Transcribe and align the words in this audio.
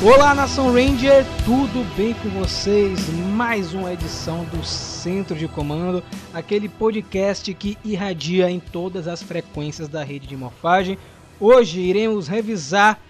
Olá, 0.00 0.32
Nação 0.32 0.72
Ranger, 0.72 1.24
tudo 1.44 1.84
bem 1.96 2.14
com 2.14 2.28
vocês? 2.28 3.08
Mais 3.34 3.74
uma 3.74 3.92
edição 3.92 4.44
do 4.44 4.64
Centro 4.64 5.34
de 5.34 5.48
Comando, 5.48 6.04
aquele 6.32 6.68
podcast 6.68 7.52
que 7.52 7.76
irradia 7.84 8.48
em 8.48 8.60
todas 8.60 9.08
as 9.08 9.20
frequências 9.24 9.88
da 9.88 10.04
rede 10.04 10.28
de 10.28 10.36
morfagem. 10.36 10.96
Hoje 11.40 11.80
iremos 11.80 12.28
revisar 12.28 13.00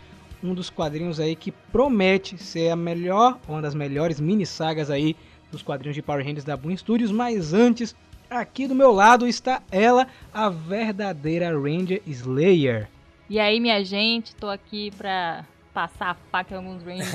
um 0.43 0.55
dos 0.55 0.71
quadrinhos 0.71 1.21
aí 1.21 1.37
que 1.37 1.53
promete 1.53 2.43
ser 2.43 2.71
a 2.71 2.77
melhor, 2.77 3.39
uma 3.47 3.61
das 3.61 3.75
melhores 3.75 4.19
mini 4.19 4.47
sagas 4.47 4.91
aí 4.91 5.15
dos 5.53 5.61
quadrinhos 5.61 5.95
de 5.95 6.01
Power 6.01 6.25
Rangers 6.25 6.45
da 6.45 6.57
Boom 6.57 6.75
Studios, 6.75 7.13
mas 7.13 7.53
antes, 7.53 7.95
aqui 8.31 8.67
do 8.67 8.75
meu 8.75 8.93
lado 8.93 9.29
está 9.29 9.63
ela, 9.71 10.07
a 10.33 10.49
verdadeira 10.49 11.51
Ranger 11.51 12.01
Slayer. 12.07 12.89
E 13.29 13.39
aí, 13.39 13.61
minha 13.61 13.85
gente, 13.85 14.35
tô 14.35 14.49
aqui 14.49 14.91
pra 14.97 15.45
passar 15.79 16.11
a 16.11 16.15
faca 16.15 16.55
em 16.55 16.57
alguns 16.57 16.83
Rangers. 16.83 17.09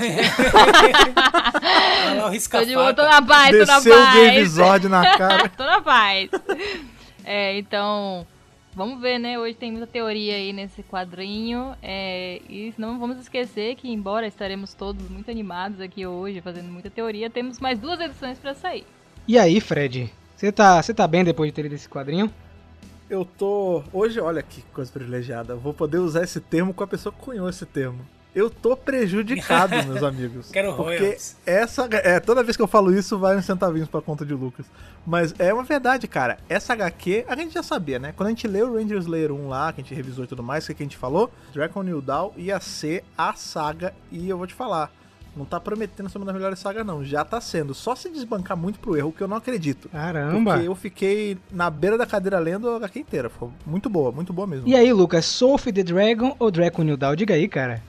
Ela 2.16 2.30
risca 2.30 2.60
tô 2.60 2.64
de 2.64 2.72
a 2.72 2.78
boa, 2.78 2.94
tô 2.94 3.02
faca. 3.02 3.20
na 3.20 3.26
paz, 3.26 3.50
tô 3.50 3.66
na 3.66 3.76
Desceu 3.76 3.94
o 3.94 4.06
paz. 4.06 4.36
episódio 4.36 4.88
na 4.88 5.18
cara. 5.18 5.48
tô 5.54 5.64
na 5.66 5.82
paz. 5.82 6.30
É, 7.22 7.58
então, 7.58 8.26
vamos 8.74 9.02
ver, 9.02 9.18
né? 9.18 9.38
Hoje 9.38 9.54
tem 9.54 9.70
muita 9.70 9.86
teoria 9.86 10.36
aí 10.36 10.50
nesse 10.54 10.82
quadrinho. 10.82 11.76
É, 11.82 12.40
e 12.48 12.72
não 12.78 12.98
vamos 12.98 13.18
esquecer 13.18 13.74
que, 13.74 13.92
embora 13.92 14.26
estaremos 14.26 14.72
todos 14.72 15.10
muito 15.10 15.30
animados 15.30 15.78
aqui 15.78 16.06
hoje, 16.06 16.40
fazendo 16.40 16.72
muita 16.72 16.88
teoria, 16.88 17.28
temos 17.28 17.60
mais 17.60 17.78
duas 17.78 18.00
edições 18.00 18.38
pra 18.38 18.54
sair. 18.54 18.86
E 19.28 19.38
aí, 19.38 19.60
Fred? 19.60 20.10
Você 20.34 20.50
tá, 20.50 20.82
você 20.82 20.94
tá 20.94 21.06
bem 21.06 21.22
depois 21.22 21.50
de 21.50 21.54
ter 21.54 21.62
lido 21.64 21.74
esse 21.74 21.88
quadrinho? 21.88 22.32
Eu 23.10 23.26
tô. 23.26 23.84
Hoje, 23.92 24.18
olha 24.20 24.42
que 24.42 24.62
coisa 24.72 24.90
privilegiada. 24.90 25.52
Eu 25.52 25.58
vou 25.58 25.74
poder 25.74 25.98
usar 25.98 26.24
esse 26.24 26.40
termo 26.40 26.72
com 26.72 26.82
a 26.82 26.86
pessoa 26.86 27.12
que 27.12 27.20
cunhou 27.20 27.46
esse 27.46 27.66
termo. 27.66 28.00
Eu 28.34 28.50
tô 28.50 28.76
prejudicado, 28.76 29.76
meus 29.86 30.02
amigos. 30.02 30.50
Quero 30.50 30.74
Porque 30.74 31.16
essa. 31.46 31.88
É, 31.90 32.18
toda 32.18 32.42
vez 32.42 32.56
que 32.56 32.62
eu 32.62 32.66
falo 32.66 32.92
isso, 32.92 33.18
vai 33.18 33.36
uns 33.36 33.44
centavinhos 33.44 33.88
pra 33.88 34.02
conta 34.02 34.26
de 34.26 34.34
Lucas. 34.34 34.66
Mas 35.06 35.34
é 35.38 35.54
uma 35.54 35.62
verdade, 35.62 36.08
cara. 36.08 36.38
Essa 36.48 36.72
HQ, 36.72 37.26
a 37.28 37.36
gente 37.36 37.54
já 37.54 37.62
sabia, 37.62 37.98
né? 37.98 38.12
Quando 38.16 38.28
a 38.28 38.30
gente 38.30 38.48
leu 38.48 38.68
o 38.68 38.76
Ranger 38.76 38.98
Slayer 38.98 39.32
1 39.32 39.48
lá, 39.48 39.72
que 39.72 39.80
a 39.80 39.84
gente 39.84 39.94
revisou 39.94 40.24
e 40.24 40.26
tudo 40.26 40.42
mais, 40.42 40.64
o 40.64 40.66
que 40.68 40.74
que 40.74 40.82
a 40.82 40.86
gente 40.86 40.96
falou? 40.96 41.30
Dragon 41.52 41.82
New 41.82 42.00
Dawn 42.00 42.32
ia 42.36 42.58
ser 42.58 43.04
a 43.16 43.34
saga. 43.34 43.94
E 44.10 44.28
eu 44.28 44.36
vou 44.36 44.46
te 44.46 44.54
falar. 44.54 44.90
Não 45.36 45.44
tá 45.44 45.58
prometendo 45.58 46.08
ser 46.08 46.18
uma 46.18 46.26
das 46.26 46.34
melhores 46.34 46.58
sagas, 46.58 46.86
não. 46.86 47.04
Já 47.04 47.24
tá 47.24 47.40
sendo. 47.40 47.74
Só 47.74 47.94
se 47.94 48.08
desbancar 48.08 48.56
muito 48.56 48.78
pro 48.78 48.96
erro, 48.96 49.12
que 49.12 49.20
eu 49.20 49.28
não 49.28 49.36
acredito. 49.36 49.88
Caramba! 49.88 50.54
Porque 50.54 50.68
eu 50.68 50.74
fiquei 50.74 51.38
na 51.50 51.68
beira 51.68 51.98
da 51.98 52.06
cadeira 52.06 52.38
lendo 52.38 52.70
a 52.70 52.76
HQ 52.76 53.00
inteira. 53.00 53.28
Ficou 53.28 53.52
muito 53.66 53.88
boa, 53.88 54.12
muito 54.12 54.32
boa 54.32 54.46
mesmo. 54.46 54.68
E 54.68 54.76
aí, 54.76 54.92
Lucas, 54.92 55.24
Sophie 55.24 55.72
the 55.72 55.82
Dragon 55.82 56.36
ou 56.38 56.50
Draco 56.50 56.82
New 56.82 56.96
Dawn? 56.96 57.16
Diga 57.16 57.34
aí, 57.34 57.48
cara. 57.48 57.82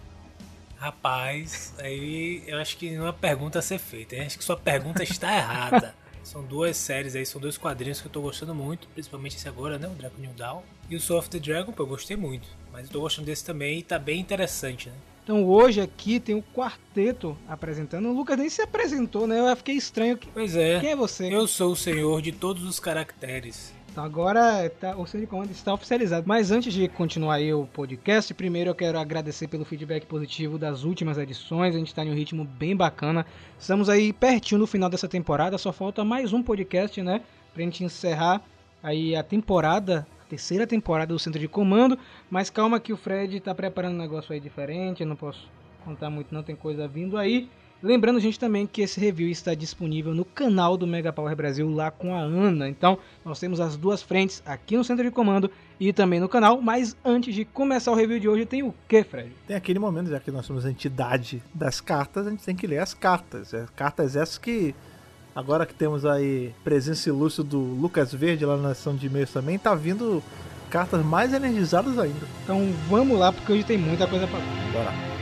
Rapaz, 0.85 1.73
aí 1.79 2.43
eu 2.45 2.59
acho 2.59 2.77
que 2.77 2.91
não 2.91 3.07
é 3.07 3.11
pergunta 3.11 3.57
a 3.57 3.61
ser 3.61 3.79
feita. 3.79 4.15
Eu 4.15 4.23
acho 4.23 4.37
que 4.37 4.43
sua 4.43 4.55
pergunta 4.55 5.01
está 5.01 5.35
errada. 5.35 5.95
São 6.21 6.43
duas 6.43 6.77
séries 6.77 7.15
aí, 7.15 7.23
são 7.23 7.39
dois 7.39 7.55
quadrinhos 7.55 8.01
que 8.01 8.07
eu 8.07 8.11
tô 8.11 8.19
gostando 8.19 8.53
muito, 8.55 8.87
principalmente 8.87 9.35
esse 9.35 9.47
agora, 9.47 9.77
né? 9.77 9.87
O 9.87 9.91
Dragon 9.91 10.19
New 10.19 10.33
Dawn. 10.33 10.63
E 10.89 10.95
o 10.95 10.99
Soul 10.99 11.19
of 11.19 11.29
the 11.29 11.37
Dragon, 11.37 11.71
pô, 11.71 11.83
eu 11.83 11.87
gostei 11.87 12.17
muito. 12.17 12.47
Mas 12.73 12.85
eu 12.85 12.93
tô 12.93 13.01
gostando 13.01 13.27
desse 13.27 13.45
também 13.45 13.77
e 13.77 13.83
tá 13.83 13.99
bem 13.99 14.19
interessante, 14.19 14.89
né? 14.89 14.95
Então 15.23 15.45
hoje 15.45 15.81
aqui 15.81 16.19
tem 16.19 16.33
o 16.33 16.43
quarteto 16.55 17.37
apresentando. 17.47 18.09
O 18.09 18.13
Lucas 18.13 18.39
nem 18.39 18.49
se 18.49 18.61
apresentou, 18.61 19.27
né? 19.27 19.39
Eu 19.39 19.55
fiquei 19.55 19.75
estranho. 19.75 20.17
Pois 20.33 20.55
é. 20.55 20.79
Quem 20.79 20.91
é 20.91 20.95
você? 20.95 21.31
Eu 21.31 21.47
sou 21.47 21.73
o 21.73 21.75
senhor 21.75 22.23
de 22.23 22.31
todos 22.31 22.63
os 22.63 22.79
caracteres. 22.79 23.71
Então 23.95 24.03
agora 24.03 24.69
tá, 24.71 24.93
o 24.97 25.05
centro 25.05 25.21
de 25.21 25.27
comando 25.27 25.51
está 25.51 25.73
oficializado. 25.73 26.27
Mas 26.27 26.51
antes 26.51 26.73
de 26.73 26.85
continuar 26.89 27.35
aí 27.35 27.53
o 27.53 27.65
podcast, 27.65 28.33
primeiro 28.33 28.71
eu 28.71 28.75
quero 28.75 28.99
agradecer 28.99 29.47
pelo 29.47 29.63
feedback 29.63 30.05
positivo 30.05 30.57
das 30.57 30.83
últimas 30.83 31.17
edições. 31.17 31.73
A 31.73 31.79
gente 31.79 31.87
está 31.87 32.03
em 32.03 32.11
um 32.11 32.13
ritmo 32.13 32.43
bem 32.43 32.75
bacana. 32.75 33.25
Estamos 33.57 33.87
aí 33.87 34.11
pertinho 34.11 34.59
do 34.59 34.67
final 34.67 34.89
dessa 34.89 35.07
temporada. 35.07 35.57
Só 35.57 35.71
falta 35.71 36.03
mais 36.03 36.33
um 36.33 36.43
podcast, 36.43 37.01
né? 37.01 37.21
Pra 37.53 37.63
gente 37.63 37.85
encerrar 37.85 38.41
aí 38.83 39.15
a 39.15 39.23
temporada, 39.23 40.05
a 40.25 40.25
terceira 40.25 40.67
temporada 40.67 41.13
do 41.13 41.17
centro 41.19 41.39
de 41.39 41.47
comando. 41.47 41.97
Mas 42.29 42.49
calma 42.49 42.81
que 42.81 42.91
o 42.91 42.97
Fred 42.97 43.39
tá 43.39 43.55
preparando 43.55 43.93
um 43.95 43.99
negócio 43.99 44.33
aí 44.33 44.41
diferente. 44.41 45.03
Eu 45.03 45.07
não 45.07 45.15
posso 45.15 45.47
contar 45.85 46.09
muito, 46.09 46.35
não 46.35 46.43
tem 46.43 46.53
coisa 46.53 46.85
vindo 46.85 47.17
aí. 47.17 47.49
Lembrando, 47.85 48.19
gente, 48.19 48.39
também 48.39 48.65
que 48.65 48.81
esse 48.81 48.99
review 48.99 49.29
está 49.29 49.53
disponível 49.53 50.11
no 50.11 50.25
canal 50.25 50.75
do 50.75 50.87
Mega 50.87 51.13
Power 51.13 51.35
Brasil 51.35 51.69
lá 51.69 51.91
com 51.91 52.15
a 52.15 52.19
Ana. 52.19 52.67
Então, 52.67 52.97
nós 53.23 53.39
temos 53.39 53.59
as 53.59 53.77
duas 53.77 54.01
frentes 54.01 54.41
aqui 54.43 54.75
no 54.75 54.83
centro 54.83 55.03
de 55.03 55.11
comando 55.11 55.51
e 55.79 55.93
também 55.93 56.19
no 56.19 56.27
canal. 56.27 56.59
Mas 56.59 56.97
antes 57.05 57.35
de 57.35 57.45
começar 57.45 57.91
o 57.91 57.95
review 57.95 58.19
de 58.19 58.27
hoje, 58.27 58.43
tem 58.43 58.63
o 58.63 58.73
que, 58.87 59.03
Fred? 59.03 59.31
Tem 59.45 59.55
aquele 59.55 59.77
momento, 59.77 60.09
já 60.09 60.19
que 60.19 60.31
nós 60.31 60.47
somos 60.47 60.65
a 60.65 60.71
entidade 60.71 61.43
das 61.53 61.79
cartas, 61.79 62.25
a 62.25 62.31
gente 62.31 62.43
tem 62.43 62.55
que 62.55 62.65
ler 62.65 62.79
as 62.79 62.95
cartas. 62.95 63.53
É, 63.53 63.67
cartas 63.75 64.15
essas 64.15 64.39
que, 64.39 64.73
agora 65.35 65.63
que 65.63 65.75
temos 65.75 66.07
aí 66.07 66.55
presença 66.63 67.07
ilustre 67.09 67.43
do 67.43 67.59
Lucas 67.59 68.11
Verde 68.11 68.47
lá 68.47 68.57
na 68.57 68.69
nação 68.69 68.95
de 68.95 69.05
e-mails 69.05 69.31
também, 69.31 69.59
tá 69.59 69.75
vindo 69.75 70.23
cartas 70.71 71.05
mais 71.05 71.35
energizadas 71.35 71.99
ainda. 71.99 72.25
Então, 72.43 72.67
vamos 72.89 73.19
lá, 73.19 73.31
porque 73.31 73.53
hoje 73.53 73.63
tem 73.63 73.77
muita 73.77 74.07
coisa 74.07 74.25
falar. 74.25 74.43
Bora. 74.73 75.14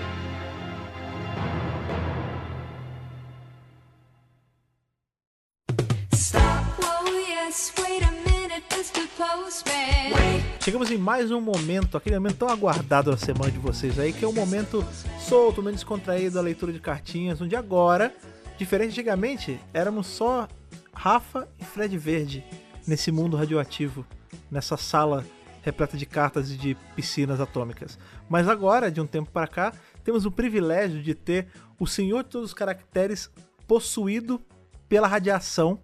Chegamos 10.59 10.91
em 10.91 10.97
mais 10.97 11.31
um 11.31 11.41
momento, 11.41 11.97
aquele 11.97 12.17
momento 12.17 12.37
tão 12.37 12.49
aguardado 12.49 13.11
na 13.11 13.17
semana 13.17 13.51
de 13.51 13.59
vocês 13.59 13.99
aí, 13.99 14.13
que 14.13 14.23
é 14.23 14.27
um 14.27 14.33
momento 14.33 14.85
solto, 15.19 15.61
meio 15.61 15.75
descontraído, 15.75 16.39
a 16.39 16.41
leitura 16.41 16.71
de 16.71 16.79
cartinhas, 16.79 17.41
onde 17.41 17.55
agora, 17.55 18.13
diferente 18.57 18.91
antigamente, 18.91 19.59
éramos 19.73 20.07
só 20.07 20.47
Rafa 20.93 21.47
e 21.59 21.65
Fred 21.65 21.97
Verde 21.97 22.43
nesse 22.87 23.11
mundo 23.11 23.37
radioativo, 23.37 24.05
nessa 24.49 24.77
sala 24.77 25.25
repleta 25.61 25.97
de 25.97 26.05
cartas 26.05 26.51
e 26.51 26.57
de 26.57 26.75
piscinas 26.95 27.39
atômicas. 27.39 27.97
Mas 28.29 28.47
agora, 28.47 28.91
de 28.91 28.99
um 28.99 29.07
tempo 29.07 29.31
para 29.31 29.47
cá, 29.47 29.73
temos 30.03 30.25
o 30.25 30.31
privilégio 30.31 31.01
de 31.01 31.15
ter 31.15 31.47
o 31.79 31.87
Senhor 31.87 32.23
de 32.23 32.29
Todos 32.29 32.49
os 32.49 32.53
Caracteres 32.53 33.29
possuído 33.65 34.41
pela 34.89 35.07
radiação, 35.07 35.79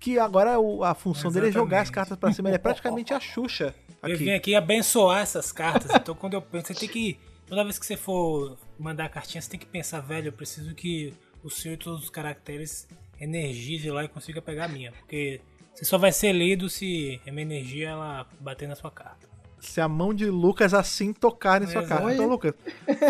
que 0.00 0.18
agora 0.18 0.56
a 0.84 0.94
função 0.94 1.30
dele 1.30 1.48
é 1.48 1.52
jogar 1.52 1.82
as 1.82 1.88
Exatamente. 1.88 1.94
cartas 1.94 2.18
para 2.18 2.32
cima. 2.32 2.48
Ele 2.48 2.56
é 2.56 2.58
praticamente 2.58 3.12
a 3.12 3.20
Xuxa 3.20 3.74
aqui. 4.02 4.16
vim 4.16 4.30
aqui 4.30 4.54
abençoar 4.54 5.20
essas 5.20 5.52
cartas. 5.52 5.94
Então 5.94 6.14
quando 6.14 6.34
eu 6.34 6.42
penso, 6.42 6.68
você 6.68 6.74
tem 6.74 6.88
que. 6.88 7.18
Toda 7.46 7.64
vez 7.64 7.78
que 7.78 7.84
você 7.86 7.96
for 7.96 8.56
mandar 8.78 9.08
cartinha, 9.08 9.42
você 9.42 9.50
tem 9.50 9.60
que 9.60 9.66
pensar, 9.66 10.00
velho, 10.00 10.28
eu 10.28 10.32
preciso 10.32 10.74
que 10.74 11.12
o 11.42 11.50
senhor 11.50 11.76
de 11.76 11.84
todos 11.84 12.04
os 12.04 12.10
caracteres 12.10 12.88
energize 13.20 13.90
lá 13.90 14.04
e 14.04 14.08
consiga 14.08 14.40
pegar 14.40 14.66
a 14.66 14.68
minha. 14.68 14.92
Porque 14.92 15.40
você 15.74 15.84
só 15.84 15.98
vai 15.98 16.12
ser 16.12 16.32
lido 16.32 16.68
se 16.68 17.20
a 17.26 17.30
minha 17.30 17.42
energia 17.42 17.90
ela 17.90 18.26
bater 18.40 18.68
na 18.68 18.76
sua 18.76 18.90
carta. 18.90 19.28
Se 19.60 19.80
a 19.80 19.88
mão 19.88 20.12
de 20.12 20.26
Lucas 20.26 20.74
assim 20.74 21.12
tocar 21.12 21.62
em 21.62 21.66
sua 21.66 21.86
cara. 21.86 22.12
Então, 22.12 22.26
Lucas, 22.26 22.54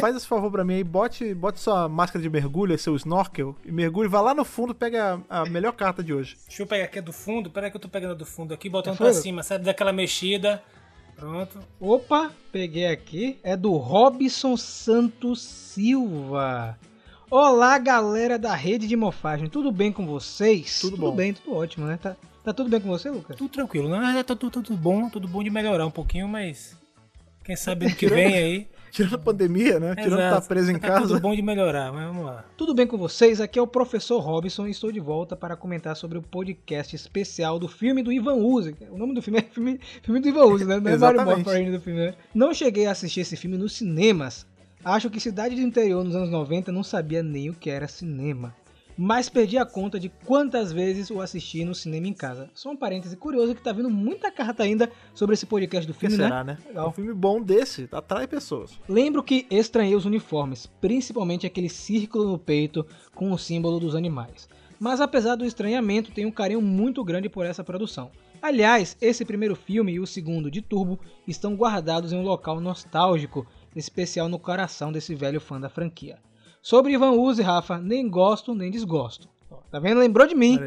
faz 0.00 0.16
esse 0.16 0.26
favor 0.26 0.50
pra 0.50 0.64
mim 0.64 0.74
aí, 0.74 0.84
bote, 0.84 1.32
bote 1.34 1.60
sua 1.60 1.88
máscara 1.88 2.22
de 2.22 2.28
mergulho, 2.28 2.76
seu 2.78 2.94
snorkel, 2.96 3.56
e 3.64 3.72
mergulhe, 3.72 4.08
vá 4.08 4.20
lá 4.20 4.34
no 4.34 4.44
fundo, 4.44 4.74
pega 4.74 5.20
a, 5.28 5.40
a 5.40 5.46
melhor 5.46 5.72
carta 5.72 6.02
de 6.02 6.12
hoje. 6.12 6.36
Deixa 6.46 6.62
eu 6.62 6.66
pegar 6.66 6.84
aqui 6.84 6.98
a 6.98 7.02
do 7.02 7.12
fundo. 7.12 7.50
Peraí 7.50 7.70
que 7.70 7.76
eu 7.76 7.80
tô 7.80 7.88
pegando 7.88 8.14
do 8.14 8.26
fundo 8.26 8.52
aqui, 8.52 8.68
botando 8.68 8.96
foi? 8.96 9.06
pra 9.06 9.14
cima, 9.14 9.42
sabe? 9.42 9.64
Daquela 9.64 9.92
mexida. 9.92 10.62
Pronto. 11.16 11.58
Opa, 11.78 12.30
peguei 12.50 12.86
aqui. 12.86 13.38
É 13.42 13.56
do 13.56 13.76
Robson 13.76 14.56
Santos 14.56 15.42
Silva. 15.42 16.78
Olá, 17.30 17.78
galera 17.78 18.38
da 18.38 18.54
rede 18.54 18.88
de 18.88 18.96
mofagem. 18.96 19.48
Tudo 19.48 19.70
bem 19.70 19.92
com 19.92 20.06
vocês? 20.06 20.80
Tudo 20.80 20.96
bom. 20.96 21.14
bem, 21.14 21.32
tudo 21.32 21.54
ótimo, 21.54 21.86
né? 21.86 21.98
Tá, 22.00 22.16
tá 22.44 22.52
tudo 22.52 22.68
bem 22.70 22.80
com 22.80 22.88
você, 22.88 23.10
Lucas? 23.10 23.36
Tudo 23.36 23.50
tranquilo. 23.50 23.88
Na 23.88 23.98
verdade, 23.98 24.24
tá 24.24 24.36
tudo, 24.36 24.62
tudo 24.62 24.76
bom. 24.76 25.08
Tudo 25.08 25.28
bom 25.28 25.42
de 25.42 25.50
melhorar 25.50 25.86
um 25.86 25.90
pouquinho, 25.90 26.28
mas. 26.28 26.76
Quem 27.44 27.56
sabe 27.56 27.86
ano 27.86 27.96
que 27.96 28.06
vem 28.08 28.34
aí. 28.34 28.68
Tirando 28.90 29.14
a 29.14 29.18
pandemia, 29.18 29.78
né? 29.78 29.94
Tirando 29.94 30.10
que 30.16 30.16
tá 30.16 30.28
Exato. 30.30 30.48
preso 30.48 30.72
em 30.72 30.78
Tá 30.78 30.88
casa. 30.88 31.06
tudo 31.06 31.20
bom 31.20 31.32
de 31.32 31.40
melhorar, 31.42 31.92
mas 31.92 32.06
vamos 32.08 32.24
lá. 32.26 32.44
Tudo 32.56 32.74
bem 32.74 32.88
com 32.88 32.98
vocês? 32.98 33.40
Aqui 33.40 33.56
é 33.56 33.62
o 33.62 33.66
professor 33.66 34.18
Robson 34.18 34.66
e 34.66 34.72
estou 34.72 34.90
de 34.90 34.98
volta 34.98 35.36
para 35.36 35.54
comentar 35.54 35.94
sobre 35.94 36.18
o 36.18 36.22
podcast 36.22 36.96
especial 36.96 37.56
do 37.60 37.68
filme 37.68 38.02
do 38.02 38.10
Ivan 38.12 38.34
Uzi. 38.34 38.76
O 38.90 38.98
nome 38.98 39.14
do 39.14 39.22
filme 39.22 39.38
é 39.38 39.42
filme, 39.42 39.78
filme 40.02 40.18
do 40.20 40.28
Ivan 40.28 40.44
Uzi, 40.46 40.64
né? 40.64 40.80
Não 40.80 40.90
é 40.90 40.96
Mario 40.98 41.20
Exatamente. 41.20 41.44
Morphin 41.46 41.70
do 41.70 41.80
filme, 41.80 42.00
né? 42.00 42.14
Não 42.34 42.52
cheguei 42.52 42.86
a 42.86 42.90
assistir 42.90 43.20
esse 43.20 43.36
filme 43.36 43.56
nos 43.56 43.74
cinemas. 43.76 44.44
Acho 44.84 45.08
que 45.08 45.20
Cidade 45.20 45.54
do 45.54 45.60
Interior 45.60 46.02
nos 46.02 46.16
anos 46.16 46.30
90 46.30 46.72
não 46.72 46.82
sabia 46.82 47.22
nem 47.22 47.48
o 47.48 47.54
que 47.54 47.70
era 47.70 47.86
cinema. 47.86 48.52
Mas 49.02 49.30
perdi 49.30 49.56
a 49.56 49.64
conta 49.64 49.98
de 49.98 50.10
quantas 50.26 50.70
vezes 50.70 51.10
o 51.10 51.22
assisti 51.22 51.64
no 51.64 51.74
cinema 51.74 52.06
em 52.06 52.12
casa. 52.12 52.50
Só 52.52 52.70
um 52.70 52.76
parêntese 52.76 53.16
curioso 53.16 53.54
que 53.54 53.62
tá 53.62 53.72
vindo 53.72 53.88
muita 53.88 54.30
carta 54.30 54.62
ainda 54.62 54.92
sobre 55.14 55.32
esse 55.32 55.46
podcast 55.46 55.86
do 55.86 55.94
que 55.94 56.00
filme, 56.00 56.16
será, 56.16 56.44
né? 56.44 56.58
né? 56.60 56.68
Legal. 56.68 56.90
Um 56.90 56.92
filme 56.92 57.14
bom 57.14 57.40
desse, 57.40 57.88
atrai 57.90 58.26
pessoas. 58.26 58.78
Lembro 58.86 59.22
que 59.22 59.46
estranhei 59.50 59.94
os 59.94 60.04
uniformes, 60.04 60.66
principalmente 60.66 61.46
aquele 61.46 61.70
círculo 61.70 62.30
no 62.30 62.38
peito 62.38 62.86
com 63.14 63.32
o 63.32 63.38
símbolo 63.38 63.80
dos 63.80 63.94
animais. 63.94 64.46
Mas 64.78 65.00
apesar 65.00 65.34
do 65.34 65.46
estranhamento, 65.46 66.12
tenho 66.12 66.28
um 66.28 66.32
carinho 66.32 66.60
muito 66.60 67.02
grande 67.02 67.30
por 67.30 67.46
essa 67.46 67.64
produção. 67.64 68.10
Aliás, 68.42 68.98
esse 69.00 69.24
primeiro 69.24 69.56
filme 69.56 69.92
e 69.92 70.00
o 70.00 70.06
segundo 70.06 70.50
de 70.50 70.60
Turbo 70.60 71.00
estão 71.26 71.56
guardados 71.56 72.12
em 72.12 72.18
um 72.18 72.22
local 72.22 72.60
nostálgico, 72.60 73.46
especial 73.74 74.28
no 74.28 74.38
coração 74.38 74.92
desse 74.92 75.14
velho 75.14 75.40
fã 75.40 75.58
da 75.58 75.70
franquia. 75.70 76.18
Sobre 76.62 76.92
Ivan 76.92 77.12
Uzi, 77.12 77.42
Rafa, 77.42 77.78
nem 77.78 78.08
gosto 78.08 78.54
nem 78.54 78.70
desgosto. 78.70 79.28
Tá 79.70 79.78
vendo? 79.78 80.00
Lembrou 80.00 80.26
de 80.26 80.34
mim. 80.34 80.58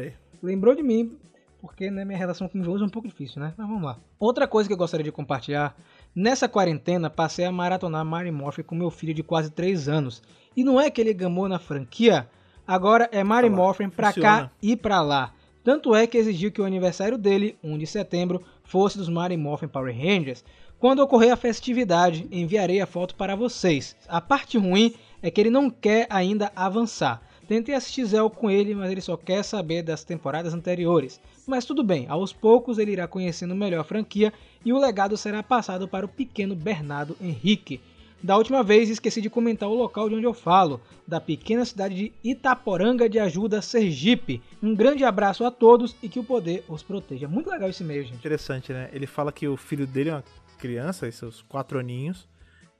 Lembrou 0.42 0.74
de 0.74 0.82
mim, 0.82 1.16
porque 1.60 1.90
né, 1.90 2.04
minha 2.04 2.18
relação 2.18 2.48
com 2.48 2.58
o 2.58 2.60
Ivan 2.60 2.72
Uzi 2.72 2.82
é 2.82 2.86
um 2.86 2.90
pouco 2.90 3.08
difícil, 3.08 3.40
né? 3.40 3.54
Mas 3.56 3.66
vamos 3.66 3.82
lá. 3.82 3.98
Outra 4.18 4.46
coisa 4.46 4.68
que 4.68 4.72
eu 4.72 4.78
gostaria 4.78 5.04
de 5.04 5.12
compartilhar. 5.12 5.76
Nessa 6.14 6.48
quarentena, 6.48 7.08
passei 7.10 7.44
a 7.44 7.52
maratonar 7.52 8.04
Mary 8.04 8.30
Morphy 8.30 8.62
com 8.62 8.74
meu 8.74 8.90
filho 8.90 9.14
de 9.14 9.22
quase 9.22 9.50
3 9.50 9.88
anos. 9.88 10.22
E 10.56 10.62
não 10.62 10.80
é 10.80 10.90
que 10.90 11.00
ele 11.00 11.12
gamou 11.12 11.48
na 11.48 11.58
franquia, 11.58 12.28
agora 12.66 13.08
é 13.10 13.24
Mary 13.24 13.48
lá, 13.48 13.56
Morphin 13.56 13.88
pra 13.88 14.12
funciona. 14.12 14.42
cá 14.42 14.50
e 14.62 14.76
pra 14.76 15.00
lá. 15.00 15.32
Tanto 15.64 15.94
é 15.94 16.06
que 16.06 16.18
exigiu 16.18 16.52
que 16.52 16.60
o 16.60 16.64
aniversário 16.64 17.16
dele, 17.16 17.56
1 17.64 17.78
de 17.78 17.86
setembro, 17.86 18.42
fosse 18.62 18.98
dos 18.98 19.08
Mary 19.08 19.36
Morphin 19.36 19.66
Power 19.66 19.96
Rangers. 19.96 20.44
Quando 20.78 21.00
ocorrer 21.00 21.32
a 21.32 21.36
festividade, 21.36 22.28
enviarei 22.30 22.80
a 22.80 22.86
foto 22.86 23.14
para 23.14 23.34
vocês. 23.34 23.96
A 24.06 24.20
parte 24.20 24.58
ruim 24.58 24.94
é 25.24 25.30
que 25.30 25.40
ele 25.40 25.48
não 25.48 25.70
quer 25.70 26.06
ainda 26.10 26.52
avançar. 26.54 27.22
Tentei 27.48 27.74
assistir 27.74 28.04
Zell 28.04 28.28
com 28.28 28.50
ele, 28.50 28.74
mas 28.74 28.90
ele 28.90 29.00
só 29.00 29.16
quer 29.16 29.42
saber 29.42 29.82
das 29.82 30.04
temporadas 30.04 30.52
anteriores. 30.52 31.18
Mas 31.46 31.64
tudo 31.64 31.82
bem, 31.82 32.06
aos 32.10 32.30
poucos 32.30 32.76
ele 32.76 32.92
irá 32.92 33.08
conhecendo 33.08 33.54
melhor 33.54 33.80
a 33.80 33.84
franquia 33.84 34.34
e 34.62 34.70
o 34.70 34.78
legado 34.78 35.16
será 35.16 35.42
passado 35.42 35.88
para 35.88 36.04
o 36.04 36.10
pequeno 36.10 36.54
Bernardo 36.54 37.16
Henrique. 37.18 37.80
Da 38.22 38.36
última 38.36 38.62
vez 38.62 38.90
esqueci 38.90 39.22
de 39.22 39.30
comentar 39.30 39.66
o 39.66 39.74
local 39.74 40.10
de 40.10 40.14
onde 40.14 40.26
eu 40.26 40.34
falo, 40.34 40.78
da 41.08 41.18
pequena 41.18 41.64
cidade 41.64 41.94
de 41.94 42.12
Itaporanga 42.22 43.08
de 43.08 43.18
Ajuda, 43.18 43.62
Sergipe. 43.62 44.42
Um 44.62 44.74
grande 44.74 45.04
abraço 45.04 45.42
a 45.42 45.50
todos 45.50 45.96
e 46.02 46.08
que 46.08 46.18
o 46.18 46.24
poder 46.24 46.64
os 46.68 46.82
proteja. 46.82 47.26
Muito 47.28 47.48
legal 47.48 47.70
esse 47.70 47.82
e-mail, 47.82 48.02
gente. 48.04 48.16
Interessante, 48.16 48.74
né? 48.74 48.90
Ele 48.92 49.06
fala 49.06 49.32
que 49.32 49.48
o 49.48 49.56
filho 49.56 49.86
dele 49.86 50.10
é 50.10 50.14
uma 50.14 50.24
criança, 50.58 51.10
seus 51.10 51.40
quatro 51.40 51.78
aninhos. 51.78 52.28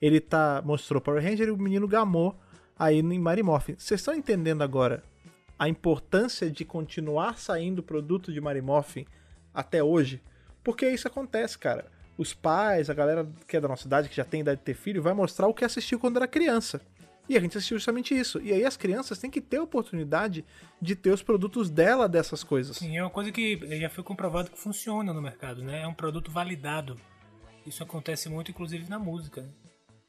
Ele 0.04 0.20
tá 0.20 0.60
mostrou 0.62 1.00
Power 1.00 1.24
Ranger 1.24 1.48
e 1.48 1.50
o 1.50 1.56
menino 1.56 1.88
gamou 1.88 2.38
aí 2.78 2.98
em 2.98 3.18
Mary 3.18 3.42
Morphin. 3.42 3.74
Vocês 3.78 4.02
estão 4.02 4.12
entendendo 4.12 4.60
agora 4.60 5.02
a 5.58 5.66
importância 5.66 6.50
de 6.50 6.62
continuar 6.62 7.38
saindo 7.38 7.82
produto 7.82 8.30
de 8.30 8.38
Mary 8.38 8.60
Morphin 8.60 9.06
até 9.54 9.82
hoje? 9.82 10.22
Porque 10.62 10.86
isso 10.90 11.08
acontece, 11.08 11.58
cara. 11.58 11.86
Os 12.18 12.34
pais, 12.34 12.90
a 12.90 12.94
galera 12.94 13.26
que 13.48 13.56
é 13.56 13.60
da 13.62 13.66
nossa 13.66 13.86
idade, 13.86 14.10
que 14.10 14.16
já 14.16 14.26
tem 14.26 14.42
idade 14.42 14.58
de 14.58 14.64
ter 14.66 14.74
filho, 14.74 15.00
vai 15.00 15.14
mostrar 15.14 15.48
o 15.48 15.54
que 15.54 15.64
assistiu 15.64 15.98
quando 15.98 16.18
era 16.18 16.28
criança. 16.28 16.82
E 17.26 17.34
a 17.34 17.40
gente 17.40 17.56
assistiu 17.56 17.78
justamente 17.78 18.14
isso. 18.14 18.38
E 18.42 18.52
aí 18.52 18.62
as 18.62 18.76
crianças 18.76 19.18
têm 19.18 19.30
que 19.30 19.40
ter 19.40 19.56
a 19.56 19.62
oportunidade 19.62 20.44
de 20.82 20.94
ter 20.94 21.12
os 21.12 21.22
produtos 21.22 21.70
dela 21.70 22.06
dessas 22.06 22.44
coisas. 22.44 22.76
Sim, 22.76 22.98
é 22.98 23.02
uma 23.02 23.08
coisa 23.08 23.32
que 23.32 23.58
já 23.80 23.88
foi 23.88 24.04
comprovado 24.04 24.50
que 24.50 24.58
funciona 24.58 25.14
no 25.14 25.22
mercado, 25.22 25.62
né? 25.62 25.80
É 25.80 25.86
um 25.86 25.94
produto 25.94 26.30
validado. 26.30 27.00
Isso 27.66 27.82
acontece 27.82 28.28
muito, 28.28 28.50
inclusive, 28.50 28.86
na 28.90 28.98
música. 28.98 29.48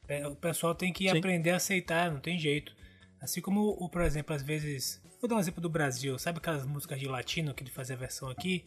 É, 0.08 0.26
O 0.26 0.36
pessoal 0.36 0.74
tem 0.74 0.92
que 0.92 1.08
Sim. 1.08 1.18
aprender 1.18 1.50
a 1.50 1.56
aceitar, 1.56 2.10
não 2.10 2.20
tem 2.20 2.38
jeito. 2.38 2.74
Assim 3.20 3.40
como, 3.40 3.76
o, 3.78 3.88
por 3.88 4.02
exemplo, 4.02 4.34
às 4.34 4.42
vezes... 4.42 5.02
Vou 5.20 5.28
dar 5.28 5.36
um 5.36 5.40
exemplo 5.40 5.60
do 5.60 5.68
Brasil. 5.68 6.18
Sabe 6.18 6.38
aquelas 6.38 6.66
músicas 6.66 7.00
de 7.00 7.08
latino 7.08 7.54
que 7.54 7.62
ele 7.62 7.70
fazia 7.70 7.96
a 7.96 7.98
versão 7.98 8.28
aqui? 8.28 8.64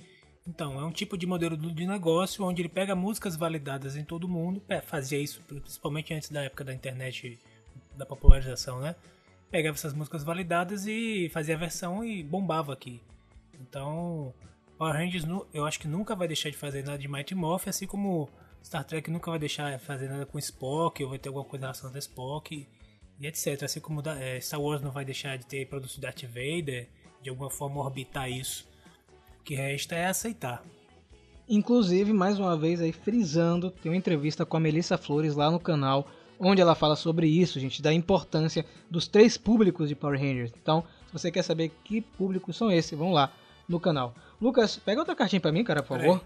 Então, 0.47 0.80
é 0.80 0.83
um 0.83 0.91
tipo 0.91 1.15
de 1.18 1.27
modelo 1.27 1.56
de 1.56 1.86
negócio 1.86 2.44
onde 2.44 2.62
ele 2.62 2.69
pega 2.69 2.95
músicas 2.95 3.36
validadas 3.36 3.95
em 3.95 4.03
todo 4.03 4.27
mundo. 4.27 4.62
Fazia 4.86 5.19
isso 5.19 5.41
principalmente 5.47 6.13
antes 6.13 6.30
da 6.30 6.44
época 6.44 6.63
da 6.63 6.74
internet, 6.74 7.38
da 7.95 8.06
popularização, 8.06 8.80
né? 8.80 8.95
Pegava 9.51 9.75
essas 9.75 9.94
músicas 9.94 10.24
validadas 10.24 10.88
e 10.88 11.30
fazia 11.31 11.56
a 11.56 11.57
versão 11.57 12.03
e 12.03 12.24
bombava 12.24 12.74
aqui. 12.74 13.00
Então, 13.62 14.33
Power 14.77 14.95
Rangers 14.95 15.25
eu 15.53 15.65
acho 15.65 15.80
que 15.80 15.88
nunca 15.88 16.15
vai 16.15 16.27
deixar 16.27 16.50
de 16.50 16.57
fazer 16.57 16.83
nada 16.83 16.97
de 16.97 17.07
Mighty 17.07 17.35
Morphin, 17.35 17.69
assim 17.69 17.85
como 17.85 18.30
Star 18.63 18.83
Trek 18.83 19.09
nunca 19.09 19.31
vai 19.31 19.39
deixar 19.39 19.77
de 19.77 19.83
fazer 19.83 20.07
nada 20.09 20.25
com 20.25 20.38
Spock, 20.39 21.03
ou 21.03 21.09
vai 21.09 21.19
ter 21.19 21.29
alguma 21.29 21.45
coisa 21.45 21.65
relacionada 21.65 21.97
a 21.97 22.00
Spock, 22.00 22.67
e 23.19 23.27
etc. 23.27 23.63
Assim 23.63 23.79
como 23.79 24.01
da- 24.01 24.19
eh, 24.19 24.39
Star 24.39 24.61
Wars 24.61 24.81
não 24.81 24.91
vai 24.91 25.03
deixar 25.06 25.38
de 25.38 25.45
ter 25.45 25.67
produtos 25.67 25.95
de 25.95 26.01
Darth 26.01 26.23
Vader, 26.23 26.88
de 27.21 27.29
alguma 27.29 27.50
forma 27.50 27.79
orbitar 27.81 28.29
isso. 28.29 28.67
O 29.39 29.44
que 29.44 29.56
resta 29.56 29.95
é 29.95 30.06
aceitar. 30.07 30.63
Inclusive, 31.47 32.13
mais 32.13 32.39
uma 32.39 32.56
vez 32.56 32.79
aí 32.79 32.91
frisando, 32.91 33.71
tem 33.71 33.91
uma 33.91 33.97
entrevista 33.97 34.45
com 34.45 34.56
a 34.56 34.59
Melissa 34.59 34.97
Flores 34.97 35.35
lá 35.35 35.50
no 35.50 35.59
canal, 35.59 36.07
onde 36.39 36.61
ela 36.61 36.75
fala 36.75 36.95
sobre 36.95 37.27
isso, 37.27 37.59
gente, 37.59 37.81
da 37.81 37.91
importância 37.91 38.63
dos 38.89 39.07
três 39.07 39.35
públicos 39.38 39.89
de 39.89 39.95
Power 39.95 40.19
Rangers. 40.19 40.53
Então, 40.61 40.83
se 41.07 41.13
você 41.13 41.31
quer 41.31 41.41
saber 41.44 41.71
que 41.83 42.01
públicos 42.01 42.56
são 42.56 42.71
esses, 42.71 42.97
vão 42.97 43.11
lá 43.11 43.33
no 43.67 43.79
canal. 43.79 44.13
Lucas, 44.39 44.77
pega 44.77 45.01
outra 45.01 45.15
cartinha 45.15 45.41
pra 45.41 45.51
mim, 45.51 45.63
cara, 45.63 45.81
por 45.81 45.97
favor. 45.97 46.21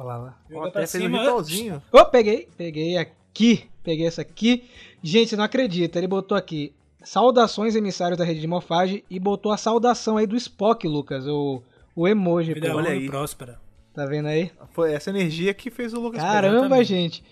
Olha 0.00 0.16
lá. 0.16 0.38
Ó, 0.54 0.64
até 0.64 0.86
fez 0.86 1.04
um 1.04 1.08
ritualzinho. 1.08 1.82
Ô, 1.92 2.04
peguei, 2.06 2.48
peguei 2.56 2.96
aqui, 2.96 3.68
peguei 3.84 4.06
essa 4.06 4.22
aqui. 4.22 4.64
Gente, 5.02 5.30
você 5.30 5.36
não 5.36 5.44
acredita, 5.44 5.98
ele 5.98 6.06
botou 6.06 6.36
aqui 6.36 6.72
saudações 7.02 7.76
emissários 7.76 8.18
da 8.18 8.24
rede 8.24 8.40
de 8.40 8.46
morfagem 8.46 9.04
e 9.10 9.18
botou 9.18 9.52
a 9.52 9.56
saudação 9.58 10.16
aí 10.16 10.26
do 10.26 10.36
Spock, 10.36 10.86
Lucas, 10.88 11.26
o, 11.26 11.62
o 11.94 12.08
emoji, 12.08 12.54
Vida 12.54 12.70
pô. 12.70 12.78
olha 12.78 12.90
aí. 12.90 13.06
próspera. 13.06 13.60
Tá 13.92 14.06
vendo 14.06 14.26
aí? 14.26 14.50
Foi 14.72 14.92
essa 14.92 15.10
energia 15.10 15.52
que 15.52 15.70
fez 15.70 15.92
o 15.92 16.00
Lucas 16.00 16.22
Caramba, 16.22 16.82
gente. 16.82 17.22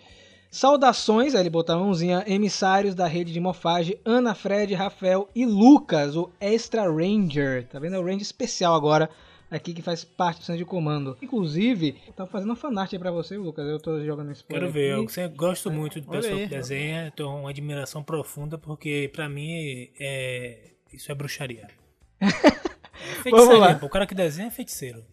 Saudações, 0.50 1.35
aí 1.35 1.43
ele 1.43 1.50
botou 1.50 1.75
a 1.75 1.79
mãozinha, 1.79 2.25
emissários 2.26 2.94
da 2.94 3.06
rede 3.06 3.32
de 3.32 3.41
morfagem, 3.41 3.99
Ana, 4.05 4.35
Fred, 4.35 4.75
Rafael 4.75 5.29
e 5.35 5.47
Lucas, 5.47 6.17
o 6.17 6.31
Extra 6.41 6.82
Ranger. 6.91 7.67
Tá 7.67 7.79
vendo? 7.79 7.97
É 7.97 7.99
o 7.99 8.05
Ranger 8.05 8.23
especial 8.23 8.75
agora, 8.75 9.09
aqui 9.50 9.73
que 9.75 9.83
faz 9.83 10.05
parte 10.05 10.39
do 10.39 10.45
centro 10.45 10.59
de 10.59 10.65
comando. 10.65 11.17
Inclusive, 11.23 11.97
eu 12.06 12.12
tava 12.12 12.31
fazendo 12.31 12.50
uma 12.50 12.56
fanart 12.56 12.93
aí 12.93 12.99
pra 12.99 13.11
você, 13.11 13.37
Lucas. 13.37 13.67
Eu 13.67 13.79
tô 13.81 14.05
jogando 14.05 14.31
esse 14.33 14.45
Quero 14.45 14.71
ver, 14.71 14.93
eu 14.93 15.03
aqui. 15.03 15.12
sempre 15.12 15.37
gosto 15.37 15.71
muito 15.71 16.00
do 16.00 16.09
pessoal 16.09 16.37
que 16.39 16.47
desenha, 16.47 17.12
tenho 17.15 17.29
uma 17.29 17.50
admiração 17.50 18.03
profunda, 18.03 18.59
porque 18.59 19.11
pra 19.12 19.29
mim 19.29 19.91
é, 19.99 20.73
isso 20.93 21.11
é 21.11 21.15
bruxaria. 21.15 21.69
É 23.00 23.23
feitiçaria, 23.23 23.59
lá. 23.59 23.81
o 23.81 23.89
cara 23.89 24.06
que 24.06 24.15
desenha 24.15 24.49
é 24.49 24.50
feiticeiro. 24.50 25.05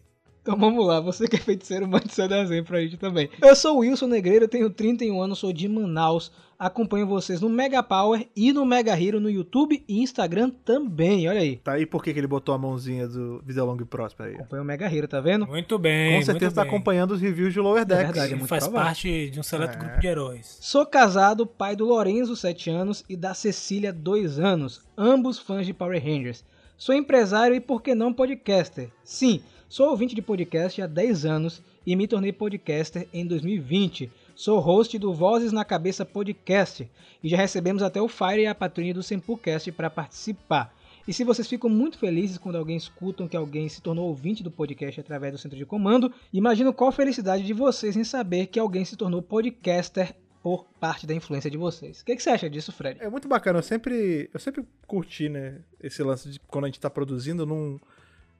Então 0.46 0.56
vamos 0.56 0.86
lá, 0.86 1.00
você 1.00 1.26
que 1.26 1.34
é 1.34 1.40
feiticeiro, 1.40 1.88
mande 1.88 2.12
seu 2.12 2.28
desenho 2.28 2.62
pra 2.64 2.80
gente 2.80 2.96
também. 2.96 3.28
Eu 3.42 3.56
sou 3.56 3.74
o 3.74 3.78
Wilson 3.80 4.06
Negreiro, 4.06 4.46
tenho 4.46 4.70
31 4.70 5.20
anos, 5.20 5.40
sou 5.40 5.52
de 5.52 5.68
Manaus. 5.68 6.30
Acompanho 6.56 7.04
vocês 7.04 7.40
no 7.40 7.48
Mega 7.48 7.82
Power 7.82 8.28
e 8.34 8.52
no 8.52 8.64
Mega 8.64 8.98
Hero 8.98 9.18
no 9.20 9.28
YouTube 9.28 9.84
e 9.88 10.00
Instagram 10.00 10.50
também, 10.64 11.28
olha 11.28 11.40
aí. 11.40 11.56
Tá 11.56 11.72
aí 11.72 11.84
por 11.84 12.02
que 12.02 12.12
que 12.14 12.20
ele 12.20 12.28
botou 12.28 12.54
a 12.54 12.58
mãozinha 12.58 13.08
do 13.08 13.42
Vida 13.44 13.64
Longa 13.64 13.82
e 13.82 13.86
Próspera 13.86 14.28
aí. 14.30 14.36
Acompanho 14.36 14.62
o 14.62 14.64
Mega 14.64 14.86
Hero, 14.86 15.08
tá 15.08 15.20
vendo? 15.20 15.46
Muito 15.48 15.78
bem, 15.80 16.14
Com 16.20 16.24
certeza 16.24 16.44
muito 16.46 16.54
tá 16.54 16.62
bem. 16.62 16.70
acompanhando 16.70 17.10
os 17.10 17.20
reviews 17.20 17.52
de 17.52 17.58
Lower 17.58 17.84
Decks. 17.84 18.04
verdade, 18.04 18.32
é 18.32 18.36
muito 18.36 18.48
faz 18.48 18.62
provável. 18.64 18.86
parte 18.86 19.28
de 19.28 19.40
um 19.40 19.42
seleto 19.42 19.76
É. 19.76 19.80
grupo 19.80 20.00
de 20.00 20.06
heróis. 20.06 20.58
Sou 20.60 20.86
casado, 20.86 21.44
pai 21.44 21.74
do 21.74 21.84
Lorenzo, 21.84 22.36
7 22.36 22.70
anos, 22.70 23.04
e 23.08 23.16
da 23.16 23.34
Cecília, 23.34 23.92
2 23.92 24.38
anos, 24.38 24.80
ambos 24.96 25.40
fãs 25.40 25.66
de 25.66 25.74
Power 25.74 26.00
Rangers. 26.02 26.44
Sou 26.78 26.94
empresário 26.94 27.54
e, 27.56 27.60
por 27.60 27.82
que 27.82 27.94
não, 27.94 28.12
podcaster? 28.12 28.90
Sim, 29.02 29.40
sou 29.68 29.90
ouvinte 29.90 30.14
de 30.14 30.22
podcast 30.22 30.80
há 30.80 30.86
10 30.86 31.24
anos 31.24 31.62
e 31.86 31.94
me 31.96 32.06
tornei 32.06 32.32
podcaster 32.32 33.08
em 33.12 33.26
2020. 33.26 34.10
Sou 34.34 34.58
host 34.58 34.98
do 34.98 35.12
Vozes 35.12 35.52
na 35.52 35.64
Cabeça 35.64 36.04
Podcast 36.04 36.88
e 37.22 37.28
já 37.28 37.36
recebemos 37.36 37.82
até 37.82 38.00
o 38.00 38.08
Fire 38.08 38.42
e 38.42 38.46
a 38.46 38.54
Patrulha 38.54 38.94
do 38.94 39.02
Sempucast 39.02 39.72
para 39.72 39.90
participar. 39.90 40.74
E 41.08 41.12
se 41.12 41.24
vocês 41.24 41.46
ficam 41.46 41.70
muito 41.70 41.98
felizes 41.98 42.36
quando 42.36 42.56
alguém 42.56 42.76
escutam 42.76 43.28
que 43.28 43.36
alguém 43.36 43.68
se 43.68 43.80
tornou 43.80 44.08
ouvinte 44.08 44.42
do 44.42 44.50
podcast 44.50 45.00
através 45.00 45.32
do 45.32 45.38
centro 45.38 45.56
de 45.56 45.64
comando, 45.64 46.12
imagino 46.32 46.72
qual 46.72 46.90
felicidade 46.90 47.44
de 47.44 47.52
vocês 47.52 47.96
em 47.96 48.04
saber 48.04 48.46
que 48.46 48.58
alguém 48.58 48.84
se 48.84 48.96
tornou 48.96 49.22
podcaster 49.22 50.14
por 50.42 50.64
parte 50.78 51.06
da 51.06 51.14
influência 51.14 51.50
de 51.50 51.56
vocês. 51.56 52.00
O 52.00 52.04
que, 52.04 52.14
que 52.14 52.22
você 52.22 52.30
acha 52.30 52.50
disso, 52.50 52.72
Fred? 52.72 53.00
É 53.00 53.08
muito 53.08 53.26
bacana, 53.26 53.58
eu 53.58 53.62
sempre, 53.62 54.30
eu 54.32 54.38
sempre 54.38 54.64
curti, 54.86 55.28
né, 55.28 55.60
esse 55.80 56.02
lance 56.02 56.30
de 56.30 56.40
quando 56.40 56.64
a 56.64 56.68
gente 56.68 56.78
tá 56.78 56.90
produzindo, 56.90 57.44
não, 57.44 57.80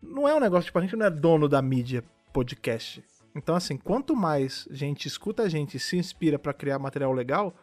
não 0.02 0.28
é 0.28 0.34
um 0.34 0.40
negócio, 0.40 0.66
tipo, 0.66 0.78
a 0.78 0.82
gente 0.82 0.96
não 0.96 1.06
é 1.06 1.10
dono 1.10 1.48
da 1.48 1.60
mídia 1.60 2.04
podcast. 2.32 3.02
Então, 3.34 3.54
assim, 3.54 3.76
quanto 3.76 4.16
mais 4.16 4.66
gente 4.70 5.06
escuta 5.06 5.42
a 5.42 5.48
gente 5.48 5.76
e 5.76 5.80
se 5.80 5.96
inspira 5.96 6.38
pra 6.38 6.54
criar 6.54 6.78
material 6.78 7.12
legal, 7.12 7.54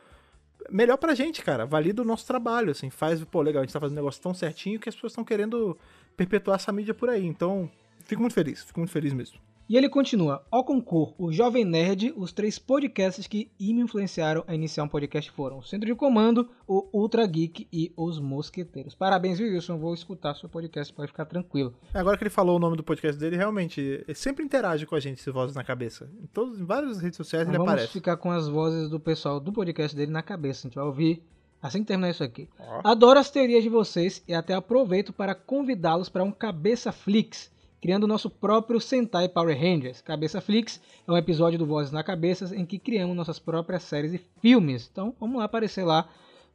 melhor 0.70 0.98
pra 0.98 1.16
gente, 1.16 1.42
cara, 1.42 1.66
valida 1.66 2.02
o 2.02 2.06
nosso 2.06 2.28
trabalho, 2.28 2.72
assim, 2.72 2.90
faz, 2.90 3.24
pô, 3.24 3.42
legal, 3.42 3.62
a 3.62 3.66
gente 3.66 3.74
tá 3.74 3.80
fazendo 3.80 3.98
um 3.98 4.02
negócio 4.02 4.22
tão 4.22 4.34
certinho 4.34 4.80
que 4.80 4.88
as 4.88 4.96
pessoas 4.96 5.12
estão 5.12 5.24
querendo 5.24 5.78
perpetuar 6.16 6.56
essa 6.56 6.72
mídia 6.72 6.94
por 6.94 7.10
aí, 7.10 7.26
então, 7.26 7.70
fico 8.06 8.22
muito 8.22 8.34
feliz, 8.34 8.64
fico 8.64 8.80
muito 8.80 8.92
feliz 8.92 9.14
mesmo. 9.14 9.40
E 9.68 9.78
ele 9.78 9.88
continua: 9.88 10.46
Ao 10.52 10.64
concurso, 10.64 11.16
o 11.18 11.32
Jovem 11.32 11.64
Nerd, 11.64 12.14
os 12.18 12.32
três 12.34 12.60
podcasts 12.60 13.28
que 13.28 13.50
me 13.60 13.82
influenciaram 13.82 14.44
a 14.46 14.54
iniciar 14.54 14.84
um 14.84 14.88
podcast 14.88 15.32
foram 15.32 15.60
o 15.60 15.64
Centro 15.64 15.88
de 15.88 15.96
Comando, 15.96 16.50
o 16.68 16.88
Ultra 16.94 17.26
Geek 17.26 17.68
e 17.72 17.94
os 17.96 18.20
Mosqueteiros. 18.20 18.94
Parabéns, 18.94 19.40
Wilson? 19.40 19.78
Vou 19.78 19.94
escutar 19.94 20.36
seu 20.36 20.50
podcast, 20.50 20.94
pode 20.94 21.08
ficar 21.08 21.26
tranquilo. 21.26 21.74
Agora 21.94 22.18
que 22.18 22.24
ele 22.24 22.30
falou 22.30 22.58
o 22.58 22.60
nome 22.60 22.76
do 22.76 22.84
podcast 22.84 23.20
dele, 23.20 23.38
realmente, 23.38 23.80
ele 23.80 24.16
sempre 24.16 24.44
interage 24.44 24.86
com 24.86 24.96
a 24.96 25.00
gente, 25.00 25.20
esse 25.20 25.32
Vozes 25.32 25.56
na 25.56 25.64
Cabeça. 25.64 26.10
Em, 26.22 26.28
todos, 26.28 26.60
em 26.60 26.66
várias 26.66 27.00
redes 27.00 27.18
sociais 27.18 27.48
ele 27.48 27.58
Vamos 27.58 27.72
aparece. 27.72 27.94
ficar 27.94 28.18
com 28.18 28.32
as 28.32 28.48
vozes 28.48 28.90
do 28.90 29.00
pessoal 29.00 29.40
do 29.40 29.52
podcast 29.54 29.96
dele 29.96 30.12
na 30.12 30.22
cabeça. 30.22 30.68
A 30.68 30.70
gente 30.70 30.76
vai 30.76 30.86
ouvir 30.86 31.24
assim 31.62 31.80
que 31.80 31.86
terminar 31.86 32.10
isso 32.10 32.24
aqui. 32.24 32.50
Adoro 32.84 33.18
as 33.18 33.32
teorias 33.32 33.64
de 33.64 33.70
vocês 33.70 34.22
e 34.28 34.34
até 34.34 34.54
aproveito 34.54 35.14
para 35.14 35.34
convidá-los 35.34 36.10
para 36.10 36.24
um 36.24 36.32
Cabeça 36.32 36.92
Flix, 36.92 37.50
criando 37.84 38.06
o 38.06 38.08
nosso 38.08 38.30
próprio 38.30 38.80
Sentai 38.80 39.28
Power 39.28 39.60
Rangers. 39.60 40.00
Cabeça 40.00 40.40
Flix 40.40 40.80
é 41.06 41.12
um 41.12 41.18
episódio 41.18 41.60
do 41.60 41.66
Vozes 41.66 41.92
na 41.92 42.02
Cabeça 42.02 42.56
em 42.56 42.66
que 42.66 42.80
criamos 42.80 43.14
nossas 43.14 43.40
próprias 43.40 43.84
séries 43.84 44.14
e 44.14 44.22
filmes. 44.42 44.88
Então 44.90 45.14
vamos 45.20 45.38
lá 45.38 45.44
aparecer 45.44 45.84
lá, 45.84 46.08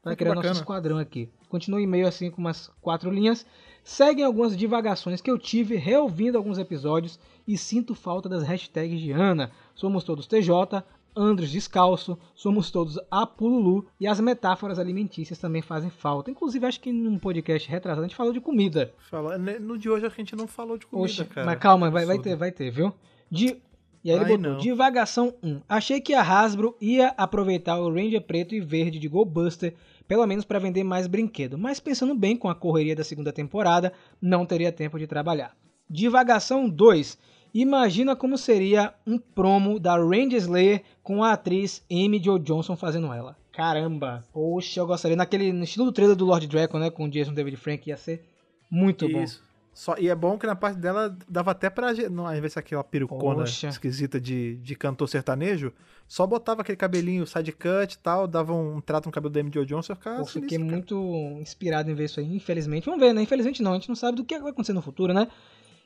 Vai 0.02 0.14
Ah, 0.14 0.16
criar 0.16 0.30
nosso 0.30 0.46
bacana. 0.48 0.60
esquadrão 0.60 0.96
aqui. 0.98 1.28
Continua 1.50 1.80
o 1.80 1.82
e-mail 1.82 2.08
assim 2.08 2.30
com 2.30 2.40
umas 2.40 2.70
quatro 2.80 3.10
linhas. 3.10 3.44
Seguem 3.84 4.24
algumas 4.24 4.56
divagações 4.56 5.20
que 5.20 5.30
eu 5.30 5.38
tive 5.38 5.76
reouvindo 5.76 6.38
alguns 6.38 6.56
episódios 6.56 7.18
e 7.46 7.58
sinto 7.58 7.94
falta 7.94 8.26
das 8.26 8.42
hashtags 8.42 8.98
de 8.98 9.12
Ana. 9.12 9.50
Somos 9.74 10.04
todos 10.04 10.26
TJ, 10.26 10.82
Andros 11.18 11.50
Descalço, 11.50 12.16
somos 12.34 12.70
todos 12.70 12.98
Apululu 13.10 13.86
e 13.98 14.06
as 14.06 14.20
metáforas 14.20 14.78
alimentícias 14.78 15.38
também 15.38 15.60
fazem 15.60 15.90
falta. 15.90 16.30
Inclusive, 16.30 16.64
acho 16.64 16.80
que 16.80 16.92
num 16.92 17.18
podcast 17.18 17.68
retrasado 17.68 18.04
a 18.04 18.08
gente 18.08 18.16
falou 18.16 18.32
de 18.32 18.40
comida. 18.40 18.94
Fala, 19.10 19.36
né, 19.36 19.58
no 19.58 19.76
de 19.76 19.90
hoje 19.90 20.06
a 20.06 20.08
gente 20.08 20.36
não 20.36 20.46
falou 20.46 20.78
de 20.78 20.86
comida, 20.86 21.10
Oxe, 21.10 21.24
cara. 21.24 21.44
mas 21.44 21.58
calma, 21.58 21.90
vai, 21.90 22.06
vai 22.06 22.18
ter, 22.18 22.36
vai 22.36 22.52
ter, 22.52 22.70
viu? 22.70 22.92
De... 23.30 23.56
E 24.04 24.12
aí 24.12 24.16
ele 24.16 24.24
Ai, 24.24 24.36
botou, 24.36 24.52
não. 24.52 24.58
divagação 24.58 25.34
1. 25.42 25.60
Achei 25.68 26.00
que 26.00 26.14
a 26.14 26.22
Hasbro 26.22 26.76
ia 26.80 27.08
aproveitar 27.16 27.80
o 27.80 27.92
Ranger 27.92 28.22
preto 28.22 28.54
e 28.54 28.60
verde 28.60 28.98
de 28.98 29.08
Go 29.08 29.24
Buster, 29.24 29.74
pelo 30.06 30.24
menos 30.24 30.44
para 30.44 30.60
vender 30.60 30.84
mais 30.84 31.08
brinquedo, 31.08 31.58
mas 31.58 31.80
pensando 31.80 32.14
bem 32.14 32.36
com 32.36 32.48
a 32.48 32.54
correria 32.54 32.94
da 32.94 33.02
segunda 33.02 33.32
temporada, 33.32 33.92
não 34.22 34.46
teria 34.46 34.70
tempo 34.70 34.98
de 34.98 35.06
trabalhar. 35.08 35.54
Divagação 35.90 36.68
2. 36.68 37.18
Imagina 37.54 38.14
como 38.14 38.36
seria 38.36 38.92
um 39.06 39.18
promo 39.18 39.78
da 39.78 39.96
Ranger 39.96 40.38
Slayer 40.38 40.82
com 41.02 41.24
a 41.24 41.32
atriz 41.32 41.82
Amy 41.90 42.22
Jo 42.22 42.38
Johnson 42.38 42.76
fazendo 42.76 43.12
ela. 43.12 43.36
Caramba! 43.52 44.24
Poxa, 44.32 44.80
eu 44.80 44.86
gostaria. 44.86 45.16
Naquele, 45.16 45.52
no 45.52 45.64
estilo 45.64 45.86
do 45.86 45.92
trailer 45.92 46.14
do 46.16 46.24
Lord 46.24 46.46
Dragon, 46.46 46.78
né? 46.78 46.90
Com 46.90 47.04
o 47.06 47.10
Jason 47.10 47.34
David 47.34 47.56
Frank, 47.56 47.88
ia 47.88 47.96
ser 47.96 48.24
muito 48.70 49.08
bom. 49.08 49.22
Isso. 49.22 49.42
Só, 49.74 49.94
e 49.96 50.08
é 50.08 50.14
bom 50.14 50.36
que 50.36 50.46
na 50.46 50.56
parte 50.56 50.76
dela 50.78 51.16
dava 51.28 51.52
até 51.52 51.70
pra. 51.70 51.92
Não, 52.10 52.26
ao 52.26 52.34
invés 52.34 52.54
daquela 52.54 52.82
perucona 52.82 53.40
Poxa. 53.40 53.68
esquisita 53.68 54.20
de, 54.20 54.56
de 54.56 54.74
cantor 54.74 55.08
sertanejo, 55.08 55.72
só 56.08 56.26
botava 56.26 56.62
aquele 56.62 56.76
cabelinho 56.76 57.26
side 57.26 57.52
cut 57.52 57.92
e 57.92 57.98
tal, 57.98 58.26
dava 58.26 58.52
um 58.52 58.80
trato 58.80 59.06
no 59.06 59.12
cabelo 59.12 59.32
da 59.32 59.40
Amy 59.40 59.52
Jo 59.54 59.64
Johnson 59.64 59.92
e 59.92 59.96
ficava 59.96 60.16
sinistro, 60.16 60.40
fiquei 60.42 60.58
cara. 60.58 60.70
muito 60.70 61.38
inspirado 61.40 61.90
em 61.90 61.94
ver 61.94 62.06
isso 62.06 62.18
aí, 62.18 62.34
infelizmente. 62.34 62.86
Vamos 62.86 63.00
ver, 63.00 63.12
né? 63.12 63.22
Infelizmente 63.22 63.62
não, 63.62 63.70
a 63.72 63.74
gente 63.74 63.88
não 63.88 63.94
sabe 63.94 64.16
do 64.16 64.24
que 64.24 64.36
vai 64.40 64.50
acontecer 64.50 64.72
no 64.72 64.82
futuro, 64.82 65.14
né? 65.14 65.28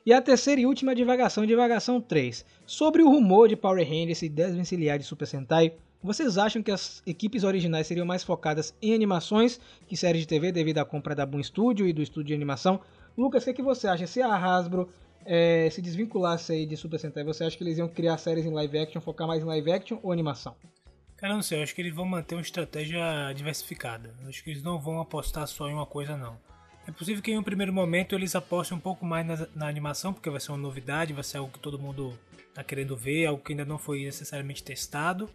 E 0.05 0.11
a 0.11 0.21
terceira 0.21 0.59
e 0.59 0.65
última 0.65 0.93
divagação, 0.93 1.45
divagação 1.45 2.01
3. 2.01 2.45
Sobre 2.65 3.01
o 3.01 3.09
rumor 3.09 3.47
de 3.47 3.55
Power 3.55 3.87
Rangers 3.87 4.17
se 4.17 4.27
desvencilhar 4.27 4.99
de 4.99 5.05
Super 5.05 5.25
Sentai, 5.25 5.75
vocês 6.03 6.37
acham 6.37 6.61
que 6.61 6.71
as 6.71 7.01
equipes 7.07 7.45
originais 7.45 7.87
seriam 7.87 8.05
mais 8.05 8.21
focadas 8.21 8.75
em 8.81 8.93
animações 8.93 9.61
que 9.87 9.95
séries 9.95 10.23
de 10.23 10.27
TV 10.27 10.51
devido 10.51 10.79
à 10.79 10.85
compra 10.85 11.15
da 11.15 11.25
Boom 11.25 11.41
Studio 11.41 11.87
e 11.87 11.93
do 11.93 12.01
estúdio 12.01 12.27
de 12.27 12.33
animação? 12.33 12.81
Lucas, 13.17 13.43
o 13.43 13.45
que, 13.45 13.51
é 13.51 13.53
que 13.53 13.61
você 13.61 13.87
acha? 13.87 14.05
Se 14.05 14.21
a 14.21 14.35
Hasbro 14.35 14.89
eh, 15.25 15.69
se 15.71 15.81
desvinculasse 15.81 16.51
aí 16.51 16.65
de 16.65 16.75
Super 16.75 16.99
Sentai, 16.99 17.23
você 17.23 17.45
acha 17.45 17.55
que 17.55 17.63
eles 17.63 17.77
iam 17.77 17.87
criar 17.87 18.17
séries 18.17 18.45
em 18.45 18.51
live 18.51 18.77
action, 18.77 18.99
focar 18.99 19.25
mais 19.25 19.41
em 19.41 19.45
live 19.45 19.71
action 19.71 19.99
ou 20.03 20.11
animação? 20.11 20.53
Cara, 21.15 21.33
não 21.33 21.41
sei, 21.41 21.59
eu 21.59 21.63
acho 21.63 21.73
que 21.73 21.81
eles 21.81 21.95
vão 21.95 22.03
manter 22.03 22.35
uma 22.35 22.41
estratégia 22.41 23.31
diversificada. 23.33 24.13
Eu 24.21 24.27
acho 24.27 24.43
que 24.43 24.49
eles 24.49 24.61
não 24.61 24.81
vão 24.81 24.99
apostar 24.99 25.47
só 25.47 25.69
em 25.69 25.73
uma 25.73 25.85
coisa, 25.85 26.17
não. 26.17 26.37
É 26.85 26.91
possível 26.91 27.23
que 27.23 27.31
em 27.31 27.37
um 27.37 27.43
primeiro 27.43 27.71
momento 27.71 28.13
eles 28.13 28.35
apostem 28.35 28.77
um 28.77 28.81
pouco 28.81 29.05
mais 29.05 29.25
na, 29.25 29.47
na 29.55 29.67
animação, 29.67 30.13
porque 30.13 30.29
vai 30.29 30.39
ser 30.39 30.51
uma 30.51 30.57
novidade, 30.57 31.13
vai 31.13 31.23
ser 31.23 31.37
algo 31.37 31.51
que 31.51 31.59
todo 31.59 31.79
mundo 31.79 32.17
tá 32.53 32.63
querendo 32.63 32.95
ver, 32.95 33.25
algo 33.25 33.41
que 33.41 33.53
ainda 33.53 33.63
não 33.63 33.77
foi 33.77 34.03
necessariamente 34.03 34.63
testado. 34.63 35.29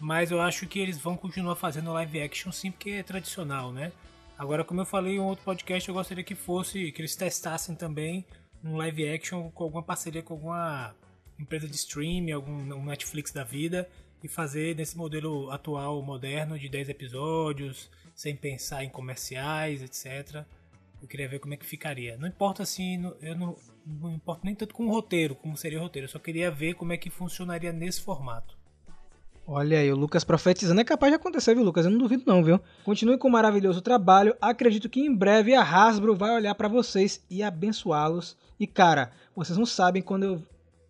Mas 0.00 0.30
eu 0.30 0.40
acho 0.40 0.66
que 0.66 0.78
eles 0.78 0.98
vão 0.98 1.16
continuar 1.16 1.56
fazendo 1.56 1.92
live 1.92 2.22
action 2.22 2.50
sim, 2.50 2.70
porque 2.70 2.90
é 2.90 3.02
tradicional, 3.02 3.72
né? 3.72 3.92
Agora, 4.38 4.64
como 4.64 4.80
eu 4.80 4.86
falei 4.86 5.16
em 5.16 5.20
um 5.20 5.24
outro 5.24 5.44
podcast, 5.44 5.88
eu 5.88 5.94
gostaria 5.94 6.24
que 6.24 6.34
fosse, 6.34 6.92
que 6.92 7.00
eles 7.02 7.16
testassem 7.16 7.74
também 7.74 8.24
um 8.62 8.76
live 8.76 9.08
action 9.08 9.50
com 9.50 9.64
alguma 9.64 9.82
parceria 9.82 10.22
com 10.22 10.34
alguma 10.34 10.94
empresa 11.38 11.68
de 11.68 11.74
streaming, 11.74 12.32
algum 12.32 12.52
um 12.52 12.84
Netflix 12.84 13.32
da 13.32 13.44
vida, 13.44 13.88
e 14.22 14.28
fazer 14.28 14.74
nesse 14.76 14.96
modelo 14.96 15.50
atual, 15.50 16.02
moderno, 16.02 16.58
de 16.58 16.68
10 16.68 16.88
episódios, 16.88 17.90
sem 18.14 18.34
pensar 18.34 18.84
em 18.84 18.88
comerciais, 18.88 19.82
etc. 19.82 20.44
Eu 21.00 21.08
queria 21.08 21.28
ver 21.28 21.38
como 21.38 21.54
é 21.54 21.56
que 21.56 21.66
ficaria. 21.66 22.16
Não 22.16 22.26
importa 22.26 22.62
assim, 22.62 23.02
eu 23.22 23.36
não, 23.36 23.56
não 23.86 24.12
importo 24.12 24.44
nem 24.44 24.54
tanto 24.54 24.74
com 24.74 24.86
o 24.86 24.90
roteiro, 24.90 25.34
como 25.34 25.56
seria 25.56 25.78
o 25.78 25.82
roteiro, 25.82 26.06
eu 26.06 26.10
só 26.10 26.18
queria 26.18 26.50
ver 26.50 26.74
como 26.74 26.92
é 26.92 26.96
que 26.96 27.10
funcionaria 27.10 27.72
nesse 27.72 28.00
formato. 28.00 28.58
Olha 29.50 29.78
aí, 29.78 29.90
o 29.90 29.96
Lucas 29.96 30.24
profetizando 30.24 30.82
é 30.82 30.84
capaz 30.84 31.10
de 31.10 31.16
acontecer, 31.16 31.54
viu, 31.54 31.64
Lucas? 31.64 31.86
Eu 31.86 31.90
não 31.90 31.98
duvido 31.98 32.24
não, 32.26 32.44
viu? 32.44 32.60
Continue 32.84 33.16
com 33.16 33.28
o 33.28 33.32
maravilhoso 33.32 33.80
trabalho. 33.80 34.36
Acredito 34.42 34.90
que 34.90 35.00
em 35.00 35.14
breve 35.14 35.54
a 35.54 35.62
Hasbro 35.62 36.14
vai 36.14 36.34
olhar 36.34 36.54
pra 36.54 36.68
vocês 36.68 37.24
e 37.30 37.42
abençoá-los. 37.42 38.36
E 38.60 38.66
cara, 38.66 39.10
vocês 39.34 39.56
não 39.56 39.64
sabem 39.64 40.02
quando 40.02 40.24
eu 40.24 40.42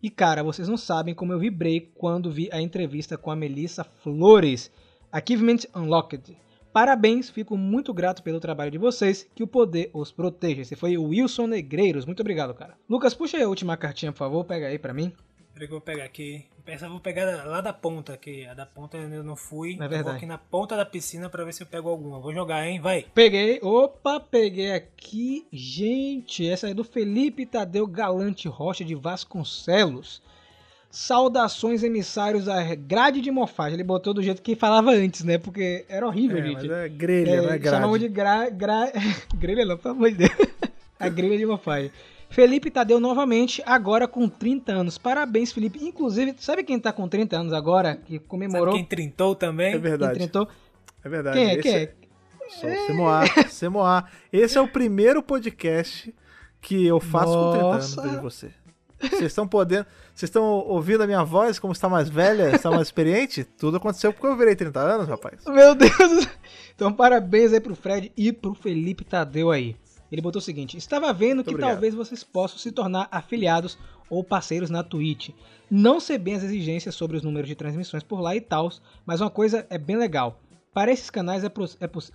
E 0.03 0.09
cara, 0.09 0.43
vocês 0.43 0.67
não 0.67 0.75
sabem 0.75 1.15
como 1.15 1.31
eu 1.31 1.39
vibrei 1.39 1.89
quando 1.95 2.29
vi 2.29 2.49
a 2.51 2.59
entrevista 2.59 3.17
com 3.17 3.31
a 3.31 3.35
Melissa 3.35 3.85
Flores. 3.85 4.69
Achievement 5.09 5.59
Unlocked. 5.73 6.37
Parabéns, 6.73 7.29
fico 7.29 7.57
muito 7.57 7.93
grato 7.93 8.21
pelo 8.23 8.39
trabalho 8.39 8.71
de 8.71 8.77
vocês, 8.77 9.27
que 9.35 9.43
o 9.43 9.47
poder 9.47 9.89
os 9.93 10.11
proteja. 10.11 10.61
Esse 10.61 10.75
foi 10.75 10.97
o 10.97 11.05
Wilson 11.05 11.47
Negreiros, 11.47 12.05
muito 12.05 12.19
obrigado, 12.21 12.53
cara. 12.53 12.75
Lucas, 12.87 13.13
puxa 13.13 13.37
aí 13.37 13.43
a 13.43 13.49
última 13.49 13.75
cartinha, 13.75 14.11
por 14.11 14.19
favor, 14.19 14.43
pega 14.45 14.67
aí 14.67 14.77
pra 14.77 14.93
mim. 14.93 15.11
Eu 15.59 15.67
vou 15.67 15.81
pegar 15.81 16.05
aqui. 16.05 16.45
Essa 16.65 16.85
eu 16.85 16.91
vou 16.91 16.99
pegar 16.99 17.25
lá 17.45 17.59
da 17.61 17.73
ponta, 17.73 18.15
que 18.15 18.45
a 18.45 18.53
da 18.53 18.65
ponta 18.65 18.95
eu 18.95 19.23
não 19.23 19.35
fui. 19.35 19.71
É 19.71 19.73
Eu 19.73 19.77
vou 19.79 19.89
verdade. 19.89 20.17
aqui 20.17 20.25
na 20.27 20.37
ponta 20.37 20.77
da 20.77 20.85
piscina 20.85 21.27
pra 21.27 21.43
ver 21.43 21.51
se 21.51 21.63
eu 21.63 21.67
pego 21.67 21.89
alguma. 21.89 22.19
Vou 22.19 22.31
jogar, 22.31 22.65
hein? 22.65 22.79
Vai. 22.79 23.07
Peguei, 23.13 23.59
opa, 23.61 24.19
peguei 24.19 24.71
aqui, 24.71 25.45
gente, 25.51 26.47
essa 26.47 26.69
é 26.69 26.73
do 26.73 26.83
Felipe 26.83 27.45
Tadeu 27.45 27.87
Galante 27.87 28.47
Rocha 28.47 28.85
de 28.85 28.93
Vasconcelos. 28.95 30.21
Saudações 30.89 31.83
emissários 31.83 32.47
à 32.49 32.73
grade 32.75 33.21
de 33.21 33.29
mofagem. 33.29 33.75
Ele 33.75 33.83
botou 33.83 34.13
do 34.13 34.23
jeito 34.23 34.41
que 34.41 34.55
falava 34.55 34.91
antes, 34.91 35.23
né? 35.23 35.37
Porque 35.37 35.85
era 35.87 36.05
horrível, 36.07 36.39
É, 36.39 36.41
gente. 36.43 36.67
mas 36.67 36.71
é 36.71 36.89
grelha, 36.89 37.29
É, 37.31 37.37
não 37.41 37.49
é 37.51 37.57
grade. 37.59 37.75
chamavam 37.77 37.97
de 37.97 38.07
gra... 38.09 38.49
gra... 38.49 38.91
grelha 39.37 39.65
não, 39.65 39.77
pelo 39.77 39.93
amor 39.95 40.09
de 40.11 40.17
Deus. 40.17 40.31
A 40.99 41.07
grelha 41.07 41.37
de 41.37 41.45
mofagem. 41.45 41.91
Felipe 42.29 42.69
Tadeu 42.69 42.99
novamente, 42.99 43.61
agora 43.65 44.07
com 44.07 44.27
30 44.27 44.71
anos. 44.71 44.97
Parabéns, 44.97 45.51
Felipe. 45.51 45.79
Inclusive, 45.83 46.35
sabe 46.39 46.63
quem 46.63 46.79
tá 46.79 46.91
com 46.91 47.07
30 47.07 47.37
anos 47.37 47.53
agora? 47.53 47.95
Que 47.95 48.15
Sabe 48.15 48.27
comemorou? 48.27 48.73
quem 48.75 48.83
trintou 48.85 49.33
também? 49.35 49.69
É 49.69 49.71
quem 49.73 49.81
verdade. 49.81 50.19
tentou? 50.19 50.47
É 51.03 51.09
verdade. 51.09 51.37
Quem 51.37 51.47
é? 51.49 51.53
Esse 51.53 51.61
Quem 51.63 51.75
é? 51.75 51.93
Só 52.49 52.67
o 52.67 52.87
Semoá. 52.87 53.23
Semoá. 53.47 54.05
Esse 54.33 54.57
é 54.57 54.61
o 54.61 54.67
primeiro 54.67 55.21
podcast 55.23 56.13
que 56.61 56.85
eu 56.85 56.99
faço 56.99 57.31
com 57.33 57.51
30 57.51 57.65
anos, 57.65 57.95
Nossa. 57.95 58.07
veja 58.09 58.21
você. 58.21 58.51
Vocês 58.99 59.21
estão 59.23 59.47
podendo. 59.47 59.85
Vocês 60.19 60.27
estão 60.27 60.43
ouvindo 60.67 61.01
a 61.01 61.07
minha 61.07 61.23
voz, 61.23 61.59
como 61.59 61.71
está 61.71 61.87
mais 61.87 62.09
velha, 62.09 62.53
está 62.53 62.69
mais 62.69 62.89
experiente? 62.89 63.45
Tudo 63.57 63.77
aconteceu 63.77 64.11
porque 64.11 64.27
eu 64.27 64.35
virei 64.35 64.53
30 64.53 64.77
anos, 64.77 65.07
rapaz. 65.07 65.45
Meu 65.47 65.73
Deus! 65.73 66.27
Então, 66.75 66.91
parabéns 66.91 67.53
aí 67.53 67.61
pro 67.61 67.73
Fred 67.73 68.11
e 68.17 68.33
pro 68.33 68.53
Felipe 68.53 69.05
Tadeu 69.05 69.49
aí. 69.49 69.77
Ele 70.11 70.21
botou 70.21 70.41
o 70.41 70.43
seguinte: 70.43 70.75
Estava 70.75 71.13
vendo 71.13 71.41
que 71.41 71.51
obrigado. 71.51 71.71
talvez 71.71 71.95
vocês 71.95 72.21
possam 72.21 72.57
se 72.57 72.69
tornar 72.69 73.07
afiliados 73.09 73.77
ou 74.09 74.21
parceiros 74.21 74.69
na 74.69 74.83
Twitch. 74.83 75.29
Não 75.71 76.01
sei 76.01 76.17
bem 76.17 76.35
as 76.35 76.43
exigências 76.43 76.95
sobre 76.95 77.15
os 77.15 77.23
números 77.23 77.47
de 77.47 77.55
transmissões 77.55 78.03
por 78.03 78.19
lá 78.19 78.35
e 78.35 78.41
tal, 78.41 78.69
mas 79.05 79.21
uma 79.21 79.29
coisa 79.29 79.65
é 79.69 79.77
bem 79.77 79.95
legal. 79.95 80.41
Para 80.73 80.91
esses 80.91 81.09
canais 81.09 81.45
é, 81.45 81.47
é 81.79 81.87
poss- 81.87 82.11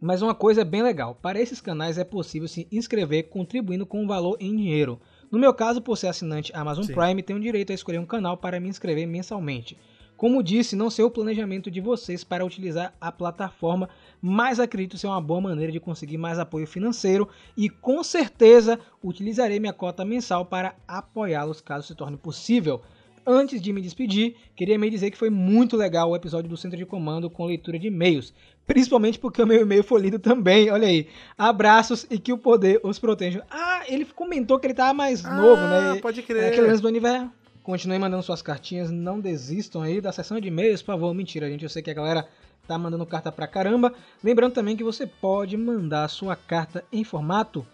mas 0.00 0.22
uma 0.22 0.34
coisa 0.34 0.60
é 0.60 0.64
bem 0.64 0.82
legal. 0.84 1.16
Para 1.20 1.40
esses 1.40 1.60
canais 1.60 1.98
é 1.98 2.04
possível 2.04 2.46
se 2.46 2.68
inscrever 2.70 3.24
contribuindo 3.30 3.84
com 3.84 4.00
um 4.04 4.06
valor 4.06 4.36
em 4.38 4.54
dinheiro. 4.56 5.00
No 5.30 5.38
meu 5.38 5.52
caso, 5.52 5.82
por 5.82 5.96
ser 5.96 6.08
assinante 6.08 6.52
Amazon 6.54 6.84
Sim. 6.84 6.94
Prime, 6.94 7.22
tenho 7.22 7.40
direito 7.40 7.70
a 7.70 7.74
escolher 7.74 7.98
um 7.98 8.06
canal 8.06 8.36
para 8.36 8.58
me 8.58 8.68
inscrever 8.68 9.06
mensalmente. 9.06 9.76
Como 10.16 10.42
disse, 10.42 10.74
não 10.74 10.90
sei 10.90 11.04
o 11.04 11.10
planejamento 11.10 11.70
de 11.70 11.80
vocês 11.80 12.24
para 12.24 12.44
utilizar 12.44 12.92
a 13.00 13.12
plataforma, 13.12 13.88
mas 14.20 14.58
acredito 14.58 14.98
ser 14.98 15.06
uma 15.06 15.20
boa 15.20 15.40
maneira 15.40 15.70
de 15.70 15.78
conseguir 15.78 16.18
mais 16.18 16.40
apoio 16.40 16.66
financeiro 16.66 17.28
e 17.56 17.68
com 17.68 18.02
certeza 18.02 18.80
utilizarei 19.04 19.60
minha 19.60 19.72
cota 19.72 20.04
mensal 20.04 20.44
para 20.44 20.74
apoiá-los 20.88 21.60
caso 21.60 21.86
se 21.86 21.94
torne 21.94 22.16
possível. 22.16 22.82
Antes 23.24 23.60
de 23.60 23.72
me 23.72 23.80
despedir, 23.80 24.34
queria 24.56 24.78
me 24.78 24.90
dizer 24.90 25.10
que 25.10 25.18
foi 25.18 25.30
muito 25.30 25.76
legal 25.76 26.10
o 26.10 26.16
episódio 26.16 26.48
do 26.48 26.56
Centro 26.56 26.78
de 26.78 26.86
Comando 26.86 27.30
com 27.30 27.44
leitura 27.44 27.78
de 27.78 27.86
e-mails, 27.86 28.34
principalmente 28.68 29.18
porque 29.18 29.42
o 29.42 29.46
meu 29.46 29.62
e-mail 29.62 29.82
foi 29.82 30.00
lido 30.02 30.18
também. 30.20 30.70
Olha 30.70 30.86
aí, 30.86 31.08
abraços 31.36 32.06
e 32.08 32.18
que 32.18 32.32
o 32.32 32.38
poder 32.38 32.78
os 32.84 32.98
proteja. 33.00 33.42
Ah, 33.50 33.82
ele 33.88 34.04
comentou 34.04 34.58
que 34.60 34.66
ele 34.68 34.74
tava 34.74 34.94
mais 34.94 35.24
novo, 35.24 35.60
Ah, 35.62 35.94
né? 35.94 36.00
Pode 36.00 36.20
É 36.20 36.22
crer. 36.22 36.44
aquele 36.52 36.68
lance 36.68 36.82
do 36.82 36.86
aniversário. 36.88 37.32
Continuem 37.64 37.98
mandando 37.98 38.22
suas 38.22 38.40
cartinhas, 38.40 38.90
não 38.90 39.18
desistam 39.20 39.82
aí 39.82 40.00
da 40.00 40.12
sessão 40.12 40.38
de 40.40 40.48
e-mails, 40.48 40.80
por 40.82 40.92
favor. 40.92 41.12
Mentira, 41.12 41.50
gente, 41.50 41.64
eu 41.64 41.68
sei 41.68 41.82
que 41.82 41.90
a 41.90 41.94
galera 41.94 42.26
tá 42.66 42.78
mandando 42.78 43.04
carta 43.04 43.32
pra 43.32 43.46
caramba. 43.46 43.92
Lembrando 44.22 44.52
também 44.52 44.76
que 44.76 44.84
você 44.84 45.06
pode 45.06 45.56
mandar 45.56 46.08
sua 46.08 46.36
carta 46.36 46.84
em 46.92 47.02
formato 47.04 47.66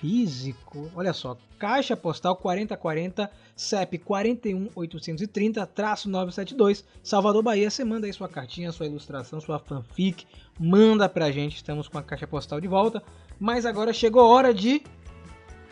físico. 0.00 0.90
Olha 0.94 1.12
só, 1.12 1.36
Caixa 1.58 1.96
Postal 1.96 2.36
4040 2.36 3.28
CEP 3.54 3.98
41830-972, 3.98 6.84
Salvador, 7.02 7.42
Bahia. 7.42 7.68
Você 7.70 7.84
manda 7.84 8.06
aí 8.06 8.12
sua 8.12 8.28
cartinha, 8.28 8.70
sua 8.70 8.86
ilustração, 8.86 9.40
sua 9.40 9.58
fanfic, 9.58 10.26
manda 10.60 11.08
pra 11.08 11.32
gente. 11.32 11.56
Estamos 11.56 11.88
com 11.88 11.98
a 11.98 12.02
Caixa 12.02 12.26
Postal 12.26 12.60
de 12.60 12.68
volta. 12.68 13.02
Mas 13.40 13.64
agora 13.64 13.92
chegou 13.92 14.22
a 14.22 14.26
hora 14.26 14.54
de 14.54 14.82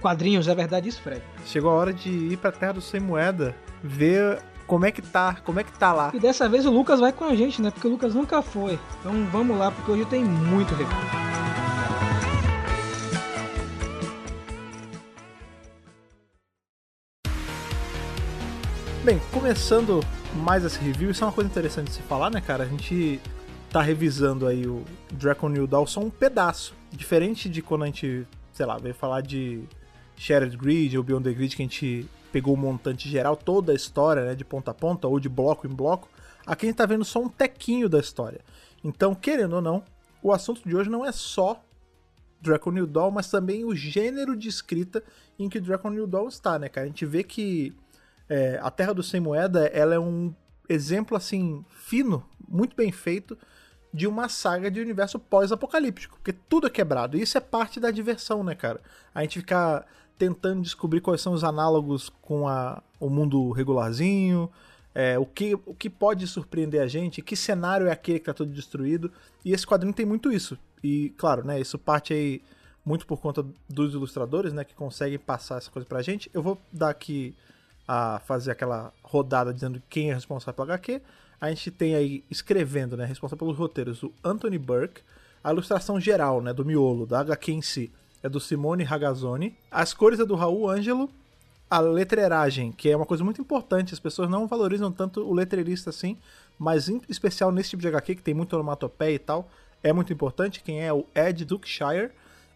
quadrinhos, 0.00 0.49
é 0.49 0.54
verdade 0.54 0.88
isso, 0.88 1.00
Fred? 1.00 1.23
Chegou 1.47 1.71
a 1.71 1.75
hora 1.75 1.93
de 1.93 2.11
ir 2.11 2.38
pra 2.38 2.50
terra 2.52 2.73
do 2.73 2.81
sem 2.81 3.00
moeda, 3.00 3.54
ver 3.83 4.43
como 4.66 4.87
é 4.87 4.90
que 4.90 5.02
tá, 5.02 5.37
como 5.45 5.61
é 5.61 5.64
que 5.64 5.78
tá 5.78 5.93
lá. 5.93 6.11
E 6.14 6.19
dessa 6.19 6.49
vez 6.49 6.64
o 6.66 6.71
Lucas 6.71 7.00
vai 7.00 7.12
com 7.12 7.25
a 7.25 7.35
gente, 7.35 7.61
né? 7.61 7.71
Porque 7.71 7.87
o 7.87 7.90
Lucas 7.90 8.14
nunca 8.14 8.40
foi. 8.43 8.78
Então 9.00 9.26
vamos 9.26 9.59
lá, 9.59 9.71
porque 9.71 9.90
hoje 9.90 10.07
tem 10.07 10.25
muito 10.25 10.75
review. 10.75 11.63
Bem, 19.04 19.20
começando 19.30 20.00
mais 20.34 20.64
esse 20.64 20.78
review, 20.78 21.11
isso 21.11 21.23
é 21.23 21.26
uma 21.26 21.32
coisa 21.34 21.50
interessante 21.50 21.88
de 21.88 21.92
se 21.92 22.02
falar, 22.04 22.30
né, 22.30 22.40
cara? 22.40 22.64
A 22.64 22.66
gente 22.66 23.20
tá 23.68 23.82
revisando 23.82 24.46
aí 24.46 24.66
o 24.66 24.82
Dragon 25.12 25.50
New 25.50 25.66
Dawn 25.66 25.87
só 25.87 26.00
um 26.00 26.08
pedaço. 26.08 26.75
Diferente 26.90 27.46
de 27.46 27.61
quando 27.61 27.82
a 27.82 27.87
gente, 27.87 28.26
sei 28.50 28.64
lá, 28.64 28.78
veio 28.78 28.94
falar 28.94 29.20
de 29.20 29.62
Shattered 30.16 30.56
Grid 30.56 30.96
ou 30.96 31.04
Beyond 31.04 31.25
the 31.25 31.34
Grid, 31.34 31.54
que 31.54 31.61
a 31.61 31.66
gente 31.66 32.08
pegou 32.32 32.54
o 32.54 32.56
montante 32.56 33.06
geral, 33.06 33.37
toda 33.37 33.73
a 33.73 33.75
história, 33.75 34.25
né, 34.25 34.34
de 34.34 34.42
ponta 34.42 34.70
a 34.70 34.75
ponta, 34.75 35.06
ou 35.06 35.20
de 35.20 35.28
bloco 35.28 35.66
em 35.66 35.70
bloco. 35.70 36.08
Aqui 36.46 36.64
a 36.64 36.68
gente 36.70 36.78
tá 36.78 36.87
vendo 36.87 37.04
só 37.04 37.20
um 37.20 37.28
tequinho 37.28 37.90
da 37.90 38.00
história. 38.00 38.40
Então, 38.82 39.14
querendo 39.14 39.56
ou 39.56 39.61
não, 39.61 39.84
o 40.23 40.32
assunto 40.32 40.66
de 40.66 40.75
hoje 40.75 40.88
não 40.88 41.04
é 41.04 41.12
só 41.12 41.62
Dragon 42.40 42.70
New 42.70 42.87
Dawn, 42.87 43.11
mas 43.11 43.30
também 43.30 43.66
o 43.66 43.76
gênero 43.76 44.34
de 44.34 44.49
escrita 44.49 45.04
em 45.38 45.46
que 45.50 45.61
Dragon 45.61 45.90
New 45.90 46.06
Dawn 46.06 46.26
está, 46.28 46.58
né, 46.58 46.70
cara? 46.70 46.87
A 46.87 46.88
gente 46.88 47.04
vê 47.04 47.23
que 47.23 47.75
é, 48.28 48.59
a 48.62 48.71
Terra 48.71 48.93
do 48.93 49.02
Sem 49.02 49.21
Moeda, 49.21 49.66
ela 49.66 49.95
é 49.95 49.99
um 49.99 50.35
exemplo, 50.69 51.16
assim, 51.16 51.64
fino, 51.69 52.25
muito 52.49 52.75
bem 52.76 52.90
feito, 52.90 53.37
de 53.93 54.07
uma 54.07 54.28
saga 54.28 54.71
de 54.71 54.81
universo 54.81 55.19
pós-apocalíptico, 55.19 56.16
porque 56.16 56.33
tudo 56.33 56.66
é 56.66 56.71
quebrado. 56.71 57.16
E 57.16 57.23
isso 57.23 57.38
é 57.38 57.40
parte 57.40 57.78
da 57.78 57.90
diversão, 57.90 58.43
né, 58.43 58.54
cara? 58.54 58.81
A 59.14 59.23
gente 59.23 59.38
ficar 59.38 59.87
tentando 60.19 60.62
descobrir 60.62 61.00
quais 61.00 61.21
são 61.21 61.33
os 61.33 61.45
análogos 61.45 62.09
com 62.23 62.49
a, 62.49 62.83
o 62.99 63.09
mundo 63.09 63.50
regularzinho, 63.52 64.50
é, 64.95 65.19
o, 65.19 65.26
que, 65.26 65.54
o 65.54 65.75
que 65.75 65.90
pode 65.90 66.26
surpreender 66.26 66.81
a 66.81 66.87
gente, 66.87 67.21
que 67.21 67.37
cenário 67.37 67.87
é 67.87 67.93
aquele 67.93 68.19
que 68.19 68.26
tá 68.26 68.35
todo 68.35 68.50
destruído. 68.50 69.12
E 69.45 69.52
esse 69.52 69.66
quadrinho 69.66 69.95
tem 69.95 70.07
muito 70.07 70.33
isso. 70.33 70.59
E, 70.83 71.11
claro, 71.16 71.45
né, 71.45 71.61
isso 71.61 71.78
parte 71.78 72.12
aí 72.12 72.43
muito 72.85 73.07
por 73.07 73.21
conta 73.21 73.45
dos 73.69 73.95
ilustradores, 73.95 74.52
né, 74.52 74.62
que 74.62 74.75
conseguem 74.75 75.19
passar 75.19 75.59
essa 75.59 75.71
coisa 75.71 75.88
pra 75.88 76.02
gente. 76.02 76.31
Eu 76.35 76.43
vou 76.43 76.61
dar 76.73 76.90
aqui 76.90 77.35
a 77.86 78.20
fazer 78.20 78.50
aquela 78.50 78.92
rodada 79.02 79.52
dizendo 79.52 79.82
quem 79.88 80.10
é 80.10 80.14
responsável 80.14 80.54
pelo 80.54 80.72
HQ. 80.72 81.00
A 81.40 81.48
gente 81.50 81.70
tem 81.70 81.94
aí 81.94 82.24
escrevendo, 82.30 82.96
né, 82.96 83.04
responsável 83.04 83.38
pelos 83.38 83.58
roteiros, 83.58 84.02
o 84.02 84.12
Anthony 84.22 84.58
Burke. 84.58 85.02
A 85.42 85.52
ilustração 85.52 86.00
geral, 86.00 86.40
né, 86.40 86.54
do 86.54 86.64
miolo, 86.64 87.06
da 87.06 87.20
HQ 87.20 87.52
em 87.52 87.60
si, 87.60 87.92
é 88.22 88.28
do 88.28 88.40
Simone 88.40 88.82
Ragazzoni. 88.82 89.54
As 89.70 89.92
cores 89.92 90.18
é 90.18 90.24
do 90.24 90.34
Raul 90.34 90.70
Ângelo. 90.70 91.10
A 91.68 91.80
letreiragem, 91.80 92.72
que 92.72 92.88
é 92.88 92.96
uma 92.96 93.04
coisa 93.04 93.24
muito 93.24 93.40
importante, 93.40 93.92
as 93.92 94.00
pessoas 94.00 94.30
não 94.30 94.46
valorizam 94.46 94.90
tanto 94.92 95.20
o 95.20 95.34
letreirista 95.34 95.90
assim, 95.90 96.16
mas 96.58 96.88
em 96.88 97.00
especial 97.08 97.50
nesse 97.50 97.70
tipo 97.70 97.82
de 97.82 97.88
HQ, 97.88 98.14
que 98.14 98.22
tem 98.22 98.32
muito 98.32 98.54
onomatopeia 98.54 99.14
e 99.14 99.18
tal, 99.18 99.50
é 99.82 99.92
muito 99.92 100.12
importante. 100.12 100.62
Quem 100.62 100.82
é 100.82 100.92
o 100.92 101.04
Ed 101.14 101.44
Duckshire. 101.44 102.10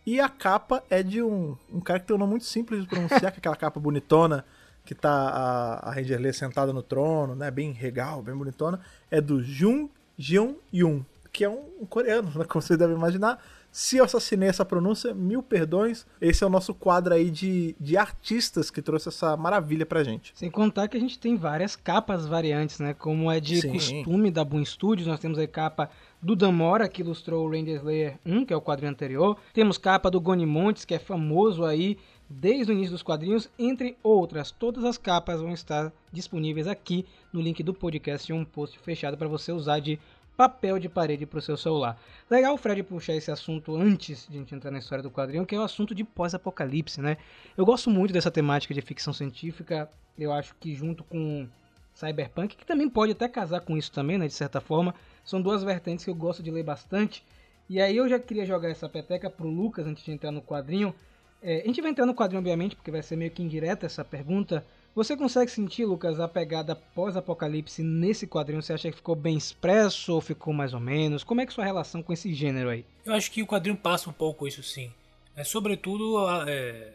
E 0.06 0.20
a 0.20 0.28
capa 0.28 0.82
é 0.88 1.02
de 1.02 1.22
um, 1.22 1.54
um 1.70 1.80
cara 1.80 2.00
que 2.00 2.06
tem 2.06 2.16
um 2.16 2.18
nome 2.18 2.30
muito 2.30 2.46
simples 2.46 2.80
de 2.80 2.88
pronunciar, 2.88 3.20
que 3.32 3.38
é 3.38 3.40
aquela 3.40 3.56
capa 3.56 3.78
bonitona, 3.78 4.44
que 4.88 4.94
tá 4.94 5.10
a, 5.10 5.90
a 5.90 5.92
Ranger 5.92 6.18
Lee 6.18 6.32
sentada 6.32 6.72
no 6.72 6.82
trono, 6.82 7.34
né? 7.34 7.50
Bem 7.50 7.72
regal, 7.72 8.22
bem 8.22 8.34
bonitona. 8.34 8.80
É 9.10 9.20
do 9.20 9.44
Jung 9.44 9.90
Jeon 10.16 10.54
Yoon, 10.72 11.02
que 11.30 11.44
é 11.44 11.48
um, 11.50 11.62
um 11.82 11.84
coreano, 11.84 12.32
né? 12.34 12.46
Como 12.46 12.62
vocês 12.62 12.78
devem 12.78 12.96
imaginar. 12.96 13.38
Se 13.70 13.98
eu 13.98 14.04
assassinei 14.04 14.48
essa 14.48 14.64
pronúncia, 14.64 15.12
mil 15.12 15.42
perdões. 15.42 16.06
Esse 16.22 16.42
é 16.42 16.46
o 16.46 16.50
nosso 16.50 16.72
quadro 16.72 17.12
aí 17.12 17.30
de, 17.30 17.76
de 17.78 17.98
artistas 17.98 18.70
que 18.70 18.80
trouxe 18.80 19.10
essa 19.10 19.36
maravilha 19.36 19.84
pra 19.84 20.02
gente. 20.02 20.32
Sem 20.34 20.50
contar 20.50 20.88
que 20.88 20.96
a 20.96 21.00
gente 21.00 21.18
tem 21.18 21.36
várias 21.36 21.76
capas 21.76 22.26
variantes, 22.26 22.78
né? 22.80 22.94
Como 22.94 23.30
é 23.30 23.38
de 23.38 23.60
Sim. 23.60 23.72
costume 23.72 24.30
da 24.30 24.42
Boom 24.42 24.64
Studios. 24.64 25.06
Nós 25.06 25.20
temos 25.20 25.38
a 25.38 25.46
capa 25.46 25.90
do 26.20 26.34
Damora, 26.34 26.88
que 26.88 27.02
ilustrou 27.02 27.46
o 27.46 27.50
Ranger 27.50 27.76
Slayer 27.76 28.18
1, 28.24 28.46
que 28.46 28.54
é 28.54 28.56
o 28.56 28.62
quadrinho 28.62 28.90
anterior. 28.90 29.36
Temos 29.52 29.76
capa 29.76 30.10
do 30.10 30.18
Goni 30.18 30.46
Montes, 30.46 30.86
que 30.86 30.94
é 30.94 30.98
famoso 30.98 31.62
aí 31.62 31.98
desde 32.28 32.72
o 32.72 32.74
início 32.74 32.92
dos 32.92 33.02
quadrinhos, 33.02 33.48
entre 33.58 33.96
outras. 34.02 34.50
Todas 34.50 34.84
as 34.84 34.98
capas 34.98 35.40
vão 35.40 35.52
estar 35.52 35.92
disponíveis 36.12 36.66
aqui 36.66 37.06
no 37.32 37.40
link 37.40 37.62
do 37.62 37.72
podcast 37.72 38.30
em 38.30 38.34
um 38.34 38.44
post 38.44 38.78
fechado 38.78 39.16
para 39.16 39.28
você 39.28 39.52
usar 39.52 39.80
de 39.80 39.98
papel 40.36 40.78
de 40.78 40.88
parede 40.88 41.26
para 41.26 41.40
o 41.40 41.42
seu 41.42 41.56
celular. 41.56 42.00
Legal 42.30 42.54
o 42.54 42.56
Fred 42.56 42.84
puxar 42.84 43.14
esse 43.14 43.28
assunto 43.28 43.74
antes 43.74 44.28
de 44.28 44.36
a 44.36 44.38
gente 44.38 44.54
entrar 44.54 44.70
na 44.70 44.78
história 44.78 45.02
do 45.02 45.10
quadrinho, 45.10 45.44
que 45.44 45.54
é 45.54 45.58
o 45.58 45.62
assunto 45.62 45.92
de 45.94 46.04
pós-apocalipse, 46.04 47.00
né? 47.00 47.16
Eu 47.56 47.66
gosto 47.66 47.90
muito 47.90 48.12
dessa 48.12 48.30
temática 48.30 48.72
de 48.72 48.80
ficção 48.80 49.12
científica. 49.12 49.90
Eu 50.16 50.32
acho 50.32 50.54
que 50.60 50.76
junto 50.76 51.02
com 51.02 51.48
Cyberpunk, 51.92 52.56
que 52.56 52.64
também 52.64 52.88
pode 52.88 53.12
até 53.12 53.28
casar 53.28 53.62
com 53.62 53.76
isso 53.76 53.90
também, 53.90 54.16
né, 54.16 54.28
de 54.28 54.32
certa 54.32 54.60
forma, 54.60 54.94
são 55.24 55.42
duas 55.42 55.64
vertentes 55.64 56.04
que 56.04 56.10
eu 56.10 56.14
gosto 56.14 56.40
de 56.40 56.52
ler 56.52 56.62
bastante. 56.62 57.24
E 57.68 57.80
aí 57.80 57.96
eu 57.96 58.08
já 58.08 58.18
queria 58.20 58.46
jogar 58.46 58.70
essa 58.70 58.88
peteca 58.88 59.28
pro 59.28 59.48
Lucas 59.48 59.86
antes 59.86 60.04
de 60.04 60.12
entrar 60.12 60.30
no 60.30 60.40
quadrinho. 60.40 60.94
É, 61.42 61.62
a 61.62 61.66
gente 61.66 61.80
vai 61.80 61.90
entrar 61.90 62.04
no 62.06 62.14
quadrinho, 62.14 62.40
obviamente, 62.40 62.74
porque 62.74 62.90
vai 62.90 63.02
ser 63.02 63.16
meio 63.16 63.30
que 63.30 63.42
indireta 63.42 63.86
essa 63.86 64.04
pergunta. 64.04 64.64
Você 64.94 65.16
consegue 65.16 65.50
sentir, 65.50 65.84
Lucas, 65.84 66.18
a 66.18 66.26
pegada 66.26 66.74
pós-apocalipse 66.74 67.82
nesse 67.82 68.26
quadrinho? 68.26 68.60
Você 68.60 68.72
acha 68.72 68.90
que 68.90 68.96
ficou 68.96 69.14
bem 69.14 69.36
expresso 69.36 70.14
ou 70.14 70.20
ficou 70.20 70.52
mais 70.52 70.74
ou 70.74 70.80
menos? 70.80 71.22
Como 71.22 71.40
é 71.40 71.46
que 71.46 71.52
é 71.52 71.54
sua 71.54 71.64
relação 71.64 72.02
com 72.02 72.12
esse 72.12 72.34
gênero 72.34 72.68
aí? 72.70 72.84
Eu 73.04 73.12
acho 73.14 73.30
que 73.30 73.42
o 73.42 73.46
quadrinho 73.46 73.76
passa 73.76 74.10
um 74.10 74.12
pouco 74.12 74.48
isso 74.48 74.62
sim. 74.62 74.90
É, 75.36 75.44
sobretudo 75.44 76.16
é, 76.48 76.92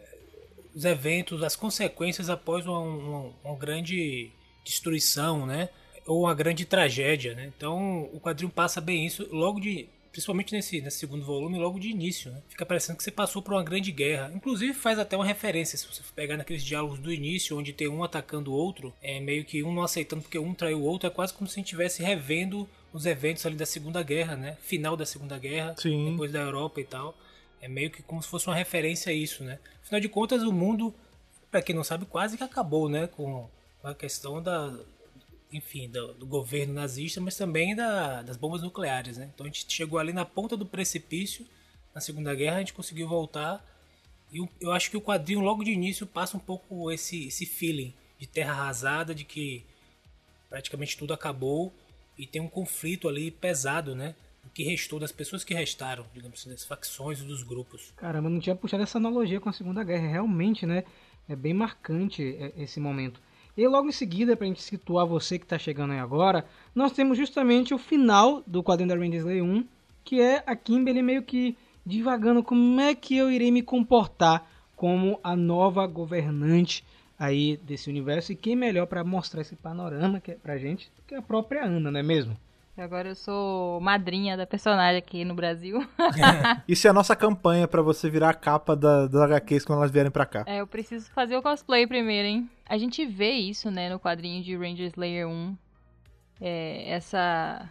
os 0.75 0.83
eventos, 0.83 1.41
as 1.43 1.55
consequências 1.55 2.29
após 2.29 2.65
uma, 2.65 2.79
uma- 2.79 3.33
uma 3.45 3.55
grande 3.57 4.29
destruição, 4.65 5.45
né? 5.45 5.69
Ou 6.05 6.23
uma 6.23 6.33
grande 6.33 6.65
tragédia, 6.65 7.33
né? 7.33 7.49
Então 7.55 8.09
o 8.11 8.19
quadrinho 8.19 8.51
passa 8.51 8.81
bem 8.81 9.05
isso 9.05 9.25
logo 9.31 9.61
de. 9.61 9.87
Principalmente 10.13 10.53
nesse, 10.53 10.79
nesse 10.79 10.99
segundo 10.99 11.25
volume, 11.25 11.57
logo 11.57 11.79
de 11.79 11.89
início, 11.89 12.31
né? 12.31 12.43
Fica 12.47 12.63
parecendo 12.63 12.95
que 12.95 13.03
você 13.03 13.09
passou 13.09 13.41
por 13.41 13.55
uma 13.55 13.63
grande 13.63 13.91
guerra. 13.91 14.31
Inclusive 14.31 14.71
faz 14.71 14.99
até 14.99 15.17
uma 15.17 15.25
referência, 15.25 15.75
se 15.75 15.87
você 15.87 16.03
pegar 16.15 16.37
naqueles 16.37 16.63
diálogos 16.63 16.99
do 16.99 17.11
início, 17.11 17.57
onde 17.57 17.73
tem 17.73 17.87
um 17.87 18.03
atacando 18.03 18.51
o 18.51 18.55
outro, 18.55 18.93
é 19.01 19.19
meio 19.19 19.43
que 19.43 19.63
um 19.63 19.73
não 19.73 19.81
aceitando 19.81 20.21
porque 20.21 20.37
um 20.37 20.53
traiu 20.53 20.81
o 20.81 20.83
outro, 20.83 21.07
é 21.07 21.09
quase 21.09 21.33
como 21.33 21.49
se 21.49 21.53
a 21.53 21.55
gente 21.55 21.65
estivesse 21.65 22.03
revendo 22.03 22.69
os 22.93 23.07
eventos 23.07 23.43
ali 23.43 23.55
da 23.55 23.65
Segunda 23.65 24.03
Guerra, 24.03 24.35
né? 24.35 24.55
Final 24.61 24.95
da 24.95 25.03
Segunda 25.03 25.35
Guerra, 25.39 25.73
Sim. 25.79 26.11
depois 26.11 26.31
da 26.31 26.41
Europa 26.41 26.79
e 26.79 26.83
tal. 26.83 27.17
É 27.59 27.67
meio 27.67 27.89
que 27.89 28.03
como 28.03 28.21
se 28.21 28.29
fosse 28.29 28.45
uma 28.45 28.55
referência 28.55 29.09
a 29.09 29.15
isso, 29.15 29.43
né? 29.43 29.57
Afinal 29.81 29.99
de 29.99 30.09
contas, 30.09 30.43
o 30.43 30.53
mundo, 30.53 30.93
pra 31.49 31.59
quem 31.59 31.75
não 31.75 31.83
sabe, 31.83 32.05
quase 32.05 32.37
que 32.37 32.43
acabou, 32.43 32.87
né? 32.87 33.07
Com 33.07 33.49
a 33.83 33.95
questão 33.95 34.43
da, 34.43 34.77
enfim, 35.53 35.87
do, 35.87 36.13
do 36.15 36.25
governo 36.25 36.73
nazista, 36.73 37.21
mas 37.21 37.37
também 37.37 37.75
da- 37.75 38.21
das 38.23 38.35
bombas 38.35 38.61
nucleares, 38.61 39.17
né? 39.17 39.29
Então 39.33 39.45
a 39.45 39.49
gente 39.49 39.65
chegou 39.71 39.99
ali 39.99 40.11
na 40.11 40.25
ponta 40.25 40.57
do 40.57 40.65
precipício 40.65 41.45
na 41.93 42.01
Segunda 42.01 42.33
Guerra, 42.33 42.57
a 42.57 42.59
gente 42.59 42.73
conseguiu 42.73 43.07
voltar. 43.07 43.63
E 44.31 44.43
eu, 44.59 44.71
acho 44.71 44.89
que 44.89 44.97
o 44.97 45.01
quadrinho 45.01 45.41
logo 45.41 45.63
de 45.63 45.71
início 45.71 46.07
passa 46.07 46.35
um 46.35 46.39
pouco 46.39 46.91
esse, 46.91 47.27
esse 47.27 47.45
feeling 47.45 47.93
de 48.17 48.25
terra 48.25 48.51
arrasada, 48.53 49.13
de 49.13 49.23
que 49.23 49.63
praticamente 50.49 50.97
tudo 50.97 51.13
acabou 51.13 51.71
e 52.17 52.25
tem 52.25 52.41
um 52.41 52.47
conflito 52.47 53.07
ali 53.07 53.29
pesado, 53.29 53.95
né? 53.95 54.15
O 54.45 54.49
que 54.49 54.63
restou 54.63 54.99
das 54.99 55.11
pessoas 55.11 55.43
que 55.43 55.53
restaram, 55.53 56.05
digamos 56.13 56.39
assim, 56.39 56.49
das 56.49 56.65
facções 56.65 57.19
e 57.19 57.23
dos 57.23 57.43
grupos. 57.43 57.93
Caramba, 57.95 58.29
não 58.29 58.39
tinha 58.39 58.55
puxado 58.55 58.83
essa 58.83 58.97
analogia 58.97 59.39
com 59.39 59.49
a 59.49 59.53
Segunda 59.53 59.83
Guerra. 59.83 60.07
Realmente, 60.07 60.65
né? 60.65 60.83
É 61.29 61.35
bem 61.35 61.53
marcante 61.53 62.35
é, 62.37 62.51
esse 62.57 62.79
momento. 62.79 63.21
E 63.55 63.67
logo 63.67 63.87
em 63.87 63.91
seguida, 63.91 64.35
pra 64.35 64.47
gente 64.47 64.61
situar 64.61 65.05
você 65.05 65.37
que 65.37 65.45
tá 65.45 65.59
chegando 65.59 65.93
aí 65.93 65.99
agora, 65.99 66.45
nós 66.73 66.91
temos 66.91 67.17
justamente 67.17 67.73
o 67.73 67.77
final 67.77 68.41
do 68.47 68.63
quadrinho 68.63 68.89
da 68.89 68.95
Ranger 68.95 69.19
Slayer 69.19 69.43
1, 69.43 69.65
que 70.03 70.19
é 70.19 70.43
a 70.45 70.55
Kimberly 70.55 71.03
meio 71.03 71.21
que 71.21 71.55
divagando 71.85 72.41
como 72.41 72.79
é 72.81 72.95
que 72.95 73.15
eu 73.15 73.29
irei 73.29 73.51
me 73.51 73.61
comportar 73.61 74.49
como 74.75 75.19
a 75.23 75.35
nova 75.35 75.85
governante 75.85 76.83
aí 77.17 77.57
desse 77.57 77.89
universo. 77.89 78.31
E 78.31 78.35
quem 78.35 78.55
melhor 78.55 78.87
pra 78.87 79.03
mostrar 79.03 79.41
esse 79.41 79.55
panorama 79.55 80.19
que 80.19 80.31
é 80.31 80.35
pra 80.35 80.57
gente 80.57 80.91
do 80.95 81.03
que 81.07 81.13
a 81.13 81.21
própria 81.21 81.65
Ana, 81.65 81.91
não 81.91 81.99
é 81.99 82.03
mesmo? 82.03 82.35
Agora 82.75 83.09
eu 83.09 83.15
sou 83.15 83.79
madrinha 83.81 84.35
da 84.35 84.47
personagem 84.47 84.97
aqui 84.97 85.23
no 85.23 85.35
Brasil. 85.35 85.87
Isso 86.67 86.87
é 86.87 86.89
a 86.89 86.93
nossa 86.93 87.15
campanha 87.15 87.67
pra 87.67 87.83
você 87.83 88.09
virar 88.09 88.29
a 88.29 88.33
capa 88.33 88.75
da, 88.75 89.05
das 89.05 89.21
HQs 89.21 89.63
quando 89.63 89.79
elas 89.79 89.91
vierem 89.91 90.09
pra 90.09 90.25
cá. 90.25 90.43
É, 90.47 90.59
eu 90.59 90.65
preciso 90.65 91.11
fazer 91.11 91.37
o 91.37 91.41
cosplay 91.43 91.85
primeiro, 91.85 92.27
hein? 92.27 92.49
A 92.65 92.75
gente 92.77 93.05
vê 93.05 93.31
isso, 93.33 93.69
né, 93.69 93.89
no 93.89 93.99
quadrinho 93.99 94.43
de 94.43 94.57
Ranger 94.57 94.87
Slayer 94.87 95.27
1. 95.27 95.57
É, 96.41 96.89
essa 96.89 97.69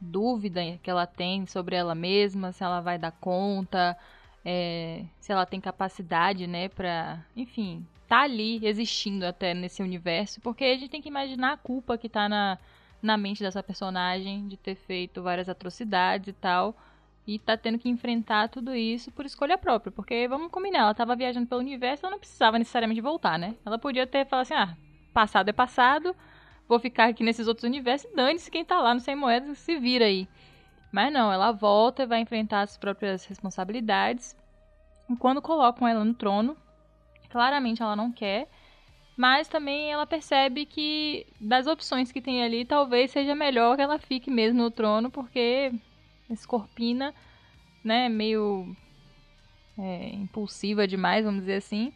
dúvida 0.00 0.60
que 0.82 0.90
ela 0.90 1.06
tem 1.06 1.46
sobre 1.46 1.76
ela 1.76 1.94
mesma, 1.94 2.50
se 2.50 2.64
ela 2.64 2.80
vai 2.80 2.98
dar 2.98 3.12
conta, 3.12 3.96
é, 4.44 5.04
se 5.20 5.30
ela 5.30 5.46
tem 5.46 5.60
capacidade, 5.60 6.48
né, 6.48 6.68
pra, 6.68 7.24
enfim, 7.36 7.86
tá 8.08 8.22
ali 8.22 8.58
existindo 8.66 9.24
até 9.24 9.54
nesse 9.54 9.82
universo, 9.82 10.40
porque 10.40 10.64
a 10.64 10.74
gente 10.74 10.90
tem 10.90 11.00
que 11.00 11.08
imaginar 11.08 11.52
a 11.52 11.56
culpa 11.56 11.96
que 11.96 12.08
tá 12.08 12.28
na, 12.28 12.58
na 13.02 13.16
mente 13.16 13.42
dessa 13.42 13.62
personagem 13.62 14.46
de 14.46 14.56
ter 14.56 14.76
feito 14.76 15.22
várias 15.22 15.48
atrocidades 15.48 16.28
e 16.28 16.32
tal. 16.32 16.74
E 17.26 17.38
tá 17.38 17.56
tendo 17.56 17.78
que 17.78 17.88
enfrentar 17.88 18.48
tudo 18.48 18.74
isso 18.74 19.10
por 19.12 19.26
escolha 19.26 19.58
própria. 19.58 19.92
Porque, 19.92 20.26
vamos 20.28 20.50
combinar, 20.50 20.80
ela 20.80 20.94
tava 20.94 21.14
viajando 21.14 21.46
pelo 21.46 21.60
universo, 21.60 22.04
ela 22.04 22.12
não 22.12 22.18
precisava 22.18 22.58
necessariamente 22.58 23.00
voltar, 23.00 23.38
né? 23.38 23.54
Ela 23.64 23.78
podia 23.78 24.06
ter 24.06 24.26
falado 24.26 24.42
assim, 24.42 24.54
ah, 24.54 24.76
passado 25.12 25.48
é 25.48 25.52
passado, 25.52 26.16
vou 26.68 26.78
ficar 26.78 27.08
aqui 27.08 27.22
nesses 27.22 27.46
outros 27.46 27.64
universos, 27.64 28.10
dane-se 28.14 28.50
quem 28.50 28.64
tá 28.64 28.80
lá 28.80 28.94
no 28.94 29.00
Sem 29.00 29.14
Moedas, 29.14 29.58
se 29.58 29.78
vira 29.78 30.06
aí. 30.06 30.28
Mas 30.90 31.12
não, 31.12 31.32
ela 31.32 31.52
volta 31.52 32.02
e 32.02 32.06
vai 32.06 32.20
enfrentar 32.20 32.62
as 32.62 32.76
próprias 32.76 33.24
responsabilidades. 33.24 34.36
E 35.08 35.16
quando 35.16 35.40
colocam 35.40 35.86
ela 35.86 36.04
no 36.04 36.14
trono, 36.14 36.56
claramente 37.30 37.82
ela 37.82 37.96
não 37.96 38.12
quer, 38.12 38.48
mas 39.16 39.48
também 39.48 39.92
ela 39.92 40.06
percebe 40.06 40.64
que 40.64 41.26
das 41.40 41.66
opções 41.66 42.10
que 42.10 42.20
tem 42.20 42.42
ali, 42.42 42.64
talvez 42.64 43.10
seja 43.10 43.34
melhor 43.34 43.76
que 43.76 43.82
ela 43.82 43.98
fique 43.98 44.30
mesmo 44.30 44.62
no 44.62 44.70
trono, 44.70 45.10
porque 45.10 45.72
Escorpina, 46.30 47.14
né, 47.84 48.08
meio 48.08 48.74
é, 49.78 50.10
impulsiva 50.14 50.86
demais, 50.86 51.24
vamos 51.24 51.40
dizer 51.40 51.56
assim. 51.56 51.92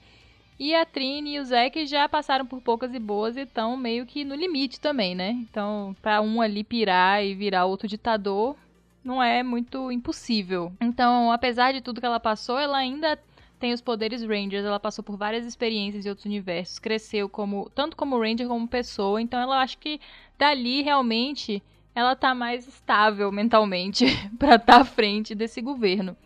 E 0.59 0.75
a 0.75 0.87
Trini 0.87 1.35
e 1.35 1.41
o 1.41 1.45
Zack 1.45 1.87
já 1.87 2.09
passaram 2.09 2.47
por 2.47 2.63
poucas 2.63 2.95
e 2.95 2.99
boas 2.99 3.37
e 3.37 3.43
estão 3.43 3.77
meio 3.77 4.07
que 4.07 4.25
no 4.25 4.35
limite 4.35 4.81
também, 4.81 5.15
né? 5.15 5.31
Então, 5.31 5.95
pra 6.01 6.23
um 6.23 6.41
ali 6.41 6.65
pirar 6.65 7.23
e 7.23 7.35
virar 7.35 7.67
outro 7.67 7.87
ditador, 7.87 8.57
não 9.05 9.23
é 9.23 9.43
muito 9.43 9.93
impossível. 9.93 10.73
Então, 10.81 11.31
apesar 11.31 11.73
de 11.73 11.83
tudo 11.83 12.01
que 12.01 12.07
ela 12.07 12.19
passou, 12.19 12.59
ela 12.59 12.79
ainda 12.79 13.19
tem 13.59 13.73
os 13.73 13.81
poderes 13.81 14.23
Rangers. 14.23 14.65
Ela 14.65 14.81
passou 14.81 15.03
por 15.03 15.17
várias 15.17 15.45
experiências 15.45 16.05
em 16.05 16.09
outros 16.09 16.27
universos, 16.27 16.79
cresceu 16.79 17.29
como 17.29 17.71
tanto 17.71 17.97
como 17.97 18.21
Ranger 18.21 18.49
como 18.49 18.69
pessoa. 18.69 19.21
Então, 19.21 19.41
ela 19.41 19.61
acho 19.61 19.79
que 19.79 20.01
dali 20.39 20.83
realmente 20.83 21.63
ela 21.95 22.15
tá 22.15 22.35
mais 22.35 22.69
estável 22.69 23.33
mentalmente 23.33 24.05
pra 24.39 24.57
estar 24.57 24.81
à 24.83 24.85
frente 24.85 25.35
desse 25.35 25.61
governo. 25.61 26.17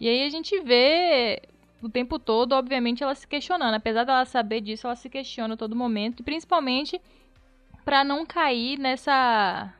E 0.00 0.08
aí 0.08 0.24
a 0.24 0.30
gente 0.30 0.58
vê 0.60 1.42
o 1.82 1.88
tempo 1.88 2.18
todo, 2.18 2.52
obviamente, 2.52 3.02
ela 3.02 3.14
se 3.14 3.26
questionando. 3.26 3.74
Apesar 3.74 4.04
dela 4.04 4.24
saber 4.24 4.60
disso, 4.60 4.86
ela 4.86 4.96
se 4.96 5.08
questiona 5.08 5.54
a 5.54 5.56
todo 5.56 5.76
momento. 5.76 6.20
E 6.20 6.22
principalmente 6.22 7.00
pra 7.84 8.02
não 8.04 8.26
cair 8.26 8.78
nessa 8.78 9.72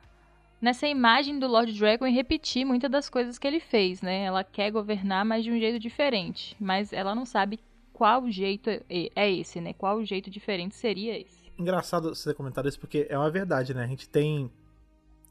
nessa 0.61 0.87
imagem 0.87 1.38
do 1.38 1.46
Lord 1.46 1.73
Dragon 1.73 2.07
e 2.07 2.12
repetir 2.12 2.64
muitas 2.64 2.90
das 2.90 3.09
coisas 3.09 3.38
que 3.38 3.46
ele 3.46 3.61
fez, 3.61 4.03
né? 4.03 4.25
Ela 4.25 4.44
quer 4.44 4.70
governar, 4.70 5.25
mas 5.25 5.44
de 5.44 5.51
um 5.51 5.59
jeito 5.59 5.79
diferente. 5.79 6.57
Mas 6.61 6.92
ela 6.92 7.14
não 7.14 7.25
sabe 7.25 7.59
qual 7.92 8.31
jeito 8.31 8.70
é 8.70 9.31
esse, 9.31 9.61
né? 9.61 9.73
Qual 9.73 10.03
jeito 10.05 10.31
diferente 10.31 10.75
seria 10.75 11.18
esse. 11.18 11.51
Engraçado 11.59 12.14
você 12.14 12.31
ter 12.31 12.35
comentado 12.35 12.68
isso, 12.68 12.81
porque 12.81 13.07
é 13.11 13.18
uma 13.18 13.31
verdade, 13.31 13.75
né? 13.75 13.85
A 13.85 13.87
gente 13.87 14.09
tem. 14.09 14.51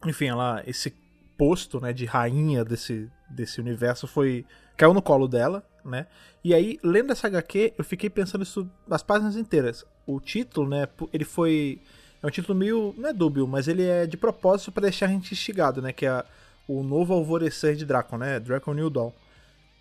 Enfim, 0.05 0.27
ela. 0.27 0.61
Esse 0.67 0.93
posto, 1.35 1.79
né, 1.79 1.93
de 1.93 2.05
rainha 2.05 2.65
desse, 2.65 3.09
desse 3.29 3.59
universo 3.59 4.05
foi. 4.05 4.45
caiu 4.77 4.93
no 4.93 5.01
colo 5.01 5.27
dela, 5.27 5.67
né? 5.83 6.05
E 6.43 6.53
aí, 6.53 6.77
lendo 6.83 7.11
essa 7.11 7.27
HQ, 7.27 7.73
eu 7.77 7.83
fiquei 7.83 8.09
pensando 8.09 8.43
isso 8.43 8.69
as 8.89 9.01
páginas 9.01 9.35
inteiras. 9.35 9.83
O 10.05 10.19
título, 10.19 10.69
né, 10.69 10.87
ele 11.11 11.25
foi. 11.25 11.81
É 12.21 12.27
um 12.27 12.29
título 12.29 12.57
meio. 12.57 12.93
não 12.97 13.09
é 13.09 13.13
dúbio, 13.13 13.47
mas 13.47 13.67
ele 13.67 13.85
é 13.85 14.05
de 14.05 14.17
propósito 14.17 14.71
pra 14.71 14.81
deixar 14.81 15.05
a 15.05 15.09
gente 15.09 15.33
instigado, 15.33 15.81
né? 15.81 15.93
Que 15.93 16.05
é 16.05 16.23
o 16.67 16.83
novo 16.83 17.13
alvorecer 17.13 17.75
de 17.75 17.85
Dracon, 17.85 18.17
né? 18.17 18.39
Dracon 18.39 18.73
New 18.73 18.89
Dawn. 18.89 19.11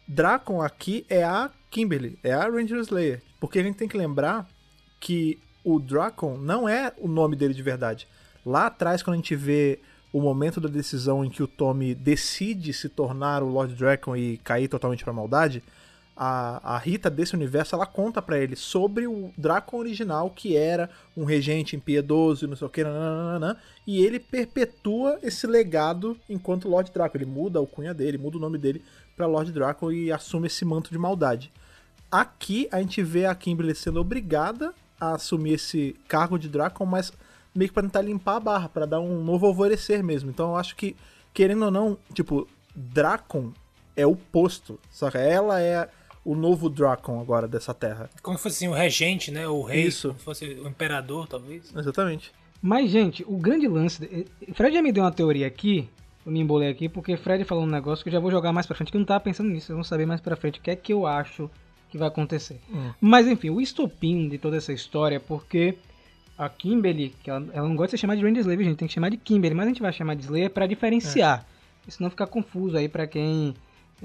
Dracon 0.06 0.62
aqui 0.62 1.04
é 1.08 1.22
a 1.22 1.50
Kimberly, 1.70 2.18
é 2.22 2.32
a 2.32 2.48
Ranger 2.48 2.78
Slayer. 2.78 3.22
Porque 3.40 3.58
a 3.58 3.62
gente 3.62 3.76
tem 3.76 3.88
que 3.88 3.96
lembrar 3.96 4.48
que 4.98 5.38
o 5.62 5.78
Dracon 5.78 6.38
não 6.38 6.68
é 6.68 6.92
o 6.96 7.08
nome 7.08 7.36
dele 7.36 7.52
de 7.52 7.62
verdade. 7.62 8.08
Lá 8.44 8.66
atrás, 8.66 9.02
quando 9.02 9.14
a 9.14 9.16
gente 9.18 9.36
vê 9.36 9.80
o 10.12 10.20
momento 10.20 10.60
da 10.60 10.68
decisão 10.68 11.24
em 11.24 11.28
que 11.28 11.42
o 11.42 11.46
Tommy 11.46 11.94
decide 11.94 12.72
se 12.72 12.88
tornar 12.88 13.42
o 13.42 13.48
Lord 13.48 13.74
Dracon 13.74 14.16
e 14.16 14.38
cair 14.38 14.68
totalmente 14.68 15.04
pra 15.04 15.12
maldade, 15.12 15.62
a, 16.20 16.74
a 16.74 16.78
Rita 16.78 17.08
desse 17.08 17.36
universo 17.36 17.76
ela 17.76 17.86
conta 17.86 18.20
pra 18.20 18.36
ele 18.36 18.56
sobre 18.56 19.06
o 19.06 19.32
Dracon 19.38 19.78
original, 19.78 20.28
que 20.30 20.56
era 20.56 20.90
um 21.16 21.24
regente 21.24 21.76
impiedoso 21.76 22.44
e 22.44 22.48
não 22.48 22.56
sei 22.56 22.66
o 22.66 22.70
que, 22.70 22.82
nananana, 22.82 23.56
e 23.86 24.04
ele 24.04 24.18
perpetua 24.18 25.20
esse 25.22 25.46
legado 25.46 26.18
enquanto 26.28 26.68
Lord 26.68 26.90
Draco. 26.90 27.16
Ele 27.16 27.24
muda 27.24 27.62
a 27.62 27.66
cunha 27.66 27.94
dele, 27.94 28.18
muda 28.18 28.36
o 28.36 28.40
nome 28.40 28.58
dele 28.58 28.82
pra 29.16 29.26
Lord 29.26 29.52
Draco 29.52 29.92
e 29.92 30.10
assume 30.10 30.48
esse 30.48 30.64
manto 30.64 30.90
de 30.90 30.98
maldade. 30.98 31.52
Aqui 32.10 32.68
a 32.72 32.80
gente 32.80 33.00
vê 33.00 33.24
a 33.24 33.34
Kimberly 33.34 33.76
sendo 33.76 34.00
obrigada 34.00 34.74
a 35.00 35.12
assumir 35.14 35.52
esse 35.52 35.94
cargo 36.08 36.36
de 36.36 36.48
Dracon, 36.48 36.84
mas 36.84 37.12
meio 37.54 37.68
que 37.68 37.74
pra 37.74 37.82
tentar 37.84 38.02
limpar 38.02 38.36
a 38.36 38.40
barra, 38.40 38.68
pra 38.68 38.86
dar 38.86 38.98
um 38.98 39.22
novo 39.22 39.46
alvorecer 39.46 40.02
mesmo. 40.02 40.30
Então 40.30 40.48
eu 40.48 40.56
acho 40.56 40.74
que, 40.74 40.96
querendo 41.32 41.66
ou 41.66 41.70
não, 41.70 41.96
tipo, 42.12 42.48
Dracon 42.74 43.52
é 43.94 44.04
o 44.04 44.16
posto, 44.16 44.80
saca? 44.90 45.20
Ela 45.20 45.60
é 45.60 45.88
o 46.30 46.34
novo 46.34 46.68
Dracon 46.68 47.20
agora 47.20 47.48
dessa 47.48 47.72
terra. 47.72 48.10
Como 48.22 48.36
se 48.36 48.42
fosse 48.42 48.56
assim, 48.64 48.68
o 48.68 48.76
regente, 48.76 49.30
né? 49.30 49.48
O 49.48 49.62
rei. 49.62 49.84
Isso. 49.84 50.08
Como 50.08 50.18
se 50.18 50.24
fosse 50.24 50.44
o 50.46 50.68
imperador, 50.68 51.26
talvez. 51.26 51.72
Exatamente. 51.74 52.30
Mas, 52.60 52.90
gente, 52.90 53.24
o 53.26 53.36
grande 53.36 53.66
lance. 53.68 54.00
de- 54.00 54.52
Fred 54.52 54.74
já 54.74 54.82
me 54.82 54.92
deu 54.92 55.04
uma 55.04 55.12
teoria 55.12 55.46
aqui. 55.46 55.88
Eu 56.26 56.32
me 56.32 56.40
embolei 56.40 56.68
aqui 56.68 56.88
porque 56.88 57.16
Fred 57.16 57.44
falou 57.44 57.64
um 57.64 57.68
negócio 57.68 58.02
que 58.02 58.08
eu 58.10 58.12
já 58.12 58.20
vou 58.20 58.30
jogar 58.30 58.52
mais 58.52 58.66
pra 58.66 58.76
frente. 58.76 58.90
Que 58.90 58.96
eu 58.96 59.00
não 59.00 59.06
tava 59.06 59.20
pensando 59.20 59.48
nisso. 59.48 59.72
Eu 59.72 59.76
vou 59.76 59.84
saber 59.84 60.04
mais 60.06 60.20
pra 60.20 60.36
frente 60.36 60.58
o 60.58 60.62
que 60.62 60.70
é 60.70 60.76
que 60.76 60.92
eu 60.92 61.06
acho 61.06 61.48
que 61.90 61.96
vai 61.96 62.08
acontecer. 62.08 62.60
Hum. 62.70 62.90
Mas, 63.00 63.26
enfim, 63.26 63.48
o 63.50 63.60
estopim 63.60 64.28
de 64.28 64.36
toda 64.36 64.56
essa 64.58 64.72
história 64.72 65.16
é 65.16 65.20
porque 65.20 65.76
a 66.36 66.48
Kimberly, 66.48 67.14
que 67.22 67.30
ela, 67.30 67.46
ela 67.54 67.66
não 67.68 67.74
gosta 67.76 67.88
de 67.88 67.90
ser 67.92 67.98
chamada 68.02 68.18
de 68.20 68.26
Ranger 68.26 68.40
Slayer, 68.40 68.64
gente. 68.64 68.76
Tem 68.76 68.88
que 68.88 68.94
chamar 68.94 69.08
de 69.10 69.16
Kimberly. 69.16 69.54
Mas 69.54 69.66
a 69.66 69.68
gente 69.70 69.80
vai 69.82 69.92
chamar 69.92 70.14
de 70.14 70.24
Slayer 70.24 70.50
pra 70.50 70.66
diferenciar. 70.66 71.46
Isso 71.86 72.02
não 72.02 72.10
ficar 72.10 72.26
confuso 72.26 72.76
aí 72.76 72.88
pra 72.88 73.06
quem. 73.06 73.54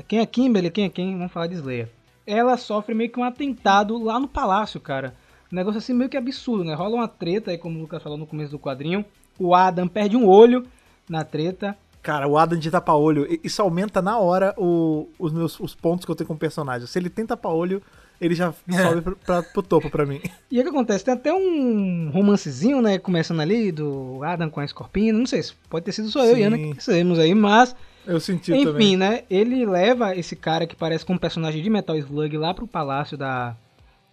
Quem 0.08 0.20
é 0.20 0.26
Kimberly, 0.26 0.72
quem 0.72 0.86
é 0.86 0.90
quem, 0.90 1.18
vamos 1.18 1.32
falar 1.34 1.48
de 1.48 1.56
Slayer. 1.56 1.90
Ela 2.26 2.58
sofre 2.58 2.94
meio 2.96 3.10
que 3.12 3.20
um 3.20 3.24
atentado 3.24 4.02
lá 4.02 4.20
no 4.20 4.28
palácio, 4.28 4.80
cara. 4.80 5.14
Um 5.52 5.56
negócio 5.56 5.78
assim 5.78 5.94
meio 5.94 6.10
que 6.10 6.18
absurdo, 6.18 6.64
né? 6.64 6.74
Rola 6.74 6.96
uma 6.96 7.08
treta 7.08 7.52
aí, 7.52 7.58
como 7.58 7.78
o 7.78 7.82
Lucas 7.82 8.02
falou 8.02 8.18
no 8.18 8.26
começo 8.26 8.52
do 8.52 8.60
quadrinho. 8.60 9.06
O 9.38 9.54
Adam 9.54 9.88
perde 9.88 10.16
um 10.18 10.28
olho 10.28 10.66
na 11.10 11.24
treta. 11.24 11.78
Cara, 12.02 12.28
o 12.28 12.38
Adam 12.38 12.58
de 12.60 12.70
tapa-olho, 12.70 13.28
isso 13.44 13.62
aumenta 13.62 14.02
na 14.02 14.18
hora 14.18 14.54
o- 14.58 15.08
os 15.18 15.32
meus 15.32 15.60
os 15.60 15.74
pontos 15.74 16.06
que 16.06 16.12
eu 16.12 16.16
tenho 16.16 16.28
com 16.28 16.34
o 16.34 16.38
personagem. 16.38 16.86
Se 16.88 17.00
ele 17.00 17.10
tem 17.10 17.26
tapa-olho, 17.26 17.82
ele 18.20 18.36
já 18.36 18.54
sobe 18.70 19.02
pra, 19.02 19.16
pra, 19.16 19.44
pro 19.44 19.62
topo 19.64 19.90
pra 19.90 20.06
mim. 20.06 20.20
E 20.52 20.60
o 20.60 20.64
que 20.64 20.70
acontece? 20.70 21.06
Tem 21.06 21.14
até 21.14 21.34
um 21.34 22.10
romancezinho, 22.12 22.82
né? 22.82 22.98
Começando 22.98 23.40
ali, 23.40 23.72
do 23.72 24.22
Adam 24.24 24.50
com 24.50 24.60
a 24.60 24.66
Escorpina. 24.66 25.18
Não 25.18 25.26
sei 25.26 25.44
se 25.44 25.54
pode 25.70 25.86
ter 25.86 25.92
sido 25.94 26.10
só 26.10 26.26
eu 26.26 26.38
e. 26.38 26.44
Ana 26.44 26.58
que 26.58 26.84
sabemos 26.84 27.20
aí, 27.20 27.34
mas 27.34 27.76
Eu 28.06 28.20
senti 28.20 28.54
Enfim, 28.54 28.66
também. 28.66 28.98
né? 28.98 29.24
Ele 29.30 29.66
leva 29.66 30.16
esse 30.16 30.36
cara 30.36 30.68
que 30.68 30.76
parece 30.76 31.06
com 31.06 31.14
um 31.14 31.18
personagem 31.18 31.62
de 31.62 31.70
Metal 31.70 31.98
Slug 31.98 32.38
lá 32.38 32.54
pro 32.54 32.68
palácio 32.68 33.18
da, 33.18 33.56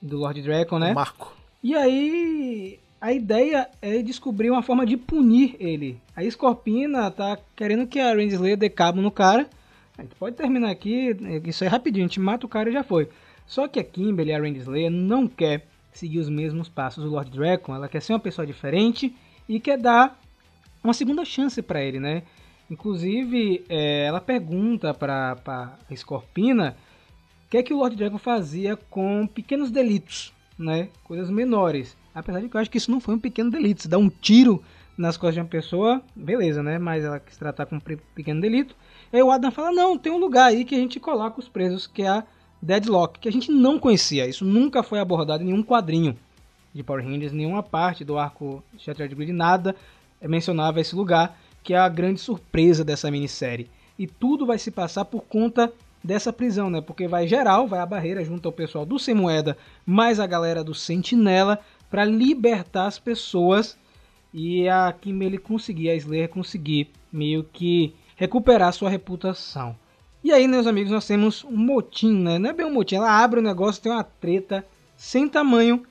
do 0.00 0.18
Lord 0.18 0.40
Draco, 0.42 0.78
né? 0.78 0.92
Marco. 0.92 1.34
E 1.62 1.74
aí 1.74 2.78
a 3.00 3.12
ideia 3.12 3.68
é 3.80 4.02
descobrir 4.02 4.50
uma 4.50 4.62
forma 4.62 4.84
de 4.86 4.96
punir 4.96 5.56
ele. 5.58 5.98
A 6.14 6.22
Scorpina 6.28 7.10
tá 7.10 7.38
querendo 7.56 7.86
que 7.86 7.98
a 7.98 8.10
Ranger 8.10 8.34
Slayer 8.34 8.56
dê 8.56 8.68
cabo 8.68 9.00
no 9.00 9.10
cara. 9.10 9.48
A 9.96 10.02
gente 10.02 10.14
pode 10.14 10.36
terminar 10.36 10.70
aqui, 10.70 11.16
isso 11.44 11.64
é 11.64 11.66
rapidinho, 11.66 12.04
a 12.04 12.08
gente 12.08 12.20
mata 12.20 12.46
o 12.46 12.48
cara 12.48 12.70
e 12.70 12.72
já 12.72 12.82
foi. 12.82 13.08
Só 13.46 13.66
que 13.66 13.80
a 13.80 13.84
Kimberly, 13.84 14.32
a 14.32 14.38
Ranger 14.38 14.62
Slayer, 14.62 14.90
não 14.90 15.26
quer 15.26 15.66
seguir 15.92 16.18
os 16.18 16.28
mesmos 16.28 16.68
passos 16.68 17.02
do 17.02 17.10
Lord 17.10 17.30
Draco. 17.30 17.74
Ela 17.74 17.88
quer 17.88 18.00
ser 18.00 18.12
uma 18.12 18.20
pessoa 18.20 18.46
diferente 18.46 19.14
e 19.48 19.58
quer 19.58 19.76
dar 19.76 20.18
uma 20.82 20.94
segunda 20.94 21.24
chance 21.24 21.60
pra 21.60 21.82
ele, 21.82 21.98
né? 21.98 22.22
Inclusive, 22.70 23.64
é, 23.68 24.04
ela 24.04 24.20
pergunta 24.20 24.94
pra, 24.94 25.36
pra 25.36 25.76
Scorpina 25.94 26.76
o 27.46 27.50
que 27.50 27.58
é 27.58 27.62
que 27.64 27.74
o 27.74 27.78
Lord 27.78 27.96
Dragon 27.96 28.16
fazia 28.16 28.76
com 28.76 29.26
pequenos 29.26 29.72
delitos, 29.72 30.32
né? 30.56 30.88
Coisas 31.02 31.28
menores. 31.28 31.96
Apesar 32.14 32.40
de 32.40 32.48
que 32.48 32.56
eu 32.56 32.60
acho 32.60 32.70
que 32.70 32.78
isso 32.78 32.92
não 32.92 33.00
foi 33.00 33.16
um 33.16 33.18
pequeno 33.18 33.50
delito. 33.50 33.82
Se 33.82 33.88
dá 33.88 33.98
um 33.98 34.08
tiro 34.08 34.62
nas 34.96 35.16
costas 35.16 35.34
de 35.34 35.40
uma 35.40 35.48
pessoa, 35.48 36.00
beleza, 36.14 36.62
né? 36.62 36.78
Mas 36.78 37.04
ela 37.04 37.18
quis 37.18 37.36
tratar 37.36 37.66
com 37.66 37.76
um 37.76 37.80
pequeno 38.14 38.40
delito. 38.40 38.76
Aí 39.12 39.20
o 39.20 39.32
Adam 39.32 39.50
fala, 39.50 39.72
não, 39.72 39.98
tem 39.98 40.12
um 40.12 40.18
lugar 40.18 40.46
aí 40.46 40.64
que 40.64 40.76
a 40.76 40.78
gente 40.78 41.00
coloca 41.00 41.40
os 41.40 41.48
presos, 41.48 41.88
que 41.88 42.02
é 42.02 42.08
a 42.08 42.24
Deadlock, 42.62 43.18
que 43.18 43.28
a 43.28 43.32
gente 43.32 43.50
não 43.50 43.80
conhecia. 43.80 44.28
Isso 44.28 44.44
nunca 44.44 44.84
foi 44.84 45.00
abordado 45.00 45.42
em 45.42 45.46
nenhum 45.46 45.62
quadrinho 45.62 46.16
de 46.72 46.84
Power 46.84 47.04
Rangers, 47.04 47.32
nenhuma 47.32 47.64
parte 47.64 48.04
do 48.04 48.16
arco 48.16 48.62
Shattered 48.78 49.12
Grid, 49.14 49.32
nada 49.32 49.74
mencionava 50.22 50.80
esse 50.80 50.94
lugar, 50.94 51.39
que 51.62 51.74
é 51.74 51.78
a 51.78 51.88
grande 51.88 52.20
surpresa 52.20 52.84
dessa 52.84 53.10
minissérie. 53.10 53.70
E 53.98 54.06
tudo 54.06 54.46
vai 54.46 54.58
se 54.58 54.70
passar 54.70 55.04
por 55.04 55.22
conta 55.22 55.72
dessa 56.02 56.32
prisão, 56.32 56.70
né? 56.70 56.80
Porque 56.80 57.06
vai 57.06 57.28
geral, 57.28 57.66
vai 57.68 57.80
a 57.80 57.86
barreira 57.86 58.24
junto 58.24 58.46
ao 58.46 58.52
pessoal 58.52 58.86
do 58.86 58.98
Sem 58.98 59.14
Moeda, 59.14 59.56
mais 59.84 60.18
a 60.18 60.26
galera 60.26 60.64
do 60.64 60.74
Sentinela, 60.74 61.58
para 61.90 62.04
libertar 62.04 62.86
as 62.86 62.98
pessoas 62.98 63.76
e 64.32 64.68
a 64.68 64.92
Kimberly 64.92 65.38
conseguir, 65.38 65.90
a 65.90 65.94
Slayer 65.94 66.28
conseguir 66.28 66.88
meio 67.12 67.44
que 67.44 67.94
recuperar 68.16 68.72
sua 68.72 68.88
reputação. 68.88 69.76
E 70.22 70.32
aí, 70.32 70.46
meus 70.46 70.66
amigos, 70.66 70.92
nós 70.92 71.06
temos 71.06 71.44
um 71.44 71.56
motim, 71.56 72.12
né? 72.12 72.38
Não 72.38 72.50
é 72.50 72.52
bem 72.52 72.66
um 72.66 72.72
motim, 72.72 72.96
ela 72.96 73.22
abre 73.22 73.40
o 73.40 73.42
negócio, 73.42 73.82
tem 73.82 73.90
uma 73.90 74.04
treta 74.04 74.64
sem 74.96 75.28
tamanho 75.28 75.82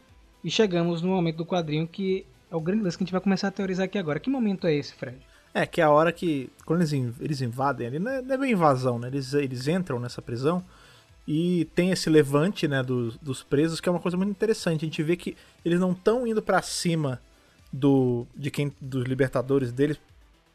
e 0.43 0.49
chegamos 0.49 1.01
no 1.01 1.10
momento 1.10 1.38
do 1.38 1.45
quadrinho 1.45 1.88
que 1.88 2.25
é 2.51 2.55
o 2.55 2.62
grande 2.62 2.84
lance 2.84 2.97
que 2.97 3.03
a 3.03 3.05
gente 3.05 3.12
vai 3.12 3.21
começar 3.21 3.47
a 3.47 3.51
teorizar 3.51 3.86
aqui 3.86 3.97
agora. 3.97 4.19
Que 4.19 4.29
momento 4.29 4.67
é 4.67 4.73
esse, 4.73 4.93
Fred? 4.93 5.17
É, 5.53 5.65
que 5.65 5.81
é 5.81 5.83
a 5.83 5.89
hora 5.89 6.12
que. 6.12 6.49
Quando 6.65 6.81
eles, 6.81 6.93
eles 7.19 7.41
invadem 7.41 7.88
ali, 7.88 7.99
não 7.99 8.12
é, 8.12 8.21
não 8.21 8.35
é 8.35 8.38
bem 8.38 8.51
invasão, 8.51 8.99
né? 8.99 9.07
Eles, 9.07 9.33
eles 9.33 9.67
entram 9.67 9.99
nessa 9.99 10.21
prisão 10.21 10.63
e 11.27 11.65
tem 11.75 11.91
esse 11.91 12.09
levante, 12.09 12.67
né, 12.67 12.81
dos, 12.81 13.15
dos 13.17 13.43
presos, 13.43 13.79
que 13.79 13.88
é 13.88 13.91
uma 13.91 13.99
coisa 13.99 14.17
muito 14.17 14.31
interessante. 14.31 14.83
A 14.83 14.88
gente 14.88 15.03
vê 15.03 15.15
que 15.15 15.38
eles 15.63 15.79
não 15.79 15.91
estão 15.91 16.25
indo 16.25 16.41
pra 16.41 16.62
cima 16.62 17.21
do 17.71 18.25
de 18.35 18.49
quem 18.49 18.73
dos 18.81 19.05
libertadores 19.05 19.71
deles 19.71 19.99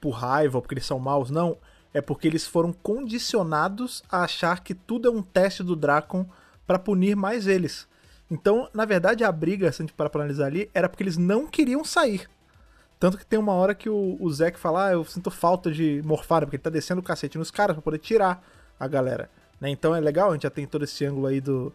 por 0.00 0.11
raiva 0.11 0.59
ou 0.59 0.62
porque 0.62 0.74
eles 0.74 0.87
são 0.87 0.98
maus, 0.98 1.30
não. 1.30 1.57
É 1.92 2.00
porque 2.00 2.26
eles 2.26 2.44
foram 2.44 2.72
condicionados 2.72 4.02
a 4.11 4.24
achar 4.24 4.64
que 4.64 4.74
tudo 4.74 5.07
é 5.07 5.11
um 5.11 5.22
teste 5.22 5.62
do 5.62 5.76
Dracon 5.76 6.26
pra 6.66 6.78
punir 6.78 7.14
mais 7.14 7.46
eles. 7.46 7.87
Então, 8.28 8.68
na 8.74 8.85
verdade, 8.85 9.22
a 9.22 9.30
briga, 9.30 9.70
se 9.70 9.80
a 9.80 9.85
gente 9.85 9.94
parar 9.94 10.11
pra 10.11 10.22
analisar 10.22 10.46
ali, 10.46 10.68
era 10.74 10.88
porque 10.88 11.04
eles 11.04 11.16
não 11.16 11.46
queriam 11.46 11.85
sair. 11.85 12.28
Tanto 13.05 13.19
que 13.19 13.27
tem 13.27 13.38
uma 13.38 13.53
hora 13.53 13.75
que 13.75 13.90
o, 13.90 14.17
o 14.19 14.33
Zack 14.33 14.59
fala, 14.59 14.87
ah, 14.87 14.93
eu 14.93 15.05
sinto 15.05 15.31
falta 15.31 15.71
de 15.71 16.01
morfar, 16.03 16.40
porque 16.40 16.57
ele 16.57 16.62
tá 16.62 16.71
descendo 16.71 17.03
o 17.03 17.05
cacete 17.05 17.37
nos 17.37 17.51
caras 17.51 17.77
pra 17.77 17.83
poder 17.83 17.99
tirar 17.99 18.43
a 18.81 18.88
galera. 18.88 19.29
né? 19.61 19.69
Então 19.69 19.95
é 19.95 20.01
legal, 20.01 20.31
a 20.31 20.33
gente 20.33 20.45
já 20.45 20.51
tem 20.51 20.67
todo 20.67 20.85
esse 20.85 21.05
ângulo 21.05 21.27
aí 21.27 21.38
do. 21.38 21.71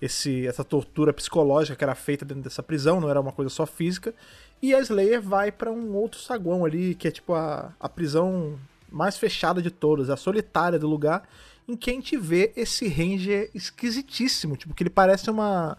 Esse, 0.00 0.44
essa 0.44 0.64
tortura 0.64 1.12
psicológica 1.12 1.76
que 1.76 1.84
era 1.84 1.94
feita 1.94 2.24
dentro 2.24 2.42
dessa 2.42 2.64
prisão, 2.64 3.00
não 3.00 3.08
era 3.08 3.20
uma 3.20 3.30
coisa 3.30 3.48
só 3.48 3.64
física. 3.64 4.12
E 4.60 4.74
a 4.74 4.80
Slayer 4.80 5.22
vai 5.22 5.52
pra 5.52 5.70
um 5.70 5.94
outro 5.94 6.18
saguão 6.18 6.64
ali, 6.64 6.96
que 6.96 7.06
é 7.06 7.12
tipo 7.12 7.32
a, 7.32 7.72
a 7.78 7.88
prisão 7.88 8.58
mais 8.90 9.16
fechada 9.16 9.62
de 9.62 9.70
todas, 9.70 10.10
a 10.10 10.16
solitária 10.16 10.80
do 10.80 10.88
lugar, 10.88 11.28
em 11.68 11.76
que 11.76 11.92
a 11.92 11.94
gente 11.94 12.16
vê 12.16 12.52
esse 12.56 12.88
Ranger 12.88 13.52
esquisitíssimo, 13.54 14.56
tipo, 14.56 14.74
que 14.74 14.82
ele 14.82 14.90
parece 14.90 15.30
uma. 15.30 15.78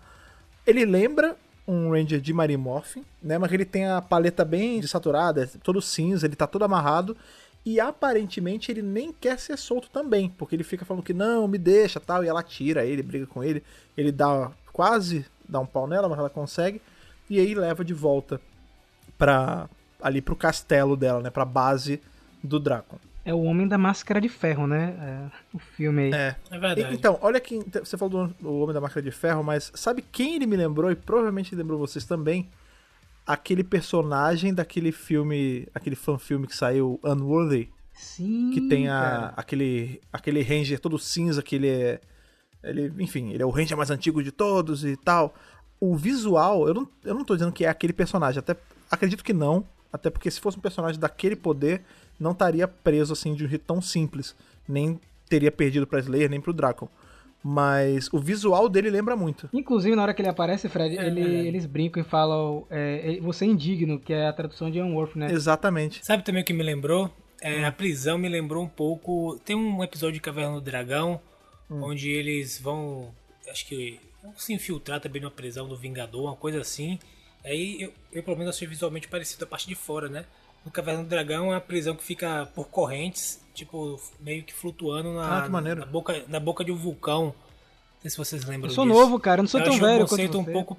Ele 0.66 0.86
lembra 0.86 1.36
um 1.68 1.92
Ranger 1.92 2.20
de 2.20 2.34
Mary 2.34 2.58
Morphin, 2.58 3.04
né? 3.22 3.38
Mas 3.38 3.52
ele 3.52 3.66
tem 3.66 3.88
a 3.88 4.02
paleta 4.02 4.44
bem 4.44 4.80
desaturada, 4.80 5.44
é 5.44 5.48
todo 5.64 5.82
cinza, 5.82 6.26
ele 6.26 6.36
tá 6.36 6.48
todo 6.48 6.64
amarrado. 6.64 7.16
E 7.66 7.80
aparentemente 7.80 8.72
ele 8.72 8.82
nem 8.82 9.14
quer 9.14 9.40
ser 9.40 9.58
solto 9.58 9.90
também, 9.90 10.30
porque 10.30 10.56
ele 10.56 10.66
fica 10.66 10.84
falando 10.84 11.04
que 11.04 11.14
não, 11.14 11.48
me 11.48 11.58
deixa 11.58 12.00
tal, 12.00 12.24
e 12.24 12.28
ela 12.28 12.44
tira 12.44 12.86
ele, 12.86 13.02
briga 13.02 13.26
com 13.26 13.42
ele, 13.42 13.64
ele 13.96 14.12
dá 14.12 14.52
quase 14.74 15.26
dá 15.48 15.60
um 15.60 15.66
pau 15.66 15.88
nela, 15.88 16.10
mas 16.10 16.20
ela 16.20 16.30
consegue, 16.30 16.82
e 17.30 17.40
aí 17.40 17.54
leva 17.54 17.84
de 17.84 17.94
volta 17.94 18.42
pra, 19.18 19.70
ali 20.02 20.22
pro 20.22 20.36
castelo 20.36 20.98
dela, 20.98 21.22
né, 21.22 21.30
pra 21.30 21.46
base 21.46 22.02
do 22.44 22.60
Dracon. 22.60 22.98
É 23.26 23.34
o 23.34 23.42
Homem 23.44 23.68
da 23.68 23.78
Máscara 23.78 24.20
de 24.20 24.28
Ferro, 24.28 24.68
né? 24.68 24.96
É, 25.00 25.56
o 25.56 25.60
filme 25.60 26.04
aí. 26.04 26.14
É. 26.14 26.36
É 26.52 26.60
verdade. 26.60 26.82
E- 26.82 26.94
Então, 26.96 27.18
olha 27.22 27.40
que 27.40 27.60
você 27.84 27.98
falou 27.98 28.28
do 28.28 28.34
do 28.42 28.54
Homem 28.60 28.74
da 28.74 28.82
Máscara 28.82 29.02
de 29.02 29.12
Ferro, 29.12 29.44
mas 29.44 29.72
sabe 29.76 30.02
quem 30.02 30.36
ele 30.36 30.46
me 30.46 30.58
lembrou 30.58 30.92
e 30.92 30.96
provavelmente 30.96 31.56
lembrou 31.56 31.80
vocês 31.80 32.04
também? 32.06 32.50
Aquele 33.26 33.64
personagem 33.64 34.54
daquele 34.54 34.92
filme, 34.92 35.66
aquele 35.74 35.96
fan-filme 35.96 36.46
que 36.46 36.56
saiu 36.56 37.00
Unworthy, 37.02 37.72
Sim. 37.94 38.52
que 38.54 38.68
tem 38.68 38.90
a, 38.90 39.32
aquele 39.38 40.02
aquele 40.12 40.42
Ranger 40.42 40.78
todo 40.78 41.00
cinza 41.00 41.42
que 41.42 41.56
ele 41.56 41.70
é 41.70 42.02
ele, 42.62 42.92
enfim, 43.00 43.32
ele 43.32 43.42
é 43.42 43.46
o 43.46 43.50
Ranger 43.50 43.78
mais 43.78 43.90
antigo 43.92 44.22
de 44.22 44.32
todos 44.32 44.84
e 44.84 44.98
tal. 44.98 45.34
O 45.80 45.96
visual, 45.96 46.68
eu 46.68 46.74
não, 46.74 46.88
eu 47.06 47.14
não 47.14 47.24
tô 47.24 47.34
dizendo 47.36 47.52
que 47.54 47.64
é 47.66 47.70
aquele 47.70 47.94
personagem, 47.94 48.40
até 48.40 48.56
acredito 48.92 49.24
que 49.24 49.34
não, 49.34 49.66
até 49.92 50.10
porque 50.10 50.30
se 50.32 50.40
fosse 50.42 50.58
um 50.58 50.62
personagem 50.62 51.00
daquele 51.00 51.36
poder, 51.38 51.82
não 52.20 52.32
estaria 52.32 52.68
preso 52.68 53.14
assim 53.14 53.34
de 53.34 53.46
um 53.46 53.48
jeito 53.48 53.66
tão 53.66 53.82
simples, 53.82 54.36
nem 54.68 55.00
teria 55.30 55.52
perdido 55.52 55.88
pra 55.88 56.00
Slayer 56.00 56.30
nem 56.30 56.40
pro 56.42 56.54
Draco. 56.54 56.90
Mas 57.44 58.08
o 58.14 58.20
visual 58.20 58.70
dele 58.70 58.90
lembra 58.90 59.16
muito. 59.18 59.50
Inclusive, 59.52 59.96
na 59.96 60.04
hora 60.04 60.14
que 60.14 60.22
ele 60.22 60.30
aparece, 60.30 60.70
Fred, 60.70 60.98
É, 60.98 61.06
ele- 61.08 61.22
é. 61.22 61.46
eles 61.46 61.66
brincam 61.66 62.02
e 62.02 62.06
falam 62.06 62.66
é, 62.70 63.16
é, 63.18 63.20
você 63.20 63.44
é 63.44 63.48
indigno, 63.50 64.00
que 64.00 64.14
é 64.14 64.28
a 64.28 64.34
tradução 64.34 64.72
de 64.72 64.82
Unworth, 64.82 65.16
né? 65.18 65.30
Exatamente. 65.32 66.00
Sabe 66.06 66.24
também 66.24 66.42
o 66.42 66.46
que 66.46 66.54
me 66.54 66.64
lembrou? 66.64 67.14
É, 67.42 67.60
Hum. 67.60 67.66
A 67.66 67.72
prisão 67.74 68.18
me 68.18 68.30
lembrou 68.30 68.64
um 68.64 68.70
pouco. 68.70 69.38
Tem 69.44 69.56
um 69.58 69.84
episódio 69.84 70.14
de 70.14 70.22
Caverna 70.22 70.54
do 70.56 70.62
Dragão 70.62 71.20
Hum. 71.70 71.84
onde 71.84 72.10
eles 72.10 72.58
vão. 72.62 73.14
Acho 73.52 73.66
que 73.68 74.00
vão 74.24 74.34
se 74.38 74.54
infiltrar 74.54 75.02
também 75.02 75.22
numa 75.22 75.30
prisão 75.32 75.68
do 75.68 75.76
Vingador, 75.76 76.24
uma 76.24 76.36
coisa 76.38 76.62
assim. 76.62 76.98
Aí 77.44 77.82
eu, 77.82 77.92
eu 78.14 78.24
pelo 78.24 78.38
menos 78.38 78.56
achei 78.56 78.66
visualmente 78.66 79.10
parecido 79.10 79.44
a 79.44 79.48
parte 79.48 79.68
de 79.68 79.76
fora, 79.76 80.08
né? 80.08 80.24
No 80.66 80.72
Caverna 80.72 81.04
do 81.04 81.10
Dragão 81.10 81.48
é 81.52 81.56
uma 81.56 81.62
prisão 81.62 81.96
que 81.96 82.04
fica 82.04 82.50
por 82.56 82.68
correntes, 82.70 83.42
tipo, 83.54 84.00
meio 84.20 84.44
que 84.44 84.54
flutuando 84.54 85.14
na, 85.14 85.40
Ah, 85.40 85.42
que 85.44 85.50
na, 85.50 85.86
boca, 85.86 86.24
na 86.28 86.40
boca 86.40 86.64
de 86.64 86.72
um 86.72 86.76
vulcão. 86.78 87.26
Não 87.26 88.02
sei 88.02 88.12
se 88.12 88.18
vocês 88.18 88.46
lembram 88.46 88.70
Eu 88.70 88.76
sou 88.76 88.86
disso. 88.86 88.98
novo, 88.98 89.20
cara, 89.20 89.40
eu 89.40 89.44
não 89.44 89.50
sou 89.50 89.60
Eu 89.60 89.66
tão 89.66 89.74
achei 89.74 89.84
um 89.84 89.88
velho 89.90 90.00
quanto 90.02 90.10
conceito 90.10 90.40
um 90.40 90.44
você. 90.44 90.52
pouco. 90.52 90.78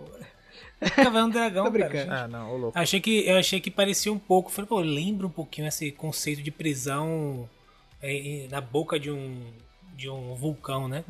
Caverna 0.96 1.28
do 1.28 1.32
Dragão, 1.32 1.72
cara. 1.72 2.24
Ah, 2.24 2.28
não, 2.28 2.52
ô 2.52 2.56
louco. 2.56 2.78
Achei 2.78 3.00
que, 3.00 3.26
eu 3.26 3.36
achei 3.36 3.60
que 3.60 3.70
parecia 3.70 4.12
um 4.12 4.18
pouco. 4.18 4.50
Falei, 4.50 4.68
pô, 4.68 4.80
lembra 4.80 5.26
um 5.26 5.30
pouquinho 5.30 5.66
esse 5.68 5.90
conceito 5.92 6.42
de 6.42 6.50
prisão 6.50 7.48
é, 8.02 8.46
na 8.50 8.60
boca 8.60 8.98
de 8.98 9.10
um, 9.10 9.42
de 9.96 10.08
um 10.10 10.34
vulcão, 10.34 10.88
né? 10.88 11.04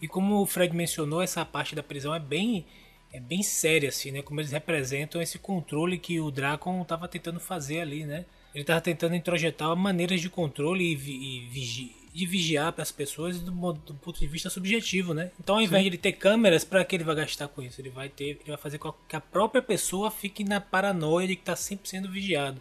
E 0.00 0.08
como 0.08 0.40
o 0.40 0.46
Fred 0.46 0.74
mencionou, 0.74 1.20
essa 1.22 1.44
parte 1.44 1.74
da 1.74 1.82
prisão 1.82 2.14
é 2.14 2.18
bem, 2.18 2.64
é 3.12 3.20
bem 3.20 3.42
séria, 3.42 3.88
assim, 3.88 4.10
né? 4.10 4.22
Como 4.22 4.40
eles 4.40 4.52
representam 4.52 5.20
esse 5.20 5.38
controle 5.38 5.98
que 5.98 6.20
o 6.20 6.30
Dracon 6.30 6.82
tava 6.84 7.08
tentando 7.08 7.40
fazer 7.40 7.80
ali, 7.80 8.04
né? 8.04 8.24
Ele 8.54 8.64
tava 8.64 8.80
tentando 8.80 9.14
introjetar 9.14 9.74
maneiras 9.76 10.20
de 10.20 10.28
controle 10.28 10.84
e, 10.92 10.94
vi- 10.96 11.12
e 11.22 11.40
vigi- 11.48 11.96
de 12.12 12.26
vigiar 12.26 12.72
para 12.72 12.82
as 12.82 12.90
pessoas 12.90 13.38
do, 13.40 13.50
do 13.72 13.94
ponto 13.94 14.18
de 14.18 14.26
vista 14.26 14.50
subjetivo, 14.50 15.14
né? 15.14 15.30
Então, 15.38 15.54
ao 15.56 15.62
invés 15.62 15.82
de 15.82 15.88
ele 15.90 15.98
ter 15.98 16.12
câmeras, 16.12 16.64
para 16.64 16.84
que 16.84 16.96
ele 16.96 17.04
vai 17.04 17.14
gastar 17.14 17.46
com 17.48 17.62
isso? 17.62 17.80
Ele 17.80 17.90
vai 17.90 18.08
ter, 18.08 18.30
ele 18.40 18.48
vai 18.48 18.56
fazer 18.56 18.78
com 18.78 18.92
que 19.08 19.14
a 19.14 19.20
própria 19.20 19.62
pessoa 19.62 20.10
fique 20.10 20.42
na 20.42 20.60
paranoia 20.60 21.28
de 21.28 21.36
que 21.36 21.42
está 21.42 21.54
sempre 21.54 21.88
sendo 21.88 22.10
vigiado. 22.10 22.60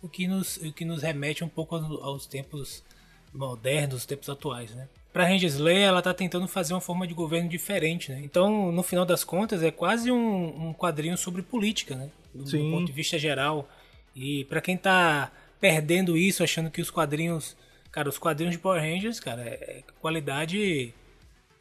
O 0.00 0.08
que 0.08 0.26
nos, 0.26 0.56
o 0.56 0.72
que 0.72 0.84
nos 0.84 1.02
remete 1.02 1.44
um 1.44 1.48
pouco 1.48 1.76
aos, 1.76 2.02
aos 2.02 2.26
tempos 2.26 2.82
modernos, 3.32 3.96
os 3.96 4.06
tempos 4.06 4.28
atuais, 4.28 4.70
né? 4.74 4.88
Pra 5.12 5.24
Ranger 5.24 5.48
Slayer, 5.48 5.88
ela 5.88 6.00
tá 6.00 6.14
tentando 6.14 6.48
fazer 6.48 6.72
uma 6.72 6.80
forma 6.80 7.06
de 7.06 7.12
governo 7.12 7.48
diferente, 7.48 8.10
né? 8.10 8.20
Então, 8.24 8.72
no 8.72 8.82
final 8.82 9.04
das 9.04 9.22
contas, 9.22 9.62
é 9.62 9.70
quase 9.70 10.10
um, 10.10 10.68
um 10.68 10.72
quadrinho 10.72 11.18
sobre 11.18 11.42
política, 11.42 11.94
né? 11.94 12.10
Do, 12.34 12.44
do 12.44 12.70
ponto 12.70 12.86
de 12.86 12.92
vista 12.92 13.18
geral. 13.18 13.68
E 14.16 14.44
pra 14.46 14.62
quem 14.62 14.76
tá 14.76 15.30
perdendo 15.60 16.16
isso, 16.16 16.42
achando 16.42 16.70
que 16.70 16.80
os 16.80 16.90
quadrinhos... 16.90 17.54
Cara, 17.90 18.08
os 18.08 18.16
quadrinhos 18.16 18.54
de 18.54 18.58
Power 18.58 18.80
Rangers, 18.80 19.20
cara, 19.20 19.42
é 19.42 19.54
é 19.54 19.82
qualidade... 20.00 20.94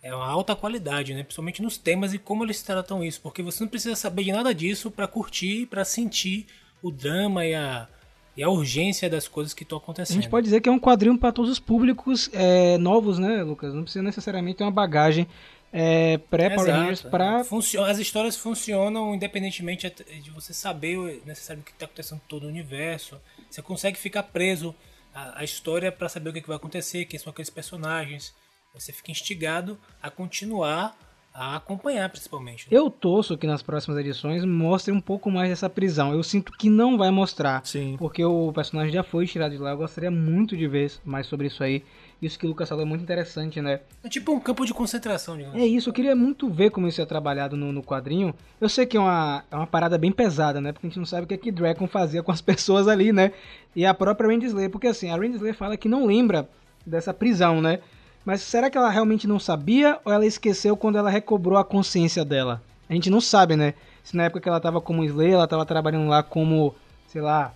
É 0.01 0.15
uma 0.15 0.27
alta 0.27 0.55
qualidade, 0.55 1.13
né? 1.13 1.21
Principalmente 1.21 1.61
nos 1.61 1.77
temas 1.77 2.13
e 2.13 2.17
como 2.17 2.43
eles 2.43 2.63
tratam 2.63 3.03
isso. 3.03 3.19
Porque 3.21 3.43
você 3.43 3.63
não 3.63 3.69
precisa 3.69 3.95
saber 3.95 4.23
de 4.23 4.31
nada 4.31 4.55
disso 4.55 4.89
pra 4.89 5.07
curtir, 5.07 5.67
pra 5.67 5.85
sentir 5.85 6.47
o 6.81 6.89
drama 6.89 7.45
e 7.45 7.53
a, 7.53 7.87
e 8.35 8.41
a 8.43 8.49
urgência 8.49 9.09
das 9.09 9.27
coisas 9.27 9.53
que 9.53 9.63
estão 9.63 9.77
A 9.77 9.81
acontecendo. 9.81 10.15
gente 10.15 10.29
pode 10.29 10.45
dizer 10.45 10.61
que 10.61 10.69
é 10.69 10.71
um 10.71 10.79
quadrinho 10.79 11.17
para 11.17 11.31
todos 11.31 11.51
os 11.51 11.59
públicos 11.59 12.29
é, 12.33 12.77
novos, 12.77 13.19
né, 13.19 13.43
Lucas? 13.43 13.73
Não 13.73 13.83
precisa 13.83 14.01
necessariamente 14.03 14.57
ter 14.57 14.63
uma 14.63 14.71
bagagem 14.71 15.27
é, 15.73 16.17
pré-Power. 16.17 16.69
Rangers. 16.73 17.05
Funcio- 17.47 17.83
As 17.83 17.97
histórias 17.97 18.35
funcionam 18.35 19.13
independentemente 19.15 19.89
de 20.21 20.29
você 20.31 20.53
saber 20.53 20.97
o 20.97 21.21
necessário 21.25 21.61
o 21.61 21.65
que 21.65 21.71
está 21.71 21.85
acontecendo 21.85 22.19
em 22.23 22.27
todo 22.27 22.43
o 22.43 22.47
universo. 22.47 23.17
Você 23.49 23.61
consegue 23.61 23.97
ficar 23.97 24.23
preso 24.23 24.75
à, 25.13 25.39
à 25.39 25.43
história 25.43 25.91
para 25.91 26.09
saber 26.09 26.29
o 26.29 26.33
que, 26.33 26.41
que 26.41 26.47
vai 26.47 26.57
acontecer, 26.57 27.05
quem 27.05 27.19
são 27.19 27.31
aqueles 27.31 27.49
personagens. 27.49 28.33
Você 28.73 28.91
fica 28.93 29.11
instigado 29.11 29.77
a 30.01 30.09
continuar 30.09 30.97
a 31.33 31.55
acompanhar, 31.55 32.09
principalmente. 32.09 32.67
Eu 32.69 32.89
torço 32.89 33.37
que 33.37 33.47
nas 33.47 33.61
próximas 33.61 33.97
edições 33.97 34.43
mostre 34.43 34.91
um 34.91 34.99
pouco 34.99 35.31
mais 35.31 35.49
dessa 35.49 35.69
prisão. 35.69 36.13
Eu 36.13 36.23
sinto 36.23 36.51
que 36.51 36.69
não 36.69 36.97
vai 36.97 37.09
mostrar. 37.09 37.65
Sim. 37.65 37.95
Porque 37.97 38.23
o 38.23 38.51
personagem 38.53 38.91
já 38.91 39.03
foi 39.03 39.25
tirado 39.25 39.51
de 39.51 39.57
lá. 39.57 39.71
Eu 39.71 39.77
gostaria 39.77 40.11
muito 40.11 40.57
de 40.57 40.67
ver 40.67 40.91
mais 41.05 41.27
sobre 41.27 41.47
isso 41.47 41.63
aí. 41.63 41.83
Isso 42.21 42.37
que 42.37 42.45
o 42.45 42.49
Lucas 42.49 42.69
falou 42.69 42.83
é 42.83 42.87
muito 42.87 43.01
interessante, 43.01 43.59
né? 43.61 43.79
É 44.03 44.09
tipo 44.09 44.31
um 44.31 44.39
campo 44.39 44.63
de 44.63 44.73
concentração, 44.73 45.35
digamos. 45.35 45.59
É 45.59 45.65
isso, 45.65 45.89
eu 45.89 45.93
queria 45.93 46.15
muito 46.15 46.47
ver 46.47 46.69
como 46.69 46.87
isso 46.87 47.01
é 47.01 47.05
trabalhado 47.05 47.57
no, 47.57 47.71
no 47.71 47.81
quadrinho. 47.81 48.35
Eu 48.59 48.69
sei 48.69 48.85
que 48.85 48.95
é 48.95 48.99
uma, 48.99 49.43
é 49.49 49.55
uma 49.55 49.65
parada 49.65 49.97
bem 49.97 50.11
pesada, 50.11 50.61
né? 50.61 50.71
Porque 50.71 50.85
a 50.85 50.89
gente 50.89 50.99
não 50.99 51.05
sabe 51.05 51.23
o 51.23 51.27
que 51.27 51.33
é 51.33 51.37
que 51.37 51.51
Dragon 51.51 51.87
fazia 51.87 52.21
com 52.21 52.31
as 52.31 52.39
pessoas 52.41 52.87
ali, 52.87 53.11
né? 53.11 53.31
E 53.75 53.85
a 53.85 53.93
própria 53.93 54.29
Randy 54.29 54.45
Slayer, 54.45 54.69
porque 54.69 54.87
assim, 54.87 55.09
a 55.09 55.15
Randy 55.15 55.37
Slayer 55.37 55.55
fala 55.55 55.75
que 55.75 55.89
não 55.89 56.05
lembra 56.05 56.47
dessa 56.85 57.11
prisão, 57.11 57.59
né? 57.59 57.79
Mas 58.23 58.41
será 58.41 58.69
que 58.69 58.77
ela 58.77 58.89
realmente 58.89 59.27
não 59.27 59.39
sabia 59.39 59.99
ou 60.05 60.11
ela 60.11 60.25
esqueceu 60.25 60.77
quando 60.77 60.97
ela 60.97 61.09
recobrou 61.09 61.57
a 61.57 61.65
consciência 61.65 62.23
dela? 62.23 62.61
A 62.89 62.93
gente 62.93 63.09
não 63.09 63.21
sabe, 63.21 63.55
né? 63.55 63.73
Se 64.03 64.15
na 64.15 64.25
época 64.25 64.41
que 64.41 64.49
ela 64.49 64.59
tava 64.59 64.79
como 64.81 65.03
Slayer, 65.03 65.33
ela 65.33 65.47
tava 65.47 65.65
trabalhando 65.65 66.09
lá 66.09 66.21
como, 66.21 66.75
sei 67.07 67.21
lá, 67.21 67.53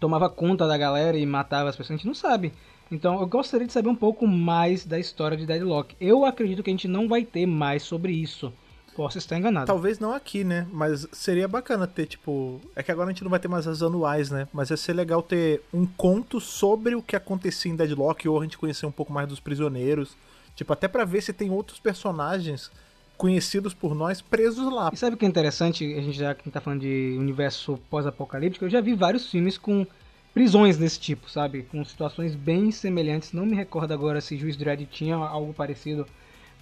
tomava 0.00 0.28
conta 0.30 0.66
da 0.66 0.76
galera 0.76 1.18
e 1.18 1.26
matava 1.26 1.68
as 1.68 1.76
pessoas, 1.76 1.94
a 1.94 1.96
gente 1.98 2.06
não 2.06 2.14
sabe. 2.14 2.52
Então 2.90 3.20
eu 3.20 3.26
gostaria 3.26 3.66
de 3.66 3.72
saber 3.72 3.88
um 3.88 3.94
pouco 3.94 4.26
mais 4.26 4.84
da 4.84 4.98
história 4.98 5.36
de 5.36 5.46
Deadlock. 5.46 5.94
Eu 6.00 6.24
acredito 6.24 6.62
que 6.62 6.70
a 6.70 6.72
gente 6.72 6.88
não 6.88 7.08
vai 7.08 7.24
ter 7.24 7.46
mais 7.46 7.82
sobre 7.82 8.12
isso. 8.12 8.52
Posso 8.94 9.18
estar 9.18 9.38
enganado. 9.38 9.66
Talvez 9.66 9.98
não 9.98 10.12
aqui, 10.12 10.44
né? 10.44 10.66
Mas 10.70 11.06
seria 11.12 11.48
bacana 11.48 11.86
ter, 11.86 12.06
tipo. 12.06 12.60
É 12.76 12.82
que 12.82 12.92
agora 12.92 13.08
a 13.08 13.12
gente 13.12 13.24
não 13.24 13.30
vai 13.30 13.40
ter 13.40 13.48
mais 13.48 13.66
as 13.66 13.82
anuais, 13.82 14.30
né? 14.30 14.46
Mas 14.52 14.70
ia 14.70 14.76
ser 14.76 14.92
legal 14.92 15.22
ter 15.22 15.62
um 15.72 15.86
conto 15.86 16.40
sobre 16.40 16.94
o 16.94 17.02
que 17.02 17.16
acontecia 17.16 17.72
em 17.72 17.76
Deadlock, 17.76 18.28
ou 18.28 18.38
a 18.38 18.42
gente 18.42 18.58
conhecer 18.58 18.84
um 18.84 18.92
pouco 18.92 19.12
mais 19.12 19.26
dos 19.26 19.40
prisioneiros. 19.40 20.16
Tipo, 20.54 20.72
até 20.74 20.86
pra 20.88 21.04
ver 21.04 21.22
se 21.22 21.32
tem 21.32 21.50
outros 21.50 21.80
personagens 21.80 22.70
conhecidos 23.16 23.72
por 23.72 23.94
nós 23.94 24.20
presos 24.20 24.70
lá. 24.72 24.90
E 24.92 24.96
sabe 24.96 25.14
o 25.14 25.18
que 25.18 25.24
é 25.24 25.28
interessante? 25.28 25.84
A 25.94 26.00
gente 26.00 26.18
já 26.18 26.34
que 26.34 26.50
tá 26.50 26.60
falando 26.60 26.80
de 26.80 27.16
universo 27.18 27.78
pós-apocalíptico, 27.88 28.64
eu 28.64 28.70
já 28.70 28.80
vi 28.80 28.94
vários 28.94 29.30
filmes 29.30 29.56
com 29.56 29.86
prisões 30.34 30.76
desse 30.76 30.98
tipo, 30.98 31.30
sabe? 31.30 31.62
Com 31.62 31.84
situações 31.84 32.34
bem 32.34 32.70
semelhantes. 32.70 33.32
Não 33.32 33.46
me 33.46 33.54
recordo 33.54 33.92
agora 33.92 34.20
se 34.20 34.36
Juiz 34.36 34.56
Dredd 34.56 34.86
tinha 34.86 35.16
algo 35.16 35.54
parecido 35.54 36.06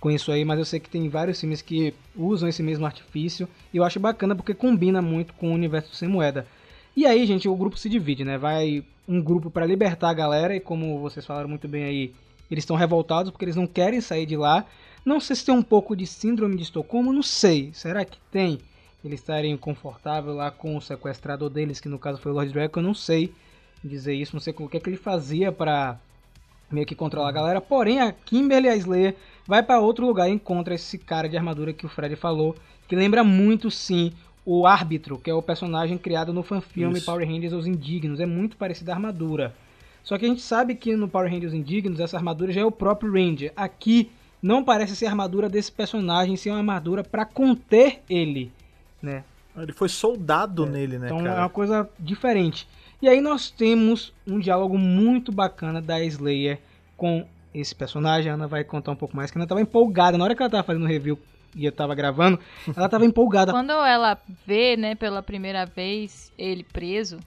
com 0.01 0.11
isso 0.11 0.33
aí, 0.33 0.45
mas 0.45 0.59
eu 0.59 0.65
sei 0.65 0.81
que 0.81 0.89
tem 0.89 1.09
vários 1.09 1.39
filmes 1.39 1.61
que 1.61 1.95
usam 2.17 2.49
esse 2.49 2.63
mesmo 2.63 2.87
artifício 2.87 3.47
e 3.73 3.77
eu 3.77 3.85
acho 3.85 4.01
bacana 4.01 4.35
porque 4.35 4.55
combina 4.55 5.03
muito 5.03 5.35
com 5.35 5.51
o 5.51 5.55
universo 5.55 5.95
sem 5.95 6.09
moeda. 6.09 6.47
E 6.97 7.07
aí, 7.07 7.25
gente, 7.27 7.49
o 7.49 7.55
grupo 7.55 7.79
se 7.79 7.89
divide, 7.89 8.25
né? 8.25 8.39
Vai 8.39 8.83
um 9.07 9.23
grupo 9.23 9.51
pra 9.51 9.67
libertar 9.67 10.09
a 10.09 10.15
galera 10.15 10.57
e 10.57 10.61
como 10.61 10.99
vocês 11.01 11.25
falaram 11.27 11.49
muito 11.49 11.69
bem 11.69 11.85
aí, 11.85 12.15
eles 12.51 12.63
estão 12.63 12.77
revoltados 12.77 13.31
porque 13.31 13.45
eles 13.45 13.57
não 13.57 13.67
querem 13.67 14.01
sair 14.01 14.27
de 14.27 14.37
lá. 14.37 14.65
Não 15.05 15.21
sei 15.21 15.37
se 15.37 15.45
tem 15.45 15.55
um 15.55 15.63
pouco 15.63 15.95
de 15.95 16.07
síndrome 16.07 16.57
de 16.57 16.63
Estocolmo, 16.63 17.13
não 17.13 17.23
sei. 17.23 17.71
Será 17.73 18.05
que 18.05 18.19
tem? 18.31 18.59
Eles 19.05 19.21
estarem 19.21 19.57
confortável 19.57 20.35
lá 20.35 20.51
com 20.51 20.77
o 20.77 20.81
sequestrador 20.81 21.49
deles, 21.49 21.81
que 21.81 21.89
no 21.89 21.99
caso 21.99 22.21
foi 22.21 22.33
o 22.33 22.35
Lord 22.35 22.53
Draco, 22.53 22.79
eu 22.79 22.83
não 22.83 22.95
sei 22.95 23.33
dizer 23.83 24.15
isso, 24.15 24.35
não 24.35 24.41
sei 24.41 24.55
o 24.57 24.69
que, 24.69 24.77
é 24.77 24.81
que 24.81 24.91
ele 24.91 24.97
fazia 24.97 25.51
pra 25.51 25.99
meio 26.71 26.87
que 26.87 26.95
controlar 26.95 27.31
a 27.31 27.33
galera. 27.33 27.61
Porém, 27.61 28.01
a 28.01 28.13
Kimberly 28.13 28.67
e 28.67 28.71
a 28.71 28.77
Slayer 28.77 29.17
vai 29.47 29.63
pra 29.63 29.81
outro 29.81 30.07
lugar 30.07 30.29
e 30.29 30.33
encontra 30.33 30.75
esse 30.75 30.99
cara 30.99 31.29
de 31.29 31.37
armadura 31.37 31.73
que 31.73 31.87
o 31.87 31.89
Fred 31.89 32.17
falou, 32.17 32.57
que 32.89 32.97
lembra 32.97 33.23
muito 33.25 33.71
sim 33.71 34.13
o 34.45 34.67
Árbitro, 34.67 35.19
que 35.19 35.31
é 35.31 35.35
o 35.35 35.43
personagem 35.43 35.99
criado 35.99 36.33
no 36.33 36.43
fanfilme 36.43 36.99
Isso. 36.99 37.07
Power 37.07 37.27
Rangers 37.29 37.53
Os 37.53 37.67
Indignos. 37.67 38.21
É 38.21 38.27
muito 38.27 38.57
parecido 38.57 38.91
à 38.91 38.95
armadura. 38.95 39.55
Só 40.03 40.17
que 40.19 40.25
a 40.25 40.29
gente 40.29 40.41
sabe 40.41 40.75
que 40.75 40.97
no 40.97 41.09
Power 41.09 41.31
Rangers 41.31 41.53
Indignos 41.53 42.01
essa 42.01 42.17
armadura 42.17 42.53
já 42.53 42.63
é 42.63 42.65
o 42.65 42.73
próprio 42.73 43.13
Ranger. 43.13 43.53
Aqui 43.55 44.11
não 44.43 44.65
parece 44.65 44.97
ser 44.97 45.07
a 45.07 45.11
armadura 45.11 45.49
desse 45.49 45.71
personagem, 45.71 46.37
sim 46.37 46.51
uma 46.51 46.59
armadura 46.59 47.05
pra 47.05 47.25
conter 47.25 48.01
ele, 48.09 48.51
né? 49.03 49.25
Ele 49.57 49.73
foi 49.73 49.89
soldado 49.89 50.65
nele, 50.65 50.99
né, 50.99 51.07
Então 51.07 51.21
é 51.21 51.25
cara? 51.25 51.43
uma 51.43 51.49
coisa 51.51 51.89
diferente. 51.99 52.67
E 53.03 53.09
aí 53.09 53.21
nós 53.21 53.51
temos 53.51 54.13
um 54.27 54.39
diálogo 54.39 54.79
muito 54.79 55.31
bacana 55.33 55.81
da 55.83 56.03
Slayer 56.03 56.61
com 56.97 57.27
esse 57.55 57.75
personagem. 57.75 58.31
A 58.31 58.35
Ana 58.35 58.47
vai 58.47 58.65
contar 58.65 58.93
um 58.93 58.97
pouco 58.97 59.17
mais, 59.17 59.31
que 59.31 59.39
a 59.39 59.41
Ana 59.41 59.49
tava 59.49 59.61
empolgada. 59.61 60.17
Na 60.17 60.25
hora 60.25 60.35
que 60.35 60.43
ela 60.43 60.51
tava 60.51 60.63
fazendo 60.63 60.85
o 60.85 60.89
review 60.89 61.19
e 61.55 61.65
eu 61.65 61.73
tava 61.73 61.95
gravando, 61.95 62.39
ela 62.77 62.89
tava 62.89 63.05
empolgada. 63.05 63.53
Quando 63.53 63.73
ela 63.73 64.19
vê, 64.47 64.77
né, 64.77 64.95
pela 64.95 65.23
primeira 65.23 65.67
vez 65.67 66.33
ele 66.39 66.63
preso, 66.65 67.19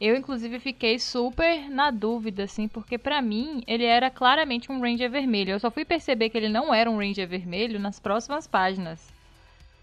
eu 0.00 0.16
inclusive 0.16 0.58
fiquei 0.58 0.98
super 0.98 1.70
na 1.70 1.90
dúvida, 1.90 2.44
assim, 2.44 2.66
porque 2.66 2.98
pra 2.98 3.22
mim 3.22 3.62
ele 3.66 3.84
era 3.84 4.10
claramente 4.10 4.70
um 4.70 4.80
Ranger 4.80 5.10
vermelho. 5.10 5.52
Eu 5.52 5.60
só 5.60 5.70
fui 5.70 5.84
perceber 5.84 6.30
que 6.30 6.36
ele 6.36 6.48
não 6.48 6.74
era 6.74 6.90
um 6.90 6.98
Ranger 6.98 7.28
vermelho 7.28 7.78
nas 7.78 8.00
próximas 8.00 8.46
páginas. 8.46 9.12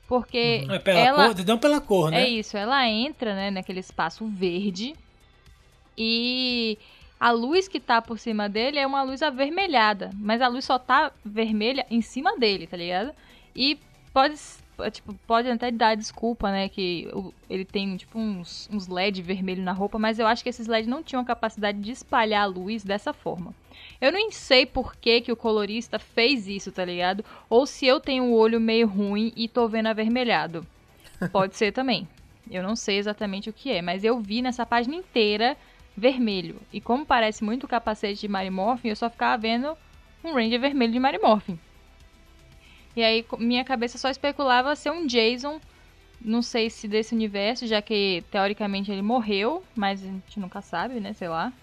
Porque 0.08 0.68
É 0.70 0.78
pela 0.78 1.00
ela. 1.00 1.34
cor, 1.34 1.46
não 1.46 1.58
pela 1.58 1.80
cor, 1.80 2.12
né? 2.12 2.24
É 2.24 2.28
isso, 2.30 2.58
ela 2.58 2.86
entra, 2.86 3.34
né, 3.34 3.50
naquele 3.50 3.80
espaço 3.80 4.26
verde 4.28 4.94
e 5.98 6.78
a 7.22 7.30
luz 7.30 7.68
que 7.68 7.80
tá 7.80 8.02
por 8.02 8.18
cima 8.18 8.50
dele 8.50 8.80
é 8.80 8.88
uma 8.88 9.04
luz 9.04 9.22
avermelhada, 9.22 10.10
mas 10.16 10.42
a 10.42 10.48
luz 10.48 10.66
só 10.66 10.80
tá 10.80 11.12
vermelha 11.24 11.86
em 11.88 12.02
cima 12.02 12.36
dele, 12.36 12.66
tá 12.66 12.76
ligado? 12.76 13.14
E 13.56 13.78
pode, 14.12 14.40
tipo, 14.92 15.14
pode 15.28 15.48
até 15.48 15.70
dar 15.70 15.94
desculpa, 15.94 16.50
né, 16.50 16.68
que 16.68 17.08
ele 17.48 17.64
tem, 17.64 17.96
tipo, 17.96 18.18
uns, 18.18 18.68
uns 18.74 18.88
LED 18.88 19.22
vermelho 19.22 19.62
na 19.62 19.72
roupa, 19.72 20.00
mas 20.00 20.18
eu 20.18 20.26
acho 20.26 20.42
que 20.42 20.50
esses 20.50 20.66
LED 20.66 20.90
não 20.90 21.04
tinham 21.04 21.22
a 21.22 21.26
capacidade 21.26 21.80
de 21.80 21.92
espalhar 21.92 22.42
a 22.42 22.48
luz 22.48 22.84
dessa 22.84 23.14
forma. 23.14 23.54
Eu 24.02 24.12
nem 24.12 24.32
sei 24.32 24.66
por 24.66 24.96
que, 24.96 25.22
que 25.22 25.32
o 25.32 25.38
colorista 25.38 26.00
fez 26.00 26.48
isso, 26.48 26.72
tá 26.72 26.84
ligado? 26.84 27.24
Ou 27.48 27.68
se 27.68 27.86
eu 27.86 28.00
tenho 28.00 28.24
o 28.24 28.34
olho 28.34 28.60
meio 28.60 28.88
ruim 28.88 29.32
e 29.36 29.48
tô 29.48 29.68
vendo 29.68 29.86
avermelhado. 29.86 30.66
Pode 31.32 31.56
ser 31.56 31.72
também. 31.72 32.08
Eu 32.50 32.64
não 32.64 32.76
sei 32.76 32.98
exatamente 32.98 33.48
o 33.48 33.54
que 33.54 33.72
é, 33.72 33.80
mas 33.80 34.04
eu 34.04 34.20
vi 34.20 34.42
nessa 34.42 34.66
página 34.66 34.96
inteira 34.96 35.56
vermelho. 35.96 36.62
E 36.72 36.80
como 36.80 37.06
parece 37.06 37.44
muito 37.44 37.66
o 37.66 37.68
capacete 37.68 38.22
de 38.22 38.28
Mary 38.28 38.50
Morphin, 38.50 38.90
eu 38.90 38.96
só 38.96 39.10
ficava 39.10 39.42
vendo 39.42 39.78
um 40.24 40.34
Ranger 40.34 40.60
vermelho 40.60 40.94
de 40.94 41.00
Mary 41.00 41.20
Morphin. 41.20 41.60
E 42.96 43.04
aí 43.04 43.26
minha 43.40 43.64
cabeça 43.64 43.98
só 43.98 44.10
especulava 44.10 44.76
ser 44.76 44.92
um 44.92 45.06
Jason, 45.06 45.60
não 46.20 46.42
sei 46.42 46.70
se 46.70 46.88
desse 46.88 47.16
universo, 47.16 47.66
já 47.66 47.82
que 47.82 48.24
teoricamente 48.30 48.92
ele 48.92 49.02
morreu, 49.02 49.64
mas 49.76 50.04
a 50.04 50.08
gente 50.08 50.40
nunca 50.40 50.62
sabe, 50.62 51.00
né, 51.00 51.14
sei 51.14 51.30
lá. 51.30 51.54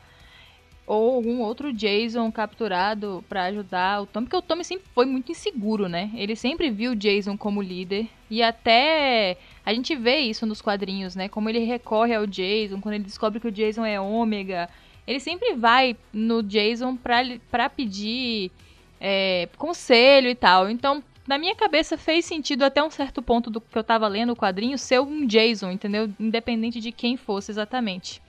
Ou 0.86 1.16
algum 1.16 1.40
outro 1.40 1.70
Jason 1.70 2.32
capturado 2.32 3.22
pra 3.28 3.44
ajudar 3.44 4.02
o 4.02 4.06
Tommy, 4.06 4.26
porque 4.26 4.36
o 4.36 4.42
Tommy 4.42 4.64
sempre 4.64 4.86
foi 4.94 5.04
muito 5.04 5.30
inseguro, 5.30 5.86
né? 5.86 6.10
Ele 6.14 6.34
sempre 6.34 6.70
viu 6.70 6.92
o 6.92 6.96
Jason 6.96 7.36
como 7.36 7.60
líder 7.60 8.08
e 8.30 8.42
até 8.42 9.36
a 9.68 9.74
gente 9.74 9.94
vê 9.94 10.20
isso 10.20 10.46
nos 10.46 10.62
quadrinhos, 10.62 11.14
né? 11.14 11.28
Como 11.28 11.46
ele 11.46 11.58
recorre 11.58 12.14
ao 12.14 12.26
Jason, 12.26 12.80
quando 12.80 12.94
ele 12.94 13.04
descobre 13.04 13.38
que 13.38 13.48
o 13.48 13.52
Jason 13.52 13.84
é 13.84 14.00
ômega. 14.00 14.66
Ele 15.06 15.20
sempre 15.20 15.52
vai 15.52 15.94
no 16.10 16.42
Jason 16.42 16.96
pra, 16.96 17.18
pra 17.50 17.68
pedir 17.68 18.50
é, 18.98 19.46
conselho 19.58 20.30
e 20.30 20.34
tal. 20.34 20.70
Então, 20.70 21.04
na 21.26 21.36
minha 21.36 21.54
cabeça 21.54 21.98
fez 21.98 22.24
sentido 22.24 22.62
até 22.62 22.82
um 22.82 22.88
certo 22.88 23.20
ponto 23.20 23.50
do 23.50 23.60
que 23.60 23.76
eu 23.76 23.84
tava 23.84 24.08
lendo 24.08 24.32
o 24.32 24.36
quadrinho 24.36 24.78
ser 24.78 25.02
um 25.02 25.26
Jason, 25.26 25.70
entendeu? 25.70 26.10
Independente 26.18 26.80
de 26.80 26.90
quem 26.90 27.18
fosse 27.18 27.50
exatamente. 27.50 28.22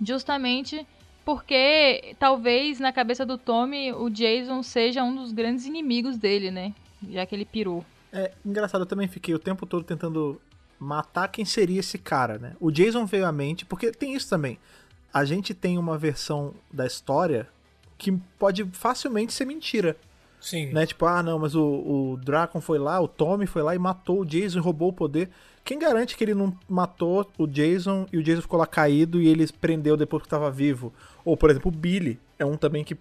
Justamente 0.00 0.86
porque 1.24 2.14
talvez 2.16 2.78
na 2.78 2.92
cabeça 2.92 3.26
do 3.26 3.36
Tommy 3.36 3.92
o 3.92 4.08
Jason 4.08 4.62
seja 4.62 5.02
um 5.02 5.16
dos 5.16 5.32
grandes 5.32 5.66
inimigos 5.66 6.16
dele, 6.16 6.52
né? 6.52 6.72
Já 7.10 7.26
que 7.26 7.34
ele 7.34 7.44
pirou. 7.44 7.84
É 8.12 8.32
engraçado, 8.44 8.82
eu 8.82 8.86
também 8.86 9.08
fiquei 9.08 9.34
o 9.34 9.38
tempo 9.38 9.66
todo 9.66 9.84
tentando 9.84 10.40
matar 10.78 11.28
quem 11.28 11.44
seria 11.44 11.80
esse 11.80 11.98
cara, 11.98 12.38
né? 12.38 12.52
O 12.60 12.70
Jason 12.70 13.04
veio 13.04 13.26
à 13.26 13.32
mente, 13.32 13.64
porque 13.64 13.90
tem 13.90 14.14
isso 14.14 14.28
também. 14.28 14.58
A 15.12 15.24
gente 15.24 15.54
tem 15.54 15.78
uma 15.78 15.98
versão 15.98 16.54
da 16.72 16.86
história 16.86 17.48
que 17.96 18.12
pode 18.38 18.64
facilmente 18.72 19.32
ser 19.32 19.44
mentira, 19.44 19.96
Sim. 20.40 20.72
né? 20.72 20.86
Tipo, 20.86 21.06
ah, 21.06 21.22
não, 21.22 21.38
mas 21.38 21.54
o, 21.54 21.64
o 21.64 22.16
Dracon 22.22 22.60
foi 22.60 22.78
lá, 22.78 23.00
o 23.00 23.08
Tommy 23.08 23.46
foi 23.46 23.62
lá 23.62 23.74
e 23.74 23.78
matou 23.78 24.20
o 24.20 24.24
Jason 24.24 24.58
e 24.58 24.62
roubou 24.62 24.90
o 24.90 24.92
poder. 24.92 25.28
Quem 25.64 25.78
garante 25.78 26.16
que 26.16 26.24
ele 26.24 26.34
não 26.34 26.56
matou 26.68 27.30
o 27.36 27.46
Jason 27.46 28.06
e 28.12 28.16
o 28.16 28.22
Jason 28.22 28.42
ficou 28.42 28.58
lá 28.58 28.66
caído 28.66 29.20
e 29.20 29.28
ele 29.28 29.46
prendeu 29.60 29.96
depois 29.96 30.22
que 30.22 30.28
tava 30.28 30.50
vivo? 30.50 30.94
Ou, 31.24 31.36
por 31.36 31.50
exemplo, 31.50 31.70
o 31.70 31.74
Billy 31.74 32.18
é 32.38 32.44
um 32.46 32.56
também 32.56 32.84
que 32.84 32.96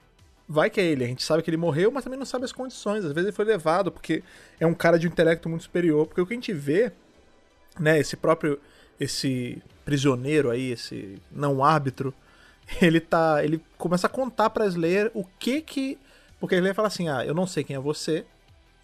vai 0.48 0.70
que 0.70 0.80
é 0.80 0.86
ele. 0.86 1.04
A 1.04 1.08
gente 1.08 1.24
sabe 1.24 1.44
que 1.44 1.50
ele 1.50 1.58
morreu, 1.58 1.92
mas 1.92 2.04
também 2.04 2.18
não 2.18 2.26
sabe 2.26 2.46
as 2.46 2.52
condições. 2.52 3.04
Às 3.04 3.12
vezes 3.12 3.28
ele 3.28 3.36
foi 3.36 3.46
levado 3.46 3.92
porque 3.92 4.24
é 4.60 4.66
um 4.66 4.74
cara 4.74 4.98
de 4.98 5.08
um 5.08 5.12
intelecto 5.12 5.50
muito 5.50 5.64
superior. 5.64 6.08
Porque 6.08 6.22
o 6.22 6.26
que 6.26 6.34
a 6.34 6.38
gente 6.38 6.54
vê, 6.54 6.92
né, 7.80 8.00
esse 8.00 8.16
próprio 8.16 8.60
esse 9.00 9.62
prisioneiro 9.86 10.50
aí, 10.50 10.72
esse 10.72 11.22
não 11.32 11.64
árbitro, 11.64 12.14
ele 12.82 13.00
tá, 13.00 13.44
ele 13.44 13.62
começa 13.78 14.08
a 14.08 14.10
contar 14.10 14.50
pra 14.50 14.66
Slayer 14.66 15.12
o 15.14 15.24
que 15.24 15.62
que, 15.62 15.98
porque 16.40 16.56
a 16.56 16.58
Slayer 16.58 16.76
fala 16.76 16.88
assim: 16.88 17.10
"Ah, 17.10 17.26
eu 17.26 17.34
não 17.34 17.48
sei 17.48 17.64
quem 17.64 17.76
é 17.76 17.80
você. 17.80 18.26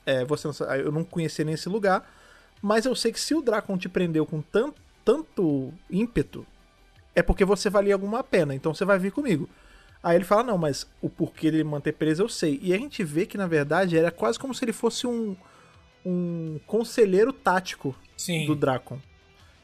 É, 0.06 0.26
você 0.26 0.48
não, 0.48 0.76
eu 0.76 0.92
não 0.92 1.04
conheci 1.04 1.44
nem 1.46 1.54
esse 1.54 1.70
lugar, 1.70 2.10
mas 2.62 2.86
eu 2.86 2.94
sei 2.94 3.12
que 3.12 3.20
se 3.20 3.34
o 3.34 3.42
Dracon 3.42 3.78
te 3.78 3.88
prendeu 3.88 4.26
com 4.26 4.42
tanto, 4.42 4.82
tanto 5.04 5.74
ímpeto, 5.90 6.46
é 7.16 7.22
porque 7.22 7.46
você 7.46 7.70
valia 7.70 7.94
alguma 7.94 8.22
pena, 8.22 8.54
então 8.54 8.74
você 8.74 8.84
vai 8.84 9.00
vir 9.00 9.12
comigo. 9.12 9.48
Aí 10.04 10.18
ele 10.18 10.26
fala, 10.26 10.44
não, 10.44 10.58
mas 10.58 10.86
o 11.02 11.10
porquê 11.10 11.50
dele 11.50 11.64
manter 11.64 11.94
preso 11.94 12.24
eu 12.24 12.28
sei. 12.30 12.60
E 12.62 12.74
a 12.74 12.78
gente 12.78 13.04
vê 13.06 13.26
que, 13.26 13.38
na 13.38 13.48
verdade, 13.48 13.98
era 13.98 14.12
quase 14.12 14.38
como 14.38 14.54
se 14.54 14.66
ele 14.66 14.74
fosse 14.74 15.08
um, 15.08 15.34
um 16.06 16.60
conselheiro 16.68 17.32
tático 17.32 17.96
Sim. 18.18 18.46
do 18.46 18.54
Dracon. 18.56 19.00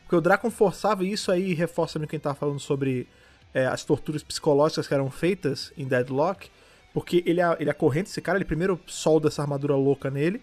Porque 0.04 0.16
o 0.16 0.22
Dracon 0.22 0.50
forçava 0.50 1.04
e 1.04 1.12
isso 1.12 1.32
aí, 1.32 1.54
reforça 1.54 2.00
no 2.00 2.08
que 2.08 2.16
a 2.16 2.18
gente 2.18 2.24
tava 2.24 2.36
falando 2.36 2.60
sobre 2.60 3.06
é, 3.54 3.66
as 3.68 3.84
torturas 3.84 4.24
psicológicas 4.24 4.88
que 4.88 4.94
eram 4.94 5.12
feitas 5.12 5.74
em 5.78 5.86
Deadlock, 5.86 6.50
porque 6.94 7.22
ele, 7.26 7.42
a- 7.42 7.58
ele 7.60 7.70
acorrenta 7.70 8.10
esse 8.10 8.22
cara, 8.22 8.38
ele 8.38 8.46
primeiro 8.46 8.80
solda 8.88 9.28
essa 9.28 9.42
armadura 9.42 9.76
louca 9.76 10.10
nele, 10.10 10.42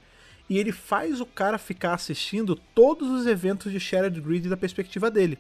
e 0.49 0.59
ele 0.59 0.71
faz 0.73 1.21
o 1.21 1.27
cara 1.27 1.59
ficar 1.59 1.95
assistindo 1.95 2.55
todos 2.75 3.11
os 3.11 3.27
eventos 3.27 3.73
de 3.73 3.81
Shattered 3.81 4.21
Grid 4.21 4.49
da 4.49 4.57
perspectiva 4.57 5.11
dele. 5.11 5.39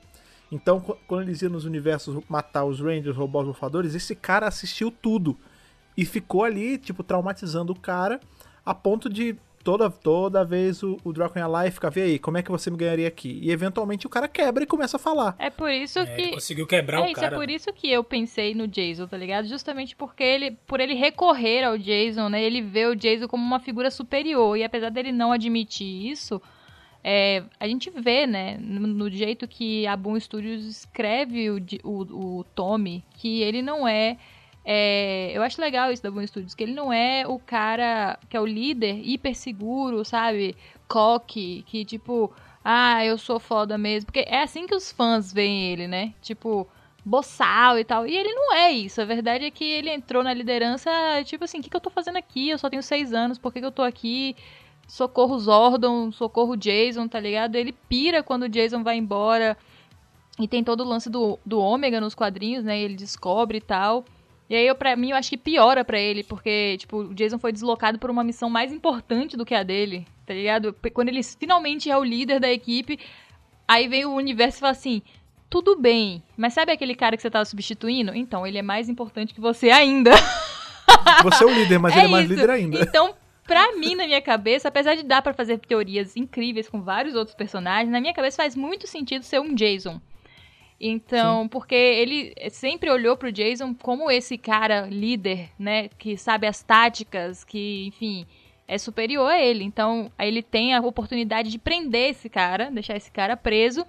Então, 0.50 0.80
qu- 0.80 0.96
quando 1.06 1.22
eles 1.22 1.42
iam 1.42 1.50
nos 1.52 1.64
universos 1.64 2.22
matar 2.28 2.64
os 2.64 2.80
Rangers, 2.80 3.16
roubar 3.16 3.40
os 3.40 3.48
bufadores, 3.48 3.94
esse 3.94 4.14
cara 4.14 4.46
assistiu 4.46 4.90
tudo. 4.90 5.36
E 5.96 6.04
ficou 6.04 6.44
ali, 6.44 6.78
tipo, 6.78 7.02
traumatizando 7.02 7.72
o 7.72 7.78
cara, 7.80 8.20
a 8.64 8.74
ponto 8.74 9.08
de 9.08 9.34
toda, 9.64 9.90
toda 9.90 10.44
vez 10.44 10.80
o, 10.82 10.96
o 11.02 11.12
Dracon 11.12 11.40
ia 11.40 11.46
lá 11.48 11.66
e 11.66 11.70
ficava, 11.72 11.98
e 11.98 12.02
aí, 12.02 12.18
como 12.20 12.36
é 12.38 12.42
que 12.42 12.50
você 12.52 12.70
me 12.70 12.76
ganharia 12.76 13.08
aqui? 13.08 13.40
E 13.42 13.50
eventualmente 13.50 14.06
o 14.06 14.10
cara 14.10 14.28
quebra 14.28 14.62
e 14.62 14.66
começa 14.66 14.96
a 14.96 15.00
falar. 15.00 15.34
É 15.38 15.50
por 15.50 15.68
isso 15.70 15.98
É, 15.98 16.06
que 16.06 16.22
ele 16.22 16.32
conseguiu 16.32 16.66
quebrar 16.66 16.98
é 17.00 17.02
o 17.02 17.06
isso, 17.06 17.14
cara. 17.20 17.34
é 17.34 17.38
por 17.38 17.50
isso 17.50 17.72
que 17.72 17.90
eu 17.90 18.04
pensei 18.04 18.54
no 18.54 18.68
Jason, 18.68 19.08
tá 19.08 19.16
ligado? 19.16 19.48
Justamente 19.48 19.96
porque 19.96 20.22
ele, 20.22 20.52
por 20.66 20.78
ele 20.78 20.94
recorrer 20.94 21.64
ao 21.64 21.76
Jason, 21.76 22.28
né? 22.28 22.40
Ele 22.42 22.60
vê 22.62 22.86
o 22.86 22.94
Jason 22.94 23.26
como 23.26 23.42
uma 23.42 23.58
figura 23.58 23.90
superior. 23.90 24.56
E 24.56 24.62
apesar 24.62 24.90
dele 24.90 25.10
não 25.10 25.32
admitir 25.32 26.06
isso, 26.10 26.40
é, 27.08 27.44
a 27.60 27.68
gente 27.68 27.88
vê, 27.88 28.26
né? 28.26 28.58
No, 28.58 28.84
no 28.84 29.08
jeito 29.08 29.46
que 29.46 29.86
a 29.86 29.96
Boom 29.96 30.18
Studios 30.18 30.64
escreve 30.64 31.48
o, 31.48 31.58
o, 31.84 32.38
o 32.40 32.44
Tommy, 32.52 33.04
que 33.14 33.42
ele 33.42 33.62
não 33.62 33.86
é, 33.86 34.18
é, 34.64 35.30
Eu 35.32 35.40
acho 35.44 35.60
legal 35.60 35.92
isso 35.92 36.02
da 36.02 36.10
Boom 36.10 36.26
Studios, 36.26 36.52
que 36.52 36.64
ele 36.64 36.74
não 36.74 36.92
é 36.92 37.24
o 37.24 37.38
cara 37.38 38.18
que 38.28 38.36
é 38.36 38.40
o 38.40 38.44
líder 38.44 39.00
hiper 39.08 39.36
seguro, 39.36 40.04
sabe? 40.04 40.56
Coque, 40.88 41.62
que 41.68 41.84
tipo 41.84 42.32
ah, 42.64 43.04
eu 43.04 43.16
sou 43.16 43.38
foda 43.38 43.78
mesmo. 43.78 44.06
Porque 44.06 44.24
é 44.26 44.42
assim 44.42 44.66
que 44.66 44.74
os 44.74 44.90
fãs 44.90 45.32
veem 45.32 45.70
ele, 45.72 45.86
né? 45.86 46.12
Tipo, 46.20 46.66
boçal 47.04 47.78
e 47.78 47.84
tal. 47.84 48.04
E 48.04 48.16
ele 48.16 48.34
não 48.34 48.52
é 48.52 48.72
isso. 48.72 49.00
A 49.00 49.04
verdade 49.04 49.44
é 49.44 49.50
que 49.52 49.64
ele 49.64 49.90
entrou 49.90 50.24
na 50.24 50.34
liderança, 50.34 50.90
tipo 51.24 51.44
assim, 51.44 51.60
o 51.60 51.62
que, 51.62 51.70
que 51.70 51.76
eu 51.76 51.80
tô 51.80 51.90
fazendo 51.90 52.16
aqui? 52.16 52.48
Eu 52.50 52.58
só 52.58 52.68
tenho 52.68 52.82
seis 52.82 53.12
anos, 53.12 53.38
por 53.38 53.52
que, 53.52 53.60
que 53.60 53.66
eu 53.66 53.70
tô 53.70 53.82
aqui? 53.82 54.34
Socorro 54.86 55.38
Zordon, 55.38 56.12
socorro 56.12 56.56
Jason, 56.56 57.08
tá 57.08 57.18
ligado? 57.18 57.56
Ele 57.56 57.72
pira 57.72 58.22
quando 58.22 58.44
o 58.44 58.48
Jason 58.48 58.82
vai 58.82 58.96
embora. 58.96 59.56
E 60.38 60.46
tem 60.46 60.62
todo 60.62 60.82
o 60.82 60.88
lance 60.88 61.08
do, 61.08 61.38
do 61.44 61.58
ômega 61.58 62.00
nos 62.00 62.14
quadrinhos, 62.14 62.62
né? 62.62 62.78
Ele 62.78 62.94
descobre 62.94 63.58
e 63.58 63.60
tal. 63.60 64.04
E 64.48 64.54
aí, 64.54 64.66
eu, 64.66 64.74
pra 64.76 64.94
mim, 64.94 65.10
eu 65.10 65.16
acho 65.16 65.30
que 65.30 65.36
piora 65.36 65.84
pra 65.84 65.98
ele, 65.98 66.22
porque, 66.22 66.76
tipo, 66.78 66.98
o 66.98 67.14
Jason 67.14 67.38
foi 67.38 67.50
deslocado 67.50 67.98
por 67.98 68.10
uma 68.10 68.22
missão 68.22 68.48
mais 68.48 68.72
importante 68.72 69.36
do 69.36 69.44
que 69.44 69.54
a 69.54 69.64
dele, 69.64 70.06
tá 70.24 70.32
ligado? 70.32 70.72
Quando 70.94 71.08
ele 71.08 71.20
finalmente 71.22 71.90
é 71.90 71.98
o 71.98 72.04
líder 72.04 72.38
da 72.38 72.48
equipe, 72.52 72.96
aí 73.66 73.88
vem 73.88 74.04
o 74.04 74.14
universo 74.14 74.58
e 74.58 74.60
fala 74.60 74.70
assim: 74.72 75.02
tudo 75.50 75.74
bem, 75.76 76.22
mas 76.36 76.52
sabe 76.52 76.70
aquele 76.70 76.94
cara 76.94 77.16
que 77.16 77.22
você 77.22 77.30
tava 77.30 77.44
substituindo? 77.44 78.14
Então, 78.14 78.46
ele 78.46 78.58
é 78.58 78.62
mais 78.62 78.88
importante 78.88 79.34
que 79.34 79.40
você 79.40 79.70
ainda. 79.70 80.12
Você 81.24 81.42
é 81.42 81.46
o 81.46 81.50
líder, 81.52 81.78
mas 81.80 81.94
É 81.96 81.98
ele 81.98 82.06
é 82.06 82.10
mais 82.10 82.24
isso. 82.26 82.34
líder 82.34 82.50
ainda. 82.50 82.80
Então, 82.82 83.14
pra 83.46 83.76
mim, 83.76 83.94
na 83.94 84.06
minha 84.06 84.20
cabeça, 84.20 84.68
apesar 84.68 84.94
de 84.94 85.02
dar 85.02 85.22
pra 85.22 85.34
fazer 85.34 85.58
teorias 85.58 86.16
incríveis 86.16 86.68
com 86.68 86.82
vários 86.82 87.14
outros 87.14 87.36
personagens, 87.36 87.90
na 87.90 88.00
minha 88.00 88.14
cabeça 88.14 88.42
faz 88.42 88.56
muito 88.56 88.86
sentido 88.86 89.22
ser 89.22 89.40
um 89.40 89.54
Jason. 89.54 90.00
Então, 90.78 91.48
porque 91.48 91.74
ele 91.74 92.34
sempre 92.50 92.90
olhou 92.90 93.16
pro 93.16 93.32
Jason 93.32 93.74
como 93.74 94.10
esse 94.10 94.36
cara 94.36 94.82
líder, 94.82 95.48
né, 95.58 95.88
que 95.98 96.18
sabe 96.18 96.46
as 96.46 96.62
táticas, 96.62 97.44
que, 97.44 97.86
enfim, 97.86 98.26
é 98.68 98.76
superior 98.76 99.30
a 99.30 99.40
ele. 99.40 99.64
Então, 99.64 100.10
aí 100.18 100.28
ele 100.28 100.42
tem 100.42 100.74
a 100.74 100.80
oportunidade 100.80 101.50
de 101.50 101.58
prender 101.58 102.10
esse 102.10 102.28
cara, 102.28 102.70
deixar 102.70 102.96
esse 102.96 103.10
cara 103.10 103.36
preso 103.36 103.86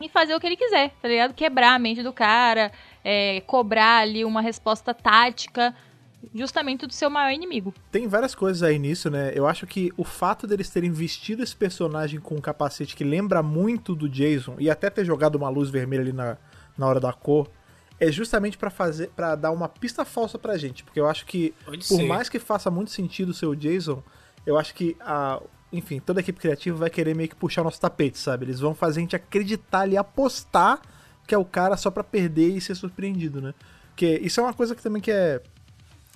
e 0.00 0.08
fazer 0.08 0.34
o 0.34 0.40
que 0.40 0.46
ele 0.46 0.56
quiser, 0.56 0.90
tá 1.00 1.08
ligado? 1.08 1.32
Quebrar 1.32 1.74
a 1.74 1.78
mente 1.78 2.02
do 2.02 2.12
cara, 2.12 2.72
é, 3.04 3.40
cobrar 3.46 3.98
ali 3.98 4.24
uma 4.24 4.40
resposta 4.40 4.92
tática, 4.92 5.74
justamente 6.34 6.86
do 6.86 6.92
seu 6.92 7.08
maior 7.08 7.32
inimigo. 7.32 7.72
Tem 7.90 8.08
várias 8.08 8.34
coisas 8.34 8.62
aí 8.62 8.78
nisso, 8.78 9.10
né? 9.10 9.32
Eu 9.34 9.46
acho 9.46 9.66
que 9.66 9.92
o 9.96 10.04
fato 10.04 10.46
deles 10.46 10.70
terem 10.70 10.90
vestido 10.90 11.42
esse 11.42 11.54
personagem 11.54 12.20
com 12.20 12.34
um 12.34 12.40
capacete 12.40 12.96
que 12.96 13.04
lembra 13.04 13.42
muito 13.42 13.94
do 13.94 14.08
Jason 14.08 14.56
e 14.58 14.68
até 14.70 14.90
ter 14.90 15.04
jogado 15.04 15.36
uma 15.36 15.48
luz 15.48 15.70
vermelha 15.70 16.02
ali 16.02 16.12
na, 16.12 16.36
na 16.76 16.86
hora 16.86 17.00
da 17.00 17.12
cor 17.12 17.48
é 17.98 18.10
justamente 18.12 18.58
pra 18.58 18.70
fazer 18.70 19.08
para 19.16 19.34
dar 19.34 19.50
uma 19.50 19.68
pista 19.68 20.04
falsa 20.04 20.38
pra 20.38 20.56
gente, 20.58 20.84
porque 20.84 21.00
eu 21.00 21.08
acho 21.08 21.24
que 21.24 21.54
Pode 21.64 21.88
por 21.88 21.96
ser. 21.96 22.06
mais 22.06 22.28
que 22.28 22.38
faça 22.38 22.70
muito 22.70 22.90
sentido 22.90 23.32
ser 23.32 23.46
o 23.46 23.54
Jason, 23.54 24.02
eu 24.44 24.58
acho 24.58 24.74
que 24.74 24.96
a 25.00 25.40
enfim, 25.72 25.98
toda 25.98 26.20
a 26.20 26.22
equipe 26.22 26.38
criativa 26.38 26.76
vai 26.76 26.88
querer 26.88 27.14
meio 27.14 27.28
que 27.28 27.34
puxar 27.34 27.62
o 27.62 27.64
nosso 27.64 27.80
tapete, 27.80 28.18
sabe? 28.18 28.44
Eles 28.44 28.60
vão 28.60 28.74
fazer 28.74 29.00
a 29.00 29.02
gente 29.02 29.16
acreditar 29.16 29.80
ali, 29.80 29.96
apostar 29.96 30.80
que 31.26 31.34
é 31.34 31.38
o 31.38 31.44
cara 31.44 31.76
só 31.76 31.90
pra 31.90 32.04
perder 32.04 32.50
e 32.56 32.60
ser 32.60 32.74
surpreendido, 32.76 33.40
né? 33.42 33.52
Porque 33.88 34.20
isso 34.22 34.38
é 34.40 34.42
uma 34.42 34.54
coisa 34.54 34.74
que 34.76 34.82
também 34.82 35.02
que 35.02 35.10
é 35.10 35.42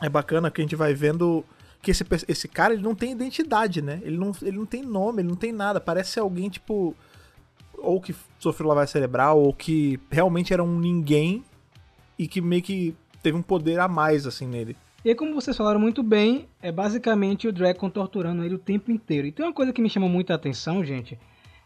é 0.00 0.08
bacana 0.08 0.50
que 0.50 0.60
a 0.60 0.64
gente 0.64 0.76
vai 0.76 0.94
vendo 0.94 1.44
que 1.82 1.90
esse, 1.90 2.04
esse 2.28 2.48
cara 2.48 2.74
ele 2.74 2.82
não 2.82 2.94
tem 2.94 3.12
identidade, 3.12 3.80
né? 3.80 4.00
Ele 4.02 4.16
não, 4.16 4.32
ele 4.42 4.58
não 4.58 4.66
tem 4.66 4.82
nome, 4.82 5.22
ele 5.22 5.28
não 5.28 5.36
tem 5.36 5.52
nada. 5.52 5.80
Parece 5.80 6.18
alguém, 6.18 6.48
tipo. 6.48 6.94
Ou 7.78 8.00
que 8.00 8.14
sofreu 8.38 8.68
lavagem 8.68 8.92
cerebral, 8.92 9.40
ou 9.40 9.54
que 9.54 9.98
realmente 10.10 10.52
era 10.52 10.62
um 10.62 10.78
ninguém 10.78 11.42
e 12.18 12.28
que 12.28 12.40
meio 12.40 12.62
que 12.62 12.94
teve 13.22 13.38
um 13.38 13.42
poder 13.42 13.80
a 13.80 13.88
mais, 13.88 14.26
assim, 14.26 14.46
nele. 14.46 14.76
E 15.02 15.08
aí, 15.08 15.14
como 15.14 15.34
vocês 15.34 15.56
falaram 15.56 15.80
muito 15.80 16.02
bem, 16.02 16.46
é 16.60 16.70
basicamente 16.70 17.48
o 17.48 17.52
Dragon 17.52 17.88
torturando 17.88 18.44
ele 18.44 18.56
o 18.56 18.58
tempo 18.58 18.90
inteiro. 18.90 19.26
E 19.26 19.32
tem 19.32 19.46
uma 19.46 19.52
coisa 19.52 19.72
que 19.72 19.80
me 19.80 19.88
chama 19.88 20.06
muita 20.06 20.34
atenção, 20.34 20.84
gente, 20.84 21.18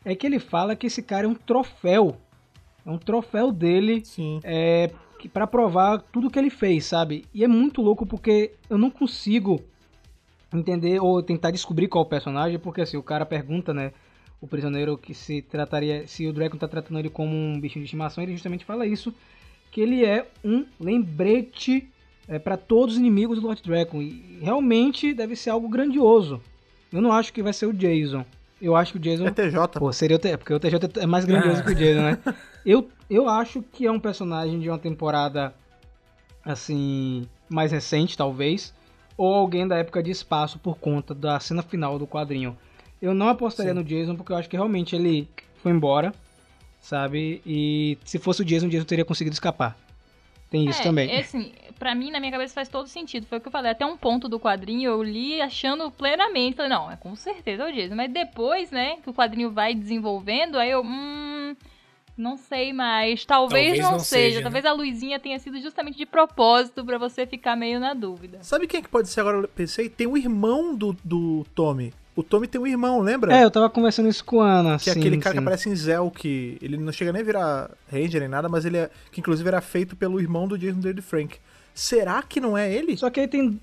é 0.05 0.15
que 0.15 0.25
ele 0.25 0.39
fala 0.39 0.77
que 0.77 0.87
esse 0.87 1.03
cara 1.03 1.27
é 1.27 1.29
um 1.29 1.35
troféu. 1.35 2.17
É 2.87 2.91
um 2.91 2.99
troféu 2.99 3.51
dele 3.51 4.05
Sim. 4.05 4.39
é, 4.45 4.91
pra 5.29 5.47
provar 5.47 5.99
tudo 6.13 6.31
que 6.31 6.39
ele 6.39 6.51
fez, 6.51 6.85
sabe? 6.87 7.25
E 7.35 7.45
é 7.45 7.49
muito 7.49 7.83
louco 7.83 8.05
porque 8.07 8.53
eu 8.69 8.79
não 8.79 8.91
consigo 8.91 9.63
entender 10.53 11.01
ou 11.01 11.23
tentar 11.23 11.51
descobrir 11.51 11.89
qual 11.89 12.05
o 12.05 12.09
personagem, 12.09 12.59
porque 12.59 12.81
assim, 12.81 12.97
o 12.97 13.03
cara 13.03 13.27
pergunta, 13.27 13.75
né? 13.75 13.93
O 14.41 14.47
prisioneiro 14.47 14.97
que 14.99 15.15
se 15.15 15.43
trataria, 15.43 16.07
se 16.07 16.27
o 16.27 16.33
Dragon 16.33 16.57
tá 16.59 16.69
tratando 16.69 16.99
ele 16.99 17.09
como 17.09 17.35
um 17.35 17.59
bichinho 17.59 17.83
de 17.83 17.87
estimação, 17.87 18.23
ele 18.23 18.33
justamente 18.33 18.65
fala 18.65 18.87
isso, 18.87 19.13
que 19.71 19.81
ele 19.81 20.05
é 20.05 20.27
um 20.45 20.65
lembrete 20.79 21.89
é, 22.29 22.39
para 22.39 22.57
todos 22.57 22.95
os 22.95 23.01
inimigos 23.01 23.41
do 23.41 23.47
Lord 23.47 23.63
Dragon. 23.63 24.03
E 24.03 24.39
realmente 24.43 25.15
deve 25.15 25.35
ser 25.35 25.51
algo 25.51 25.69
grandioso. 25.69 26.41
Eu 26.93 27.01
não 27.01 27.13
acho 27.13 27.33
que 27.33 27.43
vai 27.43 27.53
ser 27.53 27.67
o 27.67 27.73
Jason. 27.73 28.25
Eu 28.61 28.77
acho 28.77 28.93
que 28.93 28.99
o 28.99 29.01
Jason 29.01 29.27
É 29.27 29.31
TJ. 29.31 29.79
Pô, 29.79 29.93
seria 29.93 30.17
o 30.17 30.19
T... 30.19 30.37
porque 30.37 30.55
o 30.55 30.61
TJ 30.61 31.01
é 31.01 31.07
mais 31.07 31.25
grandioso 31.25 31.61
Ah. 31.61 31.65
que 31.65 31.73
o 31.73 31.75
Jason, 31.75 32.03
né? 32.03 32.19
Eu, 32.65 32.89
eu 33.15 33.29
acho 33.29 33.63
que 33.63 33.87
é 33.87 33.93
um 33.93 34.01
personagem 34.01 34.59
de 34.59 34.69
uma 34.69 34.79
temporada, 34.79 35.55
assim, 36.45 37.29
mais 37.49 37.73
recente, 37.73 38.17
talvez. 38.17 38.75
Ou 39.17 39.33
alguém 39.33 39.67
da 39.67 39.77
época 39.77 40.03
de 40.03 40.11
espaço 40.11 40.59
por 40.59 40.79
conta 40.79 41.15
da 41.15 41.39
cena 41.39 41.63
final 41.63 41.99
do 41.99 42.07
quadrinho. 42.07 42.57
Eu 43.01 43.15
não 43.15 43.29
apostaria 43.29 43.73
Sim. 43.73 43.79
no 43.79 43.85
Jason 43.85 44.17
porque 44.17 44.33
eu 44.33 44.37
acho 44.37 44.49
que 44.49 44.57
realmente 44.57 44.97
ele 44.97 45.29
foi 45.63 45.73
embora, 45.73 46.13
sabe? 46.81 47.41
E 47.47 47.99
se 48.05 48.19
fosse 48.19 48.43
o 48.43 48.45
Jason, 48.45 48.67
o 48.67 48.71
Jason 48.71 48.85
teria 48.85 49.05
conseguido 49.05 49.35
escapar. 49.35 49.77
Tem 50.51 50.69
isso 50.69 50.81
é, 50.81 50.85
também. 50.85 51.11
é 51.11 51.21
assim, 51.21 51.53
pra 51.79 51.95
mim, 51.95 52.11
na 52.11 52.21
minha 52.21 52.33
cabeça 52.33 52.55
faz 52.55 52.69
todo 52.69 52.87
sentido. 52.89 53.27
Foi 53.27 53.39
o 53.39 53.41
que 53.41 53.49
eu 53.49 53.53
falei. 53.53 53.73
Até 53.73 53.85
um 53.85 53.97
ponto 53.97 54.29
do 54.29 54.39
quadrinho 54.39 54.91
eu 54.91 55.03
li 55.03 55.41
achando 55.41 55.91
plenamente. 55.91 56.57
Falei, 56.57 56.71
não, 56.71 56.91
é 56.91 56.97
com 56.97 57.15
certeza 57.17 57.65
é 57.65 57.71
o 57.71 57.75
Jason. 57.75 57.95
Mas 57.95 58.13
depois, 58.13 58.71
né, 58.71 58.97
que 59.03 59.11
o 59.11 59.15
quadrinho 59.15 59.51
vai 59.51 59.75
desenvolvendo, 59.75 60.57
aí 60.57 60.71
eu, 60.71 60.83
hum. 60.83 61.55
Não 62.17 62.37
sei 62.37 62.73
mais. 62.73 63.25
Talvez, 63.25 63.65
Talvez 63.67 63.83
não, 63.85 63.93
não 63.93 63.99
seja. 63.99 64.23
seja, 64.23 64.37
né? 64.39 64.43
Talvez 64.43 64.65
a 64.65 64.73
luzinha 64.73 65.19
tenha 65.19 65.39
sido 65.39 65.61
justamente 65.61 65.99
de 65.99 66.07
propósito 66.07 66.85
pra 66.85 66.97
você 66.97 67.27
ficar 67.27 67.57
meio 67.57 67.81
na 67.81 67.93
dúvida. 67.93 68.39
Sabe 68.43 68.67
quem 68.69 68.79
é 68.79 68.83
que 68.83 68.89
pode 68.89 69.09
ser 69.09 69.21
agora? 69.21 69.39
Eu 69.39 69.49
pensei, 69.49 69.89
tem 69.89 70.07
o 70.07 70.17
irmão 70.17 70.75
do, 70.75 70.97
do 71.05 71.45
Tommy. 71.55 71.93
O 72.17 72.23
Tommy 72.23 72.47
tem 72.47 72.61
um 72.61 72.67
irmão, 72.67 73.01
lembra? 73.01 73.37
É, 73.37 73.43
eu 73.43 73.51
tava 73.51 73.69
conversando 73.69 74.09
isso 74.09 74.25
com 74.25 74.41
a 74.41 74.49
Ana. 74.61 74.79
Que 74.79 74.91
é 74.91 74.93
sim, 74.93 75.01
aquele 75.01 75.19
cara 75.19 75.35
que 75.35 75.41
sim. 75.41 75.45
aparece 75.45 75.69
em 75.69 75.75
Zell, 75.75 76.09
que 76.13 76.57
ele 76.63 76.77
não 76.77 76.93
chega 76.93 77.13
nem 77.13 77.23
a 77.23 77.25
virar 77.25 77.71
Ranger 77.91 78.21
nem 78.21 78.29
nada, 78.29 78.49
mas 78.49 78.65
ele 78.65 78.77
é. 78.77 78.91
Que 79.11 79.19
inclusive 79.21 79.49
era 79.49 79.61
feito 79.61 79.97
pelo 79.97 80.21
irmão 80.21 80.47
do 80.47 80.57
Jason 80.57 80.79
David 80.79 81.03
Frank. 81.03 81.37
Será 81.75 82.23
que 82.23 82.39
não 82.39 82.57
é 82.57 82.73
ele? 82.73 82.97
Só 82.97 83.11
que 83.11 83.19
aí 83.19 83.27
tem. 83.27 83.61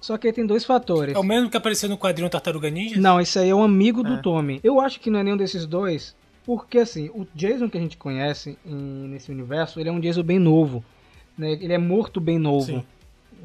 Só 0.00 0.16
que 0.16 0.26
aí 0.26 0.32
tem 0.32 0.46
dois 0.46 0.64
fatores. 0.64 1.14
É 1.14 1.18
o 1.18 1.22
mesmo 1.22 1.50
que 1.50 1.56
apareceu 1.56 1.88
no 1.88 1.98
quadrinho 1.98 2.30
Tartaruga 2.30 2.70
Ninja? 2.70 2.98
Não, 2.98 3.20
esse 3.20 3.38
aí 3.38 3.50
é 3.50 3.54
um 3.54 3.62
amigo 3.62 4.02
do 4.02 4.14
É. 4.14 4.22
Tommy. 4.22 4.58
Eu 4.64 4.80
acho 4.80 4.98
que 4.98 5.10
não 5.10 5.20
é 5.20 5.22
nenhum 5.22 5.36
desses 5.36 5.66
dois, 5.66 6.16
porque 6.44 6.78
assim, 6.78 7.08
o 7.14 7.26
Jason 7.34 7.68
que 7.68 7.78
a 7.78 7.80
gente 7.80 7.96
conhece 7.96 8.56
em- 8.66 9.08
nesse 9.08 9.30
universo, 9.30 9.78
ele 9.80 9.88
é 9.88 9.92
um 9.92 10.00
Jason 10.00 10.22
bem 10.22 10.38
novo. 10.38 10.84
né? 11.38 11.52
Ele 11.52 11.72
é 11.72 11.78
morto 11.78 12.20
bem 12.20 12.38
novo. 12.38 12.66
Sim. 12.66 12.84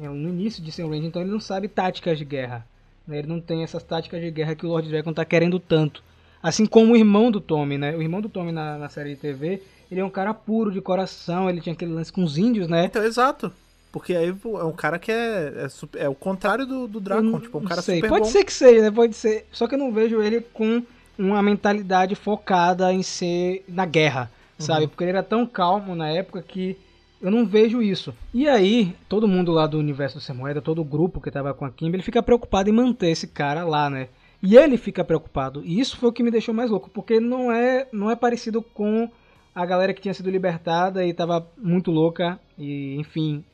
É 0.00 0.06
no 0.08 0.28
início 0.28 0.62
de 0.62 0.70
ser 0.70 0.84
um 0.84 0.90
Ranger, 0.90 1.06
então 1.06 1.22
ele 1.22 1.30
não 1.30 1.40
sabe 1.40 1.66
táticas 1.68 2.18
de 2.18 2.24
guerra. 2.24 2.66
né? 3.06 3.18
Ele 3.20 3.26
não 3.28 3.40
tem 3.40 3.62
essas 3.62 3.82
táticas 3.82 4.20
de 4.20 4.30
guerra 4.30 4.54
que 4.54 4.66
o 4.66 4.68
Lord 4.68 4.86
Dragon 4.88 5.12
tá 5.14 5.24
querendo 5.24 5.58
tanto. 5.58 6.04
Assim 6.42 6.66
como 6.66 6.92
o 6.92 6.96
irmão 6.96 7.30
do 7.30 7.40
Tommy, 7.40 7.78
né? 7.78 7.96
O 7.96 8.02
irmão 8.02 8.20
do 8.20 8.28
Tommy 8.28 8.52
na, 8.52 8.76
na 8.76 8.88
série 8.90 9.14
de 9.14 9.16
TV, 9.20 9.62
ele 9.90 10.00
é 10.00 10.04
um 10.04 10.10
cara 10.10 10.34
puro 10.34 10.70
de 10.70 10.80
coração, 10.82 11.48
ele 11.48 11.60
tinha 11.62 11.72
aquele 11.72 11.90
lance 11.92 12.12
com 12.12 12.22
os 12.22 12.36
índios, 12.36 12.68
né? 12.68 12.84
Então, 12.84 13.02
exato. 13.02 13.50
Porque 13.90 14.14
aí 14.14 14.28
é 14.28 14.64
um 14.64 14.72
cara 14.72 14.98
que 14.98 15.10
é. 15.10 15.54
É, 15.64 15.68
super- 15.70 16.02
é 16.02 16.08
o 16.08 16.14
contrário 16.14 16.66
do, 16.66 16.86
do 16.86 17.00
não- 17.22 17.40
Tipo, 17.40 17.56
um 17.56 17.62
não 17.62 17.68
cara 17.68 17.80
sei. 17.80 17.96
super 17.96 18.08
Pode 18.10 18.24
bom. 18.26 18.30
ser 18.30 18.44
que 18.44 18.52
seja, 18.52 18.82
né? 18.82 18.90
Pode 18.90 19.14
ser. 19.16 19.46
Só 19.50 19.66
que 19.66 19.74
eu 19.74 19.78
não 19.78 19.90
vejo 19.90 20.20
ele 20.20 20.42
com 20.42 20.82
uma 21.18 21.42
mentalidade 21.42 22.14
focada 22.14 22.92
em 22.92 23.02
ser 23.02 23.64
na 23.68 23.84
guerra, 23.84 24.30
Uhum. 24.58 24.64
sabe? 24.64 24.86
Porque 24.86 25.04
ele 25.04 25.10
era 25.10 25.22
tão 25.22 25.46
calmo 25.46 25.94
na 25.94 26.08
época 26.08 26.42
que 26.42 26.76
eu 27.20 27.30
não 27.30 27.44
vejo 27.46 27.82
isso. 27.82 28.14
E 28.32 28.48
aí, 28.48 28.94
todo 29.08 29.26
mundo 29.28 29.50
lá 29.52 29.66
do 29.66 29.78
universo 29.78 30.18
do 30.18 30.20
Semoeda, 30.20 30.62
todo 30.62 30.80
o 30.80 30.84
grupo 30.84 31.20
que 31.20 31.30
tava 31.30 31.52
com 31.54 31.64
a 31.64 31.70
Kimber, 31.70 31.96
ele 31.96 32.02
fica 32.02 32.22
preocupado 32.22 32.68
em 32.70 32.72
manter 32.72 33.10
esse 33.10 33.26
cara 33.26 33.64
lá, 33.64 33.90
né? 33.90 34.08
E 34.40 34.56
ele 34.56 34.76
fica 34.76 35.02
preocupado. 35.04 35.62
E 35.64 35.80
isso 35.80 35.96
foi 35.96 36.08
o 36.08 36.12
que 36.12 36.22
me 36.22 36.30
deixou 36.30 36.54
mais 36.54 36.70
louco, 36.70 36.88
porque 36.90 37.18
não 37.18 37.50
é, 37.50 37.88
não 37.92 38.08
é 38.10 38.14
parecido 38.14 38.62
com 38.62 39.10
a 39.52 39.66
galera 39.66 39.92
que 39.92 40.00
tinha 40.00 40.14
sido 40.14 40.30
libertada 40.30 41.04
e 41.04 41.12
tava 41.12 41.44
muito 41.60 41.90
louca 41.90 42.38
e, 42.56 42.94
enfim, 42.96 43.44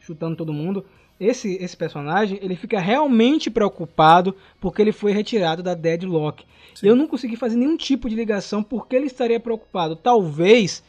chutando 0.00 0.36
todo 0.36 0.52
mundo. 0.52 0.84
Esse, 1.18 1.56
esse 1.60 1.76
personagem, 1.76 2.38
ele 2.42 2.56
fica 2.56 2.80
realmente 2.80 3.50
preocupado 3.50 4.34
porque 4.60 4.82
ele 4.82 4.92
foi 4.92 5.12
retirado 5.12 5.62
da 5.62 5.74
Deadlock. 5.74 6.44
Sim. 6.74 6.88
Eu 6.88 6.96
não 6.96 7.06
consegui 7.06 7.36
fazer 7.36 7.56
nenhum 7.56 7.76
tipo 7.76 8.08
de 8.08 8.16
ligação 8.16 8.62
porque 8.62 8.96
ele 8.96 9.06
estaria 9.06 9.38
preocupado. 9.38 9.94
Talvez 9.94 10.82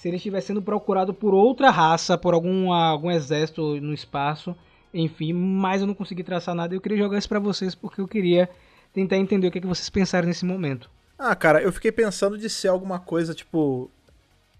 se 0.00 0.08
ele 0.08 0.16
estivesse 0.16 0.46
sendo 0.48 0.62
procurado 0.62 1.12
por 1.12 1.34
outra 1.34 1.70
raça, 1.70 2.16
por 2.16 2.32
algum, 2.32 2.72
algum 2.72 3.10
exército 3.10 3.78
no 3.82 3.92
espaço, 3.92 4.56
enfim, 4.94 5.34
mas 5.34 5.82
eu 5.82 5.86
não 5.86 5.94
consegui 5.94 6.24
traçar 6.24 6.54
nada. 6.54 6.74
Eu 6.74 6.80
queria 6.80 6.96
jogar 6.96 7.18
isso 7.18 7.28
pra 7.28 7.38
vocês 7.38 7.74
porque 7.74 8.00
eu 8.00 8.08
queria 8.08 8.48
tentar 8.94 9.18
entender 9.18 9.46
o 9.46 9.50
que, 9.50 9.58
é 9.58 9.60
que 9.60 9.66
vocês 9.66 9.90
pensaram 9.90 10.26
nesse 10.26 10.44
momento. 10.44 10.90
Ah, 11.18 11.36
cara, 11.36 11.60
eu 11.60 11.70
fiquei 11.70 11.92
pensando 11.92 12.38
de 12.38 12.48
ser 12.48 12.68
alguma 12.68 12.98
coisa, 12.98 13.34
tipo. 13.34 13.90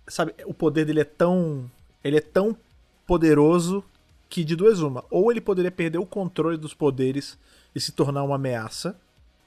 Sabe, 0.06 0.34
o 0.44 0.52
poder 0.52 0.84
dele 0.84 1.00
é 1.00 1.04
tão. 1.04 1.70
Ele 2.04 2.18
é 2.18 2.20
tão 2.20 2.54
poderoso 3.06 3.82
que 4.30 4.44
de 4.44 4.54
duas 4.54 4.80
uma. 4.80 5.04
Ou 5.10 5.30
ele 5.30 5.40
poderia 5.40 5.72
perder 5.72 5.98
o 5.98 6.06
controle 6.06 6.56
dos 6.56 6.72
poderes 6.72 7.36
e 7.74 7.80
se 7.80 7.92
tornar 7.92 8.22
uma 8.22 8.36
ameaça. 8.36 8.98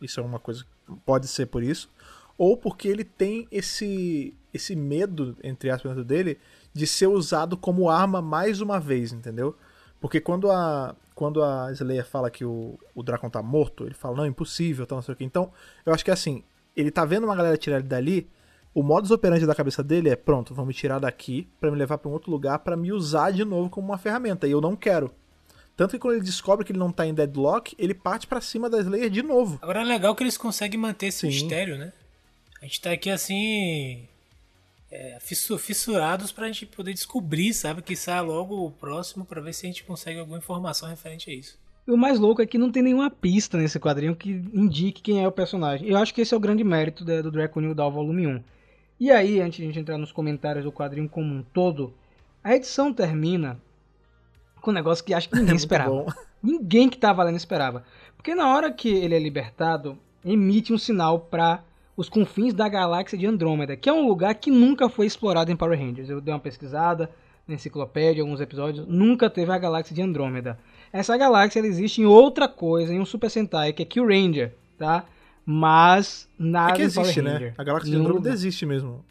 Isso 0.01 0.19
é 0.19 0.23
uma 0.23 0.37
coisa. 0.37 0.65
Pode 1.05 1.27
ser 1.27 1.47
por 1.47 1.63
isso. 1.63 1.89
Ou 2.37 2.57
porque 2.57 2.89
ele 2.89 3.05
tem 3.05 3.47
esse. 3.49 4.35
esse 4.53 4.75
medo, 4.75 5.37
entre 5.41 5.69
aspas, 5.69 5.91
dentro 5.91 6.03
dele, 6.03 6.37
de 6.73 6.85
ser 6.85 7.07
usado 7.07 7.55
como 7.55 7.89
arma 7.89 8.21
mais 8.21 8.59
uma 8.59 8.79
vez, 8.79 9.13
entendeu? 9.13 9.55
Porque 10.01 10.19
quando 10.19 10.51
a. 10.51 10.95
Quando 11.15 11.43
a 11.43 11.71
Slayer 11.71 12.05
fala 12.07 12.29
que 12.31 12.43
o, 12.43 12.77
o 12.95 13.03
Dracon 13.03 13.29
tá 13.29 13.41
morto, 13.41 13.85
ele 13.85 13.93
fala, 13.93 14.17
não, 14.17 14.25
impossível, 14.25 14.85
tá, 14.87 14.95
não 14.95 15.01
sei 15.03 15.13
o 15.13 15.15
que. 15.17 15.23
Então, 15.23 15.53
eu 15.85 15.93
acho 15.93 16.03
que 16.03 16.09
assim, 16.09 16.43
ele 16.75 16.89
tá 16.89 17.05
vendo 17.05 17.25
uma 17.25 17.35
galera 17.35 17.55
tirar 17.55 17.77
ele 17.77 17.87
dali, 17.87 18.27
O 18.73 18.81
modus 18.81 19.11
operandi 19.11 19.45
da 19.45 19.53
cabeça 19.55 19.83
dele 19.83 20.09
é: 20.09 20.15
pronto, 20.15 20.53
vão 20.53 20.65
me 20.65 20.73
tirar 20.73 20.99
daqui 20.99 21.47
pra 21.59 21.69
me 21.71 21.77
levar 21.77 21.97
pra 21.97 22.09
um 22.09 22.13
outro 22.13 22.31
lugar 22.31 22.59
pra 22.59 22.75
me 22.75 22.91
usar 22.91 23.31
de 23.31 23.45
novo 23.45 23.69
como 23.69 23.87
uma 23.87 23.97
ferramenta. 23.97 24.47
E 24.47 24.51
eu 24.51 24.61
não 24.61 24.75
quero. 24.75 25.11
Tanto 25.75 25.91
que 25.91 25.99
quando 25.99 26.15
ele 26.15 26.23
descobre 26.23 26.65
que 26.65 26.71
ele 26.71 26.79
não 26.79 26.91
tá 26.91 27.05
em 27.05 27.13
deadlock, 27.13 27.75
ele 27.79 27.93
parte 27.95 28.27
pra 28.27 28.39
cima 28.41 28.69
da 28.69 28.79
Slayer 28.79 29.09
de 29.09 29.23
novo. 29.23 29.57
Agora 29.61 29.81
é 29.81 29.83
legal 29.83 30.15
que 30.15 30.23
eles 30.23 30.37
conseguem 30.37 30.79
manter 30.79 31.07
esse 31.07 31.21
Sim. 31.21 31.27
mistério, 31.27 31.77
né? 31.77 31.91
A 32.61 32.65
gente 32.65 32.79
tá 32.81 32.91
aqui 32.91 33.09
assim. 33.09 34.07
é, 34.91 35.17
fissu- 35.19 35.57
fissurados 35.57 36.31
pra 36.31 36.45
gente 36.47 36.67
poder 36.67 36.93
descobrir, 36.93 37.51
sabe? 37.53 37.81
Que 37.81 37.95
saia 37.95 38.21
logo 38.21 38.63
o 38.65 38.69
próximo 38.71 39.25
pra 39.25 39.41
ver 39.41 39.51
se 39.53 39.65
a 39.65 39.69
gente 39.69 39.83
consegue 39.83 40.19
alguma 40.19 40.37
informação 40.37 40.87
referente 40.87 41.29
a 41.31 41.33
isso. 41.33 41.57
E 41.87 41.91
o 41.91 41.97
mais 41.97 42.19
louco 42.19 42.41
é 42.41 42.45
que 42.45 42.57
não 42.59 42.71
tem 42.71 42.83
nenhuma 42.83 43.09
pista 43.09 43.57
nesse 43.57 43.79
quadrinho 43.79 44.15
que 44.15 44.29
indique 44.53 45.01
quem 45.01 45.23
é 45.23 45.27
o 45.27 45.31
personagem. 45.31 45.89
Eu 45.89 45.97
acho 45.97 46.13
que 46.13 46.21
esse 46.21 46.33
é 46.33 46.37
o 46.37 46.39
grande 46.39 46.63
mérito 46.63 47.03
do 47.03 47.31
Draco 47.31 47.59
New 47.59 47.73
Doll 47.73 47.91
Volume 47.91 48.27
1. 48.27 48.43
E 48.99 49.11
aí, 49.11 49.41
antes 49.41 49.57
de 49.57 49.63
a 49.63 49.65
gente 49.67 49.79
entrar 49.79 49.97
nos 49.97 50.11
comentários 50.11 50.63
do 50.63 50.71
quadrinho 50.71 51.09
como 51.09 51.33
um 51.33 51.41
todo, 51.41 51.93
a 52.43 52.55
edição 52.55 52.93
termina 52.93 53.59
com 54.61 54.71
um 54.71 54.73
negócio 54.73 55.03
que 55.03 55.13
acho 55.13 55.29
que 55.29 55.35
ninguém 55.35 55.49
Muito 55.49 55.59
esperava. 55.59 56.05
Ninguém 56.43 56.89
que 56.89 56.97
tava 56.97 57.23
lendo 57.23 57.37
esperava. 57.37 57.85
Porque 58.17 58.35
na 58.35 58.53
hora 58.53 58.69
que 58.69 58.89
ele 58.89 59.15
é 59.15 59.19
libertado, 59.19 59.97
emite 60.25 60.73
um 60.73 60.77
sinal 60.77 61.19
para 61.19 61.63
os 61.95 62.09
confins 62.09 62.53
da 62.53 62.67
galáxia 62.67 63.17
de 63.17 63.25
Andrômeda, 63.25 63.77
que 63.77 63.87
é 63.87 63.93
um 63.93 64.05
lugar 64.07 64.35
que 64.35 64.51
nunca 64.51 64.89
foi 64.89 65.05
explorado 65.05 65.51
em 65.51 65.55
Power 65.55 65.79
Rangers. 65.79 66.09
Eu 66.09 66.19
dei 66.19 66.33
uma 66.33 66.39
pesquisada 66.39 67.09
na 67.47 67.55
enciclopédia, 67.55 68.23
alguns 68.23 68.41
episódios, 68.41 68.87
nunca 68.87 69.29
teve 69.29 69.51
a 69.51 69.57
galáxia 69.57 69.95
de 69.95 70.01
Andrômeda. 70.01 70.57
Essa 70.91 71.15
galáxia 71.17 71.59
ela 71.59 71.67
existe 71.67 72.01
em 72.01 72.05
outra 72.05 72.47
coisa, 72.47 72.93
em 72.93 72.99
um 72.99 73.05
Super 73.05 73.29
Sentai, 73.29 73.73
que 73.73 73.83
é 73.83 73.85
Kill 73.85 74.07
Ranger, 74.07 74.53
tá? 74.77 75.05
Mas 75.45 76.27
nada 76.37 76.73
É 76.73 76.75
que 76.75 76.81
em 76.81 76.85
existe, 76.85 77.21
Power 77.21 77.41
né? 77.41 77.53
A 77.57 77.63
Galáxia 77.63 77.91
de 77.91 77.97
Andrômeda 77.97 78.29
existe 78.29 78.65
mesmo. 78.65 79.03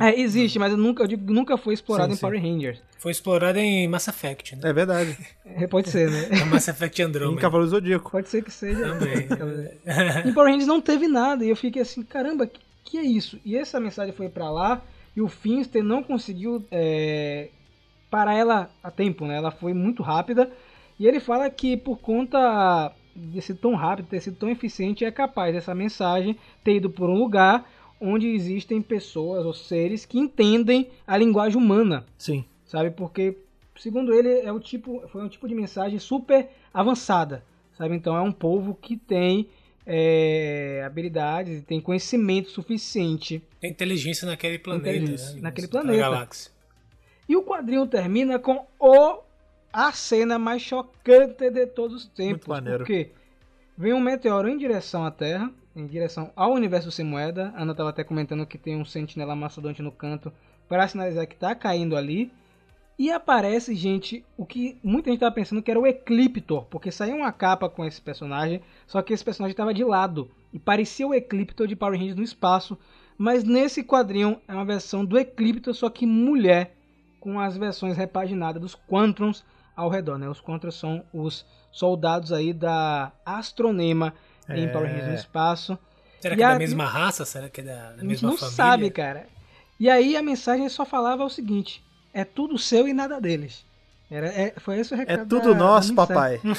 É, 0.00 0.20
existe, 0.20 0.58
mas 0.58 0.72
eu 0.72 0.78
nunca, 0.78 1.04
eu 1.04 1.06
digo, 1.06 1.32
nunca 1.32 1.56
foi 1.56 1.72
explorado 1.72 2.12
Sim, 2.12 2.18
em 2.18 2.20
Power 2.20 2.42
Rangers. 2.42 2.82
Foi 2.98 3.12
explorado 3.12 3.56
em 3.58 3.86
Mass 3.86 4.08
Effect, 4.08 4.56
né? 4.56 4.62
É 4.70 4.72
verdade. 4.72 5.16
É, 5.44 5.66
pode 5.68 5.90
ser, 5.90 6.10
né? 6.10 6.28
É 6.40 6.44
Mass 6.44 6.66
Effect 6.66 7.00
em 7.00 7.04
Andromeda. 7.04 7.40
Cavaleiro 7.40 7.70
Zodíaco. 7.70 8.10
Pode 8.10 8.28
ser 8.28 8.42
que 8.42 8.50
seja. 8.50 8.80
Também. 8.80 9.28
Em 10.26 10.32
Power 10.32 10.48
Rangers 10.50 10.66
não 10.66 10.80
teve 10.80 11.06
nada. 11.06 11.44
E 11.44 11.50
eu 11.50 11.54
fiquei 11.54 11.82
assim, 11.82 12.02
caramba, 12.02 12.48
que, 12.48 12.60
que 12.84 12.98
é 12.98 13.02
isso? 13.02 13.38
E 13.44 13.56
essa 13.56 13.78
mensagem 13.78 14.12
foi 14.12 14.28
pra 14.28 14.50
lá 14.50 14.82
e 15.14 15.20
o 15.20 15.28
Finster 15.28 15.84
não 15.84 16.02
conseguiu 16.02 16.64
é, 16.68 17.50
parar 18.10 18.34
ela 18.34 18.70
a 18.82 18.90
tempo, 18.90 19.24
né? 19.24 19.36
Ela 19.36 19.52
foi 19.52 19.72
muito 19.72 20.02
rápida. 20.02 20.50
E 20.98 21.06
ele 21.06 21.20
fala 21.20 21.48
que 21.48 21.76
por 21.76 21.98
conta 21.98 22.92
de 23.16 23.40
ser 23.40 23.54
tão 23.54 23.74
rápido, 23.74 24.06
ter 24.08 24.20
sido 24.20 24.36
tão 24.36 24.48
eficiente, 24.48 25.04
é 25.04 25.10
capaz 25.10 25.54
dessa 25.54 25.74
mensagem 25.74 26.36
ter 26.62 26.76
ido 26.76 26.90
por 26.90 27.08
um 27.08 27.14
lugar 27.14 27.68
onde 28.00 28.28
existem 28.28 28.82
pessoas 28.82 29.44
ou 29.46 29.54
seres 29.54 30.04
que 30.04 30.18
entendem 30.18 30.88
a 31.06 31.16
linguagem 31.16 31.56
humana 31.56 32.04
Sim. 32.18 32.44
sabe? 32.66 32.90
Porque, 32.90 33.36
segundo 33.78 34.12
ele, 34.12 34.40
é 34.40 34.52
o 34.52 34.60
tipo, 34.60 35.02
foi 35.08 35.22
um 35.22 35.28
tipo 35.28 35.48
de 35.48 35.54
mensagem 35.54 35.98
super 35.98 36.48
avançada, 36.72 37.42
sabe? 37.76 37.96
Então 37.96 38.14
é 38.14 38.20
um 38.20 38.32
povo 38.32 38.74
que 38.74 38.96
tem 38.96 39.48
é, 39.86 40.82
habilidades, 40.84 41.62
tem 41.64 41.80
conhecimento 41.80 42.50
suficiente. 42.50 43.42
Tem 43.60 43.70
inteligência 43.70 44.26
naquele 44.26 44.58
planeta. 44.58 44.90
Inteligência 44.90 45.34
né? 45.36 45.40
naquele 45.42 45.66
Naquela 45.68 45.84
planeta. 45.84 46.10
galáxia. 46.10 46.50
E 47.28 47.36
o 47.36 47.42
quadrinho 47.42 47.86
termina 47.86 48.38
com 48.38 48.66
o 48.78 49.18
a 49.76 49.92
cena 49.92 50.38
mais 50.38 50.62
chocante 50.62 51.50
de 51.50 51.66
todos 51.66 51.96
os 51.96 52.06
tempos. 52.06 52.46
Muito 52.46 52.48
maneiro. 52.48 52.78
Porque 52.78 53.10
vem 53.76 53.92
um 53.92 54.00
meteoro 54.00 54.48
em 54.48 54.56
direção 54.56 55.04
à 55.04 55.10
Terra, 55.10 55.52
em 55.76 55.86
direção 55.86 56.32
ao 56.34 56.52
universo 56.52 56.90
sem 56.90 57.04
moeda. 57.04 57.52
A 57.54 57.60
Ana 57.60 57.72
estava 57.72 57.90
até 57.90 58.02
comentando 58.02 58.46
que 58.46 58.56
tem 58.56 58.74
um 58.74 58.86
sentinela 58.86 59.36
mastodonte 59.36 59.82
no 59.82 59.92
canto 59.92 60.32
para 60.66 60.88
sinalizar 60.88 61.26
que 61.26 61.34
está 61.34 61.54
caindo 61.54 61.94
ali. 61.94 62.32
E 62.98 63.10
aparece, 63.10 63.74
gente, 63.74 64.24
o 64.38 64.46
que 64.46 64.78
muita 64.82 65.10
gente 65.10 65.18
estava 65.18 65.34
pensando 65.34 65.60
que 65.60 65.70
era 65.70 65.78
o 65.78 65.86
Ecliptor, 65.86 66.64
porque 66.70 66.90
saiu 66.90 67.16
uma 67.16 67.30
capa 67.30 67.68
com 67.68 67.84
esse 67.84 68.00
personagem, 68.00 68.62
só 68.86 69.02
que 69.02 69.12
esse 69.12 69.22
personagem 69.22 69.52
estava 69.52 69.74
de 69.74 69.84
lado 69.84 70.30
e 70.54 70.58
parecia 70.58 71.06
o 71.06 71.12
Ecliptor 71.12 71.66
de 71.66 71.76
Power 71.76 71.98
Rangers 71.98 72.16
no 72.16 72.22
espaço, 72.22 72.78
mas 73.18 73.44
nesse 73.44 73.84
quadrinho 73.84 74.40
é 74.48 74.54
uma 74.54 74.64
versão 74.64 75.04
do 75.04 75.18
Ecliptor, 75.18 75.74
só 75.74 75.90
que 75.90 76.06
mulher, 76.06 76.74
com 77.20 77.38
as 77.38 77.58
versões 77.58 77.98
repaginadas 77.98 78.62
dos 78.62 78.74
Quantrons 78.74 79.44
ao 79.76 79.88
redor, 79.90 80.18
né? 80.18 80.28
Os 80.28 80.40
Quantrons 80.40 80.74
são 80.74 81.04
os 81.12 81.44
soldados 81.70 82.32
aí 82.32 82.52
da 82.52 83.12
Astronema 83.24 84.14
em 84.48 84.64
É. 84.64 84.68
Power 84.68 84.88
Rangers 84.90 85.08
no 85.08 85.14
espaço. 85.14 85.78
Será 86.20 86.34
E 86.34 86.38
que 86.38 86.42
é 86.42 86.46
a- 86.46 86.52
da 86.54 86.58
mesma 86.58 86.86
raça? 86.86 87.24
Será 87.24 87.48
que 87.48 87.60
é 87.60 87.64
da, 87.64 87.74
da 87.74 87.88
A 87.88 87.90
gente 87.92 88.06
mesma 88.06 88.30
não 88.30 88.36
família? 88.36 88.56
sabe, 88.56 88.90
cara. 88.90 89.26
E 89.78 89.90
aí 89.90 90.16
a 90.16 90.22
mensagem 90.22 90.68
só 90.68 90.84
falava 90.86 91.24
o 91.24 91.28
seguinte: 91.28 91.84
é 92.14 92.24
tudo 92.24 92.56
seu 92.58 92.88
e 92.88 92.94
nada 92.94 93.20
deles. 93.20 93.64
Era, 94.10 94.28
é- 94.28 94.54
foi 94.58 94.78
esse 94.78 94.94
o 94.94 94.94
É 94.94 94.98
recado. 94.98 95.28
tudo 95.28 95.52
da- 95.52 95.58
nosso, 95.58 95.92
da 95.94 96.06
papai. 96.06 96.40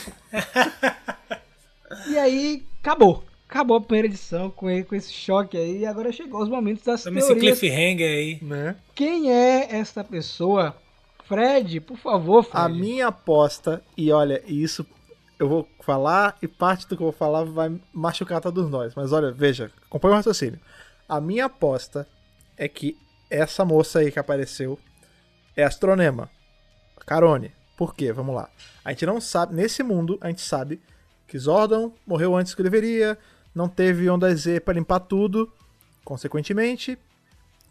E 2.07 2.17
aí 2.17 2.65
acabou. 2.81 3.23
Acabou 3.49 3.77
a 3.77 3.81
primeira 3.81 4.07
edição 4.07 4.49
com, 4.49 4.69
e- 4.69 4.83
com 4.83 4.93
esse 4.93 5.11
choque 5.13 5.55
aí. 5.57 5.79
E 5.79 5.85
agora 5.85 6.11
chegou 6.11 6.41
os 6.43 6.49
momentos 6.49 6.83
das 6.83 7.03
Toma 7.03 7.17
esse 7.19 7.27
teorias. 7.29 7.59
cliffhanger 7.59 8.09
aí. 8.09 8.39
Né? 8.41 8.75
Quem 8.93 9.31
é 9.31 9.73
esta 9.77 10.03
pessoa? 10.03 10.75
Fred, 11.27 11.81
por 11.81 11.97
favor, 11.97 12.43
Fred. 12.43 12.65
A 12.65 12.69
minha 12.69 13.07
aposta, 13.07 13.81
e 13.95 14.11
olha, 14.11 14.41
isso 14.47 14.85
eu 15.39 15.47
vou 15.47 15.67
falar 15.81 16.37
e 16.41 16.47
parte 16.47 16.87
do 16.87 16.95
que 16.95 17.03
eu 17.03 17.07
vou 17.07 17.13
falar 17.13 17.43
vai 17.43 17.79
machucar 17.93 18.41
todos 18.41 18.69
nós. 18.69 18.95
Mas 18.95 19.11
olha, 19.11 19.31
veja, 19.31 19.71
acompanha 19.85 20.13
o 20.13 20.17
raciocínio. 20.17 20.59
A 21.07 21.21
minha 21.21 21.45
aposta 21.45 22.07
é 22.57 22.67
que 22.67 22.97
essa 23.29 23.63
moça 23.63 23.99
aí 23.99 24.11
que 24.11 24.19
apareceu 24.19 24.79
é 25.55 25.63
astronema. 25.63 26.29
Carone. 27.05 27.51
Por 27.77 27.93
quê? 27.93 28.11
Vamos 28.11 28.35
lá. 28.35 28.49
A 28.83 28.91
gente 28.91 29.05
não 29.05 29.21
sabe, 29.21 29.53
nesse 29.53 29.83
mundo, 29.83 30.17
a 30.19 30.27
gente 30.27 30.41
sabe 30.41 30.81
que 31.27 31.37
Zordon 31.37 31.93
morreu 32.05 32.35
antes 32.35 32.55
que 32.55 32.63
deveria, 32.63 33.17
não 33.53 33.69
teve 33.69 34.09
onda 34.09 34.33
Z 34.35 34.61
pra 34.61 34.73
limpar 34.73 35.01
tudo. 35.01 35.51
Consequentemente, 36.03 36.97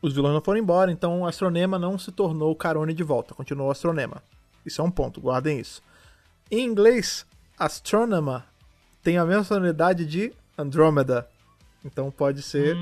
os 0.01 0.13
vilões 0.13 0.35
não 0.35 0.43
foram 0.43 0.61
embora, 0.61 0.91
então 0.91 1.23
o 1.23 1.27
Astronema 1.27 1.79
não 1.79 1.99
se 1.99 2.13
tornou 2.13 2.55
Carone 2.55 2.93
de 2.93 3.03
volta, 3.03 3.35
continuou 3.35 3.71
Astronema. 3.71 4.23
Isso 4.65 4.81
é 4.81 4.85
um 4.85 4.91
ponto, 4.91 5.21
guardem 5.21 5.59
isso. 5.61 5.83
Em 6.51 6.65
inglês, 6.65 7.27
Astronema 7.59 8.45
tem 9.03 9.19
a 9.19 9.25
mesma 9.25 9.45
sonoridade 9.45 10.05
de 10.05 10.33
Andromeda. 10.59 11.29
Então 11.85 12.11
pode 12.11 12.43
ser 12.43 12.77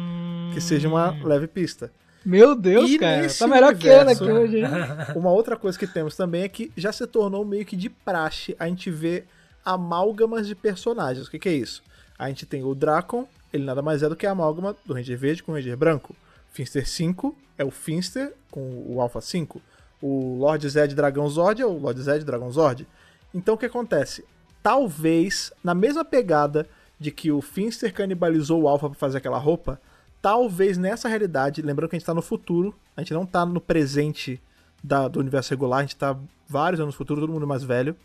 que 0.52 0.60
seja 0.60 0.88
uma 0.88 1.10
leve 1.22 1.46
pista. 1.46 1.90
Meu 2.24 2.54
Deus, 2.54 2.90
E 2.90 2.98
cara. 2.98 3.26
Tá 3.28 3.46
melhor 3.46 3.74
que 3.76 3.88
Ana 3.88 4.12
aqui 4.12 4.24
hoje, 4.24 4.58
hein? 4.58 4.64
Uma 5.14 5.30
outra 5.30 5.56
coisa 5.56 5.78
que 5.78 5.86
temos 5.86 6.16
também 6.16 6.42
é 6.42 6.48
que 6.48 6.72
já 6.74 6.90
se 6.90 7.06
tornou 7.06 7.44
meio 7.44 7.66
que 7.66 7.76
de 7.76 7.90
praxe 7.90 8.56
a 8.58 8.66
gente 8.66 8.90
ver 8.90 9.26
amálgamas 9.62 10.46
de 10.46 10.54
personagens. 10.54 11.26
O 11.26 11.30
que, 11.30 11.38
que 11.38 11.48
é 11.50 11.52
isso? 11.52 11.82
A 12.18 12.28
gente 12.28 12.46
tem 12.46 12.64
o 12.64 12.74
Dracon, 12.74 13.28
ele 13.52 13.64
nada 13.64 13.82
mais 13.82 14.02
é 14.02 14.08
do 14.08 14.16
que 14.16 14.26
a 14.26 14.30
amálgama 14.30 14.74
do 14.86 14.94
Ranger 14.94 15.18
Verde 15.18 15.42
com 15.42 15.52
o 15.52 15.54
Ranger 15.54 15.76
Branco. 15.76 16.16
Finster 16.54 16.88
5 16.88 17.36
é 17.58 17.64
o 17.64 17.70
Finster 17.72 18.32
com 18.48 18.84
o 18.86 19.00
Alpha 19.00 19.20
5. 19.20 19.60
O 20.00 20.36
Lord 20.38 20.68
Zed 20.68 20.94
Dragão 20.94 21.28
Zord 21.28 21.60
é 21.60 21.66
o 21.66 21.76
Lord 21.76 22.00
Zed 22.00 22.24
Dragão 22.24 22.48
Zord. 22.52 22.86
Então 23.34 23.56
o 23.56 23.58
que 23.58 23.66
acontece? 23.66 24.24
Talvez, 24.62 25.52
na 25.64 25.74
mesma 25.74 26.04
pegada 26.04 26.68
de 26.98 27.10
que 27.10 27.32
o 27.32 27.42
Finster 27.42 27.92
canibalizou 27.92 28.62
o 28.62 28.68
Alpha 28.68 28.88
pra 28.88 28.96
fazer 28.98 29.18
aquela 29.18 29.36
roupa, 29.36 29.80
talvez 30.22 30.78
nessa 30.78 31.08
realidade, 31.08 31.60
lembrando 31.60 31.90
que 31.90 31.96
a 31.96 31.98
gente 31.98 32.06
tá 32.06 32.14
no 32.14 32.22
futuro, 32.22 32.72
a 32.96 33.00
gente 33.00 33.12
não 33.12 33.26
tá 33.26 33.44
no 33.44 33.60
presente 33.60 34.40
da- 34.82 35.08
do 35.08 35.18
universo 35.18 35.50
regular, 35.50 35.80
a 35.80 35.82
gente 35.82 35.96
tá 35.96 36.16
vários 36.48 36.80
anos 36.80 36.94
no 36.94 36.98
futuro, 36.98 37.20
todo 37.20 37.32
mundo 37.32 37.48
mais 37.48 37.64
velho. 37.64 37.96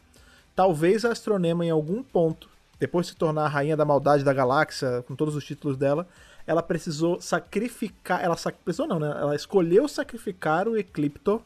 Talvez 0.56 1.06
a 1.06 1.12
Astronema, 1.12 1.64
em 1.64 1.70
algum 1.70 2.02
ponto, 2.02 2.50
depois 2.80 3.06
de 3.06 3.12
se 3.14 3.18
tornar 3.18 3.46
a 3.46 3.48
rainha 3.48 3.78
da 3.78 3.86
maldade 3.86 4.24
da 4.24 4.34
galáxia, 4.34 5.04
com 5.08 5.16
todos 5.16 5.36
os 5.36 5.46
títulos 5.46 5.78
dela, 5.78 6.08
ela 6.48 6.62
precisou 6.64 7.20
sacrificar. 7.22 8.24
Ela 8.24 8.36
sac- 8.38 8.58
precisou 8.64 8.88
não, 8.88 9.00
né? 9.00 9.08
Ela 9.10 9.36
escolheu 9.36 9.88
sacrificar 9.88 10.68
o 10.68 10.78
Ecliptor 10.78 11.42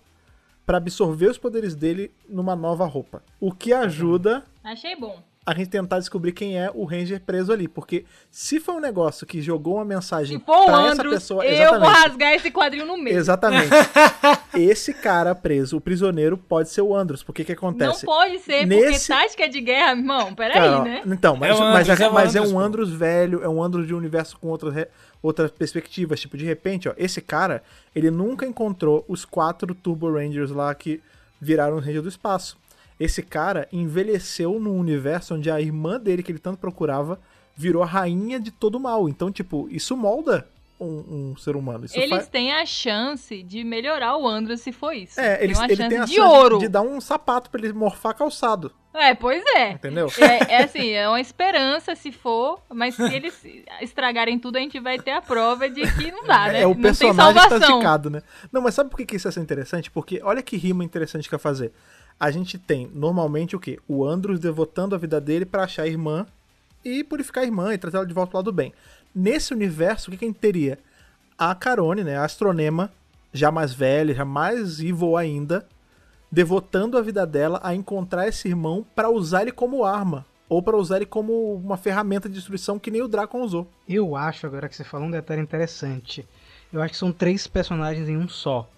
para 0.65 0.77
absorver 0.77 1.27
os 1.27 1.37
poderes 1.37 1.75
dele 1.75 2.11
numa 2.29 2.55
nova 2.55 2.85
roupa. 2.85 3.21
O 3.39 3.51
que 3.51 3.73
ajuda 3.73 4.43
Achei 4.63 4.95
bom. 4.95 5.21
A 5.45 5.53
gente 5.53 5.69
tentar 5.69 5.99
descobrir 5.99 6.31
quem 6.31 6.57
é 6.57 6.71
o 6.73 6.85
Ranger 6.85 7.19
preso 7.19 7.51
ali. 7.51 7.67
Porque 7.67 8.05
se 8.31 8.59
foi 8.59 8.75
um 8.75 8.79
negócio 8.79 9.25
que 9.27 9.41
jogou 9.41 9.75
uma 9.75 9.83
mensagem 9.85 10.39
Se 10.39 10.45
for 10.45 10.57
o 10.61 10.65
pra 10.65 10.87
essa 10.87 11.03
pessoa. 11.03 11.45
eu 11.45 11.51
exatamente. 11.53 11.79
vou 11.81 11.89
rasgar 12.01 12.33
esse 12.33 12.49
quadrinho 12.51 12.85
no 12.85 12.97
meio. 12.97 13.17
Exatamente. 13.17 13.69
Esse 14.55 14.93
cara 14.93 15.33
preso, 15.33 15.77
o 15.77 15.81
prisioneiro, 15.81 16.37
pode 16.37 16.69
ser 16.69 16.81
o 16.81 16.95
Andros. 16.95 17.23
Porque 17.23 17.43
que 17.43 17.51
Não 17.53 17.57
acontece? 17.57 18.05
pode 18.05 18.39
ser, 18.39 18.65
Nesse- 18.65 19.09
porque 19.09 19.21
tática 19.23 19.49
de 19.49 19.59
guerra, 19.61 19.91
irmão, 19.97 20.33
peraí, 20.35 20.53
Cara, 20.53 20.83
né? 20.83 21.01
Então, 21.05 21.35
mas, 21.35 21.57
É 21.57 21.59
mas, 21.59 21.89
é, 21.89 22.03
é 22.03 22.09
mas 22.09 22.35
é 22.35 22.39
Andros, 22.39 22.51
um 22.51 22.55
pô. 22.55 22.59
Andros 22.61 22.89
velho, 22.91 23.43
é 23.43 23.49
um 23.49 23.61
Andros 23.63 23.87
de 23.87 23.93
um 23.93 23.97
universo 23.97 24.37
com 24.37 24.47
outras, 24.49 24.73
re- 24.73 24.87
outras 25.23 25.49
perspectivas. 25.51 26.19
Tipo, 26.19 26.37
de 26.37 26.45
repente, 26.45 26.87
ó, 26.87 26.93
esse 26.97 27.19
cara, 27.19 27.63
ele 27.95 28.11
nunca 28.11 28.45
encontrou 28.45 29.03
os 29.07 29.25
quatro 29.25 29.73
Turbo 29.73 30.11
Rangers 30.13 30.51
lá 30.51 30.73
que 30.75 31.01
viraram 31.41 31.75
o 31.77 31.79
Ranger 31.79 32.01
do 32.03 32.09
Espaço. 32.09 32.55
Esse 32.99 33.21
cara 33.21 33.67
envelheceu 33.71 34.59
num 34.59 34.77
universo 34.77 35.35
onde 35.35 35.49
a 35.49 35.59
irmã 35.59 35.99
dele, 35.99 36.23
que 36.23 36.31
ele 36.31 36.39
tanto 36.39 36.57
procurava, 36.59 37.19
virou 37.55 37.83
a 37.83 37.85
rainha 37.85 38.39
de 38.39 38.51
todo 38.51 38.79
mal. 38.79 39.07
Então, 39.09 39.31
tipo, 39.31 39.67
isso 39.69 39.95
molda 39.97 40.47
um, 40.79 41.31
um 41.31 41.37
ser 41.37 41.55
humano. 41.55 41.85
Isso 41.85 41.97
Eles 41.97 42.09
faz- 42.09 42.27
têm 42.27 42.51
a 42.51 42.65
chance 42.65 43.41
de 43.43 43.63
melhorar 43.63 44.17
o 44.17 44.27
Andros 44.27 44.61
se 44.61 44.71
for 44.71 44.91
isso. 44.93 45.19
É, 45.19 45.35
tem 45.37 45.43
eles, 45.45 45.59
ele 45.59 45.75
chance 45.75 45.89
tem 45.89 45.97
a 45.99 46.05
de 46.05 46.13
chance 46.15 46.27
ouro. 46.35 46.57
de 46.59 46.67
dar 46.67 46.81
um 46.81 46.99
sapato 46.99 47.49
pra 47.49 47.61
ele 47.61 47.71
morfar 47.73 48.15
calçado, 48.15 48.71
É, 48.93 49.13
pois 49.13 49.43
é. 49.55 49.71
entendeu? 49.71 50.07
É, 50.19 50.53
é 50.55 50.63
assim, 50.63 50.89
é 50.91 51.07
uma 51.07 51.21
esperança 51.21 51.95
se 51.95 52.11
for, 52.11 52.59
mas 52.73 52.95
se 52.95 53.03
eles 53.13 53.33
estragarem 53.81 54.37
tudo, 54.39 54.57
a 54.57 54.59
gente 54.59 54.79
vai 54.79 54.99
ter 54.99 55.11
a 55.11 55.21
prova 55.21 55.69
de 55.69 55.81
que 55.95 56.11
não 56.11 56.25
dá, 56.25 56.47
né? 56.47 56.61
É, 56.61 56.67
o 56.67 56.73
não 56.73 56.81
personagem 56.81 57.49
tá 57.49 57.57
esticado, 57.57 58.09
né? 58.09 58.21
Não, 58.51 58.61
mas 58.61 58.73
sabe 58.75 58.89
por 58.89 58.97
que 58.97 59.05
que 59.05 59.15
isso 59.15 59.27
é 59.27 59.41
interessante? 59.41 59.89
Porque 59.89 60.19
olha 60.23 60.41
que 60.41 60.57
rima 60.57 60.83
interessante 60.83 61.29
que 61.29 61.35
é 61.35 61.37
fazer. 61.39 61.71
A 62.19 62.31
gente 62.31 62.57
tem, 62.57 62.89
normalmente, 62.93 63.55
o 63.55 63.59
quê? 63.59 63.79
O 63.87 64.05
Andros 64.05 64.39
devotando 64.39 64.95
a 64.95 64.97
vida 64.97 65.19
dele 65.19 65.45
pra 65.45 65.63
achar 65.63 65.83
a 65.83 65.87
irmã 65.87 66.25
e 66.83 67.03
purificar 67.03 67.43
a 67.43 67.47
irmã 67.47 67.73
e 67.73 67.77
trazer 67.77 67.97
ela 67.97 68.05
de 68.05 68.13
volta 68.13 68.35
ao 68.35 68.39
lado 68.39 68.51
do 68.51 68.55
bem. 68.55 68.73
Nesse 69.13 69.53
universo, 69.53 70.09
o 70.09 70.11
que, 70.11 70.17
que 70.17 70.25
a 70.25 70.27
gente 70.27 70.39
teria? 70.39 70.79
A 71.37 71.53
Carone, 71.53 72.03
né? 72.03 72.17
A 72.17 72.25
astronema, 72.25 72.91
já 73.31 73.51
mais 73.51 73.73
velha, 73.73 74.13
já 74.13 74.25
mais 74.25 74.79
evil 74.79 75.17
ainda, 75.17 75.67
devotando 76.31 76.97
a 76.97 77.01
vida 77.01 77.25
dela 77.25 77.59
a 77.63 77.75
encontrar 77.75 78.27
esse 78.27 78.47
irmão 78.47 78.85
pra 78.95 79.09
usar 79.09 79.43
ele 79.43 79.51
como 79.51 79.83
arma. 79.83 80.25
Ou 80.49 80.61
pra 80.61 80.77
usar 80.77 80.97
ele 80.97 81.05
como 81.05 81.55
uma 81.55 81.77
ferramenta 81.77 82.27
de 82.27 82.35
destruição 82.35 82.77
que 82.77 82.91
nem 82.91 83.01
o 83.01 83.07
Dracon 83.07 83.41
usou. 83.41 83.67
Eu 83.87 84.15
acho, 84.15 84.45
agora 84.45 84.69
que 84.69 84.75
você 84.75 84.83
falou 84.83 85.07
um 85.07 85.11
detalhe 85.11 85.41
interessante. 85.41 86.27
Eu 86.71 86.81
acho 86.81 86.93
que 86.93 86.99
são 86.99 87.11
três 87.11 87.47
personagens 87.47 88.09
em 88.09 88.17
um 88.17 88.27
só. 88.27 88.69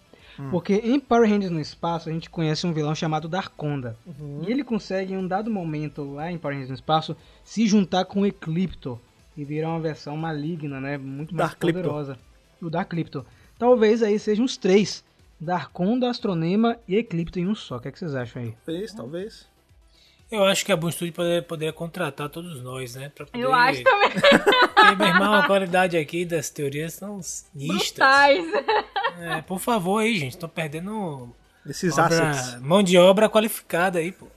Porque 0.52 0.74
em 0.76 1.00
Power 1.00 1.30
Rangers 1.30 1.52
no 1.52 1.60
espaço 1.60 2.10
a 2.10 2.12
gente 2.12 2.30
conhece 2.30 2.66
um 2.68 2.74
vilão 2.74 2.94
chamado 2.96 3.28
Darkonda. 3.28 3.98
E 4.46 4.52
ele 4.52 4.64
consegue 4.64 5.14
em 5.14 5.18
um 5.18 5.28
dado 5.28 5.50
momento 5.50 6.04
lá 6.14 6.32
em 6.32 6.38
Power 6.38 6.56
Rangers 6.56 6.70
no 6.70 6.76
espaço 6.76 7.16
se 7.44 7.68
juntar 7.68 8.06
com 8.06 8.22
o 8.22 8.26
Eclipto 8.26 9.00
e 9.38 9.44
virar 9.44 9.70
uma 9.70 9.80
versão 9.80 10.16
maligna, 10.16 10.80
né? 10.80 10.98
Muito 10.98 11.36
mais 11.36 11.50
Darklypto. 11.50 11.82
poderosa. 11.82 12.18
O 12.62 12.70
Darklypto. 12.70 13.26
Talvez 13.60 14.02
aí 14.04 14.18
sejam 14.20 14.46
os 14.46 14.58
três. 14.58 15.04
Darkonda, 15.40 16.10
Astronema 16.10 16.78
e 16.88 16.96
Eclipto 16.96 17.40
em 17.40 17.48
um 17.48 17.56
só. 17.56 17.78
O 17.78 17.80
que, 17.80 17.90
é 17.90 17.92
que 17.92 18.00
vocês 18.00 18.16
acham 18.16 18.42
aí? 18.42 18.56
Talvez, 18.66 18.94
talvez. 18.94 19.56
Eu 20.32 20.44
acho 20.44 20.66
que 20.66 20.72
a 20.72 20.76
Boom 20.76 20.90
Studio 20.92 21.14
poderia, 21.14 21.42
poderia 21.44 21.74
contratar 21.74 22.30
todos 22.30 22.62
nós, 22.64 22.96
né? 22.96 23.12
Pra 23.14 23.26
poder... 23.28 23.44
Eu 23.44 23.54
acho 23.54 23.84
também. 23.84 24.10
Porque, 24.74 24.96
meu 24.96 25.08
irmão, 25.08 25.34
a 25.36 25.46
qualidade 25.46 25.96
aqui 25.98 26.26
das 26.26 26.50
teorias 26.50 26.94
são 26.94 27.20
nistas. 27.54 27.92
Brutais. 27.92 28.46
É, 29.20 29.42
por 29.42 29.60
favor 29.60 30.00
aí, 30.00 30.18
gente. 30.18 30.38
Tô 30.38 30.48
perdendo 30.48 31.30
Esses 31.66 31.98
obra- 31.98 32.30
assets. 32.32 32.62
mão 32.62 32.82
de 32.84 32.98
obra 32.98 33.30
qualificada 33.30 34.00
aí, 34.00 34.12
pô. 34.12 34.28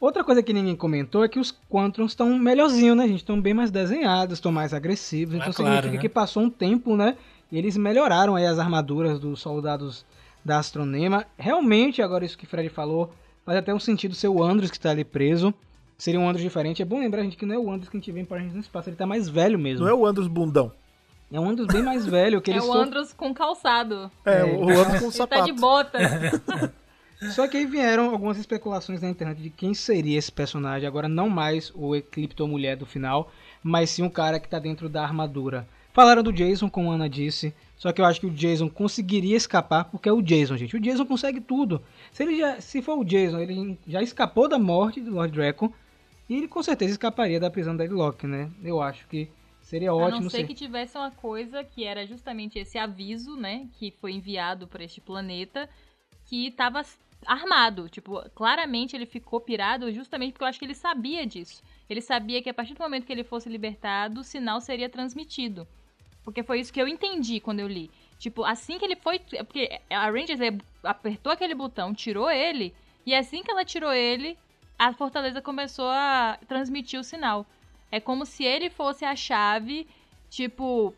Outra 0.00 0.22
coisa 0.22 0.42
que 0.42 0.52
ninguém 0.52 0.76
comentou 0.76 1.24
é 1.24 1.28
que 1.28 1.40
os 1.40 1.52
Quantrons 1.68 2.12
estão 2.12 2.38
melhorzinhos, 2.38 2.96
né, 2.96 3.08
gente? 3.08 3.18
Estão 3.18 3.40
bem 3.40 3.52
mais 3.52 3.70
desenhados, 3.70 4.34
estão 4.34 4.52
mais 4.52 4.72
agressivos. 4.72 5.34
Então 5.34 5.50
Ah, 5.50 5.52
claro, 5.54 5.72
significa 5.74 5.94
né? 5.94 6.00
que 6.00 6.08
passou 6.08 6.42
um 6.44 6.50
tempo, 6.50 6.96
né? 6.96 7.16
E 7.50 7.58
eles 7.58 7.76
melhoraram 7.76 8.36
aí 8.36 8.46
as 8.46 8.58
armaduras 8.58 9.18
dos 9.18 9.40
soldados 9.40 10.04
da 10.44 10.58
Astronema. 10.58 11.26
Realmente, 11.36 12.00
agora 12.00 12.24
isso 12.24 12.38
que 12.38 12.44
o 12.44 12.48
Fred 12.48 12.68
falou, 12.68 13.12
faz 13.44 13.58
até 13.58 13.74
um 13.74 13.80
sentido 13.80 14.14
ser 14.14 14.28
o 14.28 14.40
Andros 14.42 14.70
que 14.70 14.78
tá 14.78 14.90
ali 14.90 15.04
preso. 15.04 15.52
Seria 15.96 16.20
um 16.20 16.28
Andros 16.28 16.44
diferente. 16.44 16.80
É 16.80 16.84
bom 16.84 17.00
lembrar, 17.00 17.22
gente, 17.24 17.36
que 17.36 17.44
não 17.44 17.56
é 17.56 17.58
o 17.58 17.68
Andros 17.68 17.88
que 17.88 17.96
a 17.96 18.00
gente 18.00 18.12
vê 18.12 18.20
em 18.20 18.24
Power 18.24 18.40
Rangers 18.40 18.54
no 18.54 18.60
espaço. 18.62 18.88
Ele 18.88 18.96
tá 18.96 19.04
mais 19.06 19.28
velho 19.28 19.58
mesmo. 19.58 19.84
Não 19.84 19.90
é 19.90 19.94
o 19.94 20.06
Andros 20.06 20.28
bundão. 20.28 20.70
É 21.30 21.38
um 21.38 21.48
Andros 21.48 21.66
bem 21.66 21.82
mais 21.82 22.06
velho. 22.06 22.40
Que 22.40 22.50
É 22.50 22.54
ele 22.54 22.60
o 22.60 22.66
só... 22.66 22.80
Andros 22.80 23.12
com 23.12 23.34
calçado. 23.34 24.10
É, 24.24 24.40
É. 24.40 24.44
o 24.44 24.62
Andros 24.68 24.86
com 24.86 24.94
Ele 24.94 25.00
tá 25.04 25.10
sapato. 25.12 25.44
de 25.44 25.52
bota. 25.52 25.98
Só 27.32 27.48
que 27.48 27.56
aí 27.56 27.66
vieram 27.66 28.10
algumas 28.10 28.38
especulações 28.38 29.02
na 29.02 29.08
internet 29.10 29.42
de 29.42 29.50
quem 29.50 29.74
seria 29.74 30.16
esse 30.16 30.30
personagem. 30.30 30.86
Agora, 30.86 31.08
não 31.08 31.28
mais 31.28 31.72
o 31.74 31.96
Eclipto 31.96 32.46
mulher 32.46 32.76
do 32.76 32.86
final, 32.86 33.32
mas 33.60 33.90
sim 33.90 34.04
um 34.04 34.08
cara 34.08 34.38
que 34.38 34.48
tá 34.48 34.60
dentro 34.60 34.88
da 34.88 35.02
armadura. 35.02 35.66
Falaram 35.92 36.22
do 36.22 36.32
Jason, 36.32 36.70
como 36.70 36.92
a 36.92 36.94
Ana 36.94 37.08
disse. 37.08 37.52
Só 37.76 37.90
que 37.92 38.00
eu 38.00 38.04
acho 38.04 38.20
que 38.20 38.26
o 38.26 38.30
Jason 38.30 38.68
conseguiria 38.68 39.36
escapar, 39.36 39.84
porque 39.86 40.08
é 40.08 40.12
o 40.12 40.22
Jason, 40.22 40.56
gente. 40.56 40.76
O 40.76 40.80
Jason 40.80 41.04
consegue 41.04 41.40
tudo. 41.40 41.82
Se 42.12 42.22
ele 42.22 42.38
já, 42.38 42.60
se 42.60 42.80
for 42.80 42.96
o 42.96 43.04
Jason, 43.04 43.40
ele 43.40 43.76
já 43.86 44.00
escapou 44.00 44.48
da 44.48 44.58
morte 44.58 45.00
do 45.00 45.10
Lord 45.12 45.32
Draco. 45.32 45.74
E 46.28 46.36
ele 46.36 46.46
com 46.46 46.62
certeza 46.62 46.92
escaparia 46.92 47.40
da 47.40 47.50
prisão 47.50 47.76
da 47.76 47.82
Deadlock, 47.84 48.28
né? 48.28 48.48
Eu 48.62 48.80
acho 48.80 49.08
que 49.08 49.28
seria 49.68 49.90
A 49.90 49.94
ótimo 49.94 50.22
não 50.22 50.30
ser 50.30 50.46
que 50.46 50.54
tivesse 50.54 50.96
uma 50.96 51.10
coisa 51.10 51.62
que 51.62 51.84
era 51.84 52.06
justamente 52.06 52.58
esse 52.58 52.78
aviso, 52.78 53.36
né? 53.36 53.68
Que 53.78 53.90
foi 53.90 54.12
enviado 54.12 54.66
para 54.66 54.82
este 54.82 55.00
planeta, 55.00 55.68
que 56.24 56.50
tava 56.52 56.82
armado. 57.26 57.88
Tipo, 57.88 58.22
claramente 58.30 58.96
ele 58.96 59.04
ficou 59.04 59.40
pirado 59.40 59.92
justamente 59.92 60.32
porque 60.32 60.44
eu 60.44 60.48
acho 60.48 60.58
que 60.58 60.64
ele 60.64 60.74
sabia 60.74 61.26
disso. 61.26 61.62
Ele 61.88 62.00
sabia 62.00 62.42
que 62.42 62.48
a 62.48 62.54
partir 62.54 62.72
do 62.72 62.82
momento 62.82 63.04
que 63.04 63.12
ele 63.12 63.24
fosse 63.24 63.48
libertado, 63.48 64.20
o 64.20 64.24
sinal 64.24 64.58
seria 64.60 64.88
transmitido. 64.88 65.68
Porque 66.24 66.42
foi 66.42 66.60
isso 66.60 66.72
que 66.72 66.80
eu 66.80 66.88
entendi 66.88 67.38
quando 67.38 67.60
eu 67.60 67.68
li. 67.68 67.90
Tipo, 68.18 68.44
assim 68.44 68.78
que 68.78 68.84
ele 68.86 68.96
foi. 68.96 69.20
é 69.32 69.42
Porque 69.42 69.80
a 69.90 70.10
Rangers 70.10 70.40
eh, 70.40 70.56
apertou 70.82 71.30
aquele 71.30 71.54
botão, 71.54 71.94
tirou 71.94 72.30
ele, 72.30 72.74
e 73.04 73.14
assim 73.14 73.42
que 73.42 73.50
ela 73.50 73.64
tirou 73.64 73.92
ele, 73.92 74.36
a 74.78 74.92
Fortaleza 74.92 75.42
começou 75.42 75.88
a 75.88 76.38
transmitir 76.48 76.98
o 76.98 77.04
sinal. 77.04 77.46
É 77.90 78.00
como 78.00 78.26
se 78.26 78.44
ele 78.44 78.68
fosse 78.70 79.04
a 79.04 79.16
chave, 79.16 79.86
tipo, 80.28 80.94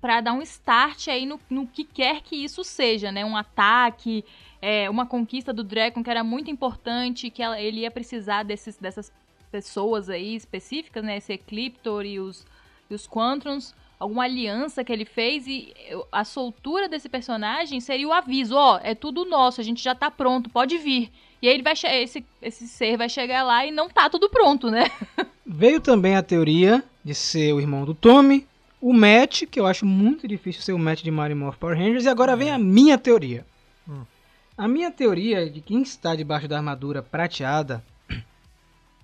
pra 0.00 0.20
dar 0.20 0.32
um 0.32 0.42
start 0.42 1.08
aí 1.08 1.26
no, 1.26 1.40
no 1.48 1.66
que 1.66 1.84
quer 1.84 2.20
que 2.22 2.36
isso 2.36 2.64
seja, 2.64 3.12
né? 3.12 3.24
Um 3.24 3.36
ataque, 3.36 4.24
é, 4.60 4.88
uma 4.90 5.06
conquista 5.06 5.52
do 5.52 5.62
Dragon 5.62 6.02
que 6.02 6.10
era 6.10 6.24
muito 6.24 6.50
importante, 6.50 7.30
que 7.30 7.42
ela- 7.42 7.60
ele 7.60 7.80
ia 7.80 7.90
precisar 7.90 8.42
desses, 8.42 8.76
dessas 8.76 9.12
pessoas 9.50 10.08
aí 10.10 10.34
específicas, 10.34 11.04
né? 11.04 11.18
Esse 11.18 11.34
Ecliptor 11.34 12.04
e 12.04 12.18
os, 12.18 12.46
e 12.90 12.94
os 12.94 13.06
Quantrons, 13.06 13.74
alguma 13.98 14.24
aliança 14.24 14.82
que 14.82 14.92
ele 14.92 15.04
fez 15.04 15.46
e 15.46 15.72
a 16.10 16.24
soltura 16.24 16.88
desse 16.88 17.08
personagem 17.08 17.80
seria 17.80 18.08
o 18.08 18.12
aviso, 18.12 18.54
ó, 18.56 18.78
é 18.82 18.94
tudo 18.94 19.24
nosso, 19.24 19.60
a 19.60 19.64
gente 19.64 19.82
já 19.82 19.94
tá 19.94 20.10
pronto, 20.10 20.50
pode 20.50 20.76
vir. 20.78 21.10
E 21.40 21.48
aí 21.48 21.54
ele 21.54 21.62
vai 21.62 21.74
esse, 21.74 22.24
esse 22.42 22.66
ser 22.66 22.96
vai 22.96 23.08
chegar 23.08 23.42
lá 23.42 23.64
e 23.64 23.70
não 23.70 23.88
tá 23.88 24.10
tudo 24.10 24.28
pronto, 24.28 24.70
né? 24.70 24.84
Veio 25.46 25.80
também 25.80 26.16
a 26.16 26.22
teoria 26.22 26.82
de 27.04 27.14
ser 27.14 27.52
o 27.52 27.60
irmão 27.60 27.84
do 27.84 27.94
Tommy, 27.94 28.46
o 28.80 28.92
Matt, 28.92 29.44
que 29.46 29.60
eu 29.60 29.66
acho 29.66 29.86
muito 29.86 30.26
difícil 30.26 30.60
ser 30.60 30.72
o 30.72 30.78
Matt 30.78 31.02
de 31.02 31.10
Mario 31.10 31.36
Morph 31.36 31.56
Power 31.56 31.78
Rangers, 31.78 32.04
e 32.04 32.08
agora 32.08 32.34
vem 32.34 32.50
a 32.50 32.58
minha 32.58 32.98
teoria. 32.98 33.46
A 34.58 34.66
minha 34.66 34.90
teoria 34.90 35.48
de 35.48 35.60
quem 35.60 35.82
está 35.82 36.16
debaixo 36.16 36.48
da 36.48 36.56
armadura 36.56 37.00
prateada 37.00 37.84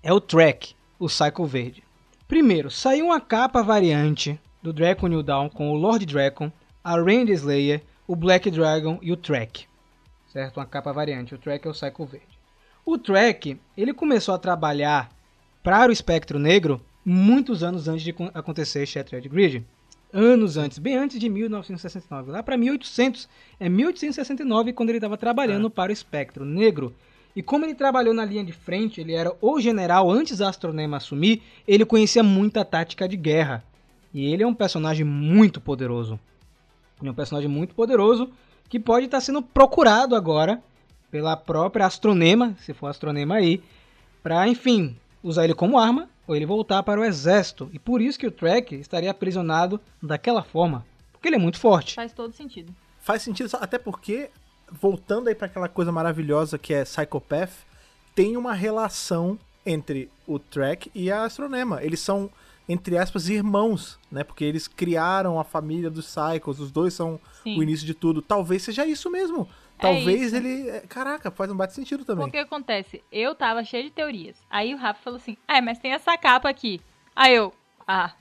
é 0.02 0.12
o 0.12 0.20
Trek, 0.20 0.74
o 0.98 1.08
Cycle 1.08 1.46
Verde. 1.46 1.84
Primeiro, 2.26 2.70
saiu 2.70 3.06
uma 3.06 3.20
capa 3.20 3.62
variante 3.62 4.40
do 4.60 4.72
Draco 4.72 5.06
New 5.06 5.22
Dawn 5.22 5.48
com 5.48 5.70
o 5.70 5.76
Lord 5.76 6.04
Dragon, 6.06 6.50
a 6.82 6.96
Ranger 6.96 7.34
Slayer, 7.36 7.82
o 8.06 8.16
Black 8.16 8.50
Dragon 8.50 8.98
e 9.00 9.12
o 9.12 9.16
Trek. 9.16 9.66
Certo? 10.32 10.56
Uma 10.56 10.66
capa 10.66 10.92
variante. 10.92 11.34
O 11.34 11.38
Trek 11.38 11.66
é 11.66 11.70
o 11.70 11.74
Cycle 11.74 12.06
Verde. 12.06 12.38
O 12.84 12.98
Trek, 12.98 13.60
ele 13.76 13.94
começou 13.94 14.34
a 14.34 14.38
trabalhar 14.38 15.10
para 15.62 15.90
o 15.90 15.92
espectro 15.92 16.38
negro 16.38 16.80
muitos 17.04 17.62
anos 17.62 17.88
antes 17.88 18.02
de 18.02 18.12
con- 18.12 18.30
acontecer 18.34 18.86
Shattered 18.86 19.28
Grid. 19.28 19.64
Anos 20.12 20.56
antes, 20.56 20.78
bem 20.78 20.96
antes 20.96 21.18
de 21.18 21.28
1969. 21.28 22.30
Lá 22.30 22.42
para 22.42 22.56
1800, 22.56 23.28
é 23.58 23.68
1869 23.68 24.72
quando 24.72 24.90
ele 24.90 24.98
estava 24.98 25.16
trabalhando 25.16 25.70
para 25.70 25.90
o 25.90 25.92
espectro 25.92 26.44
negro. 26.44 26.94
E 27.34 27.42
como 27.42 27.64
ele 27.64 27.74
trabalhou 27.74 28.12
na 28.12 28.24
linha 28.24 28.44
de 28.44 28.52
frente, 28.52 29.00
ele 29.00 29.14
era 29.14 29.34
o 29.40 29.58
general 29.58 30.10
antes 30.10 30.38
da 30.38 30.50
Astronema 30.50 30.98
assumir, 30.98 31.42
ele 31.66 31.86
conhecia 31.86 32.22
muita 32.22 32.62
tática 32.62 33.08
de 33.08 33.16
guerra. 33.16 33.64
E 34.12 34.26
ele 34.30 34.42
é 34.42 34.46
um 34.46 34.52
personagem 34.54 35.04
muito 35.04 35.58
poderoso. 35.60 36.20
Ele 37.00 37.08
é 37.08 37.12
um 37.12 37.14
personagem 37.14 37.48
muito 37.48 37.74
poderoso 37.74 38.30
que 38.68 38.78
pode 38.78 39.06
estar 39.06 39.20
sendo 39.22 39.40
procurado 39.40 40.14
agora 40.14 40.62
pela 41.10 41.36
própria 41.36 41.86
Astronema, 41.86 42.54
se 42.58 42.74
for 42.74 42.88
Astronema 42.88 43.36
aí, 43.36 43.62
para, 44.22 44.46
enfim, 44.46 44.94
usar 45.22 45.44
ele 45.44 45.54
como 45.54 45.78
arma 45.78 46.08
ou 46.26 46.34
ele 46.34 46.46
voltar 46.46 46.82
para 46.82 47.00
o 47.00 47.04
exército. 47.04 47.70
E 47.72 47.78
por 47.78 48.00
isso 48.00 48.18
que 48.18 48.26
o 48.26 48.30
Trek 48.30 48.74
estaria 48.74 49.10
aprisionado 49.10 49.80
daquela 50.02 50.42
forma, 50.42 50.84
porque 51.12 51.28
ele 51.28 51.36
é 51.36 51.38
muito 51.38 51.58
forte. 51.58 51.94
Faz 51.94 52.12
todo 52.12 52.32
sentido. 52.34 52.74
Faz 53.00 53.22
sentido, 53.22 53.50
até 53.60 53.78
porque, 53.78 54.30
voltando 54.70 55.28
aí 55.28 55.34
pra 55.34 55.46
aquela 55.46 55.68
coisa 55.68 55.90
maravilhosa 55.90 56.58
que 56.58 56.72
é 56.72 56.84
Psychopath, 56.84 57.50
tem 58.14 58.36
uma 58.36 58.52
relação 58.52 59.38
entre 59.64 60.10
o 60.26 60.38
Trek 60.38 60.90
e 60.94 61.10
a 61.10 61.24
Astronema. 61.24 61.82
Eles 61.82 62.00
são, 62.00 62.30
entre 62.68 62.98
aspas, 62.98 63.28
irmãos, 63.28 63.98
né? 64.10 64.22
Porque 64.22 64.44
eles 64.44 64.68
criaram 64.68 65.38
a 65.38 65.44
família 65.44 65.90
dos 65.90 66.06
Cycles, 66.06 66.58
os 66.58 66.70
dois 66.70 66.94
são 66.94 67.18
Sim. 67.42 67.58
o 67.58 67.62
início 67.62 67.86
de 67.86 67.94
tudo. 67.94 68.20
Talvez 68.20 68.62
seja 68.62 68.86
isso 68.86 69.10
mesmo. 69.10 69.48
É 69.88 69.92
Talvez 69.92 70.22
isso. 70.22 70.36
ele. 70.36 70.68
é, 70.70 70.80
Caraca, 70.88 71.30
faz 71.30 71.50
um 71.50 71.56
bate 71.56 71.74
sentido 71.74 72.04
também. 72.04 72.26
O 72.26 72.30
que 72.30 72.38
acontece? 72.38 73.02
Eu 73.10 73.34
tava 73.34 73.64
cheio 73.64 73.84
de 73.84 73.90
teorias. 73.90 74.36
Aí 74.50 74.74
o 74.74 74.76
Rafa 74.78 75.00
falou 75.02 75.16
assim: 75.18 75.36
Ah, 75.46 75.60
mas 75.60 75.78
tem 75.78 75.92
essa 75.92 76.16
capa 76.16 76.48
aqui. 76.48 76.80
Aí 77.14 77.34
eu, 77.34 77.52
ah, 77.86 78.12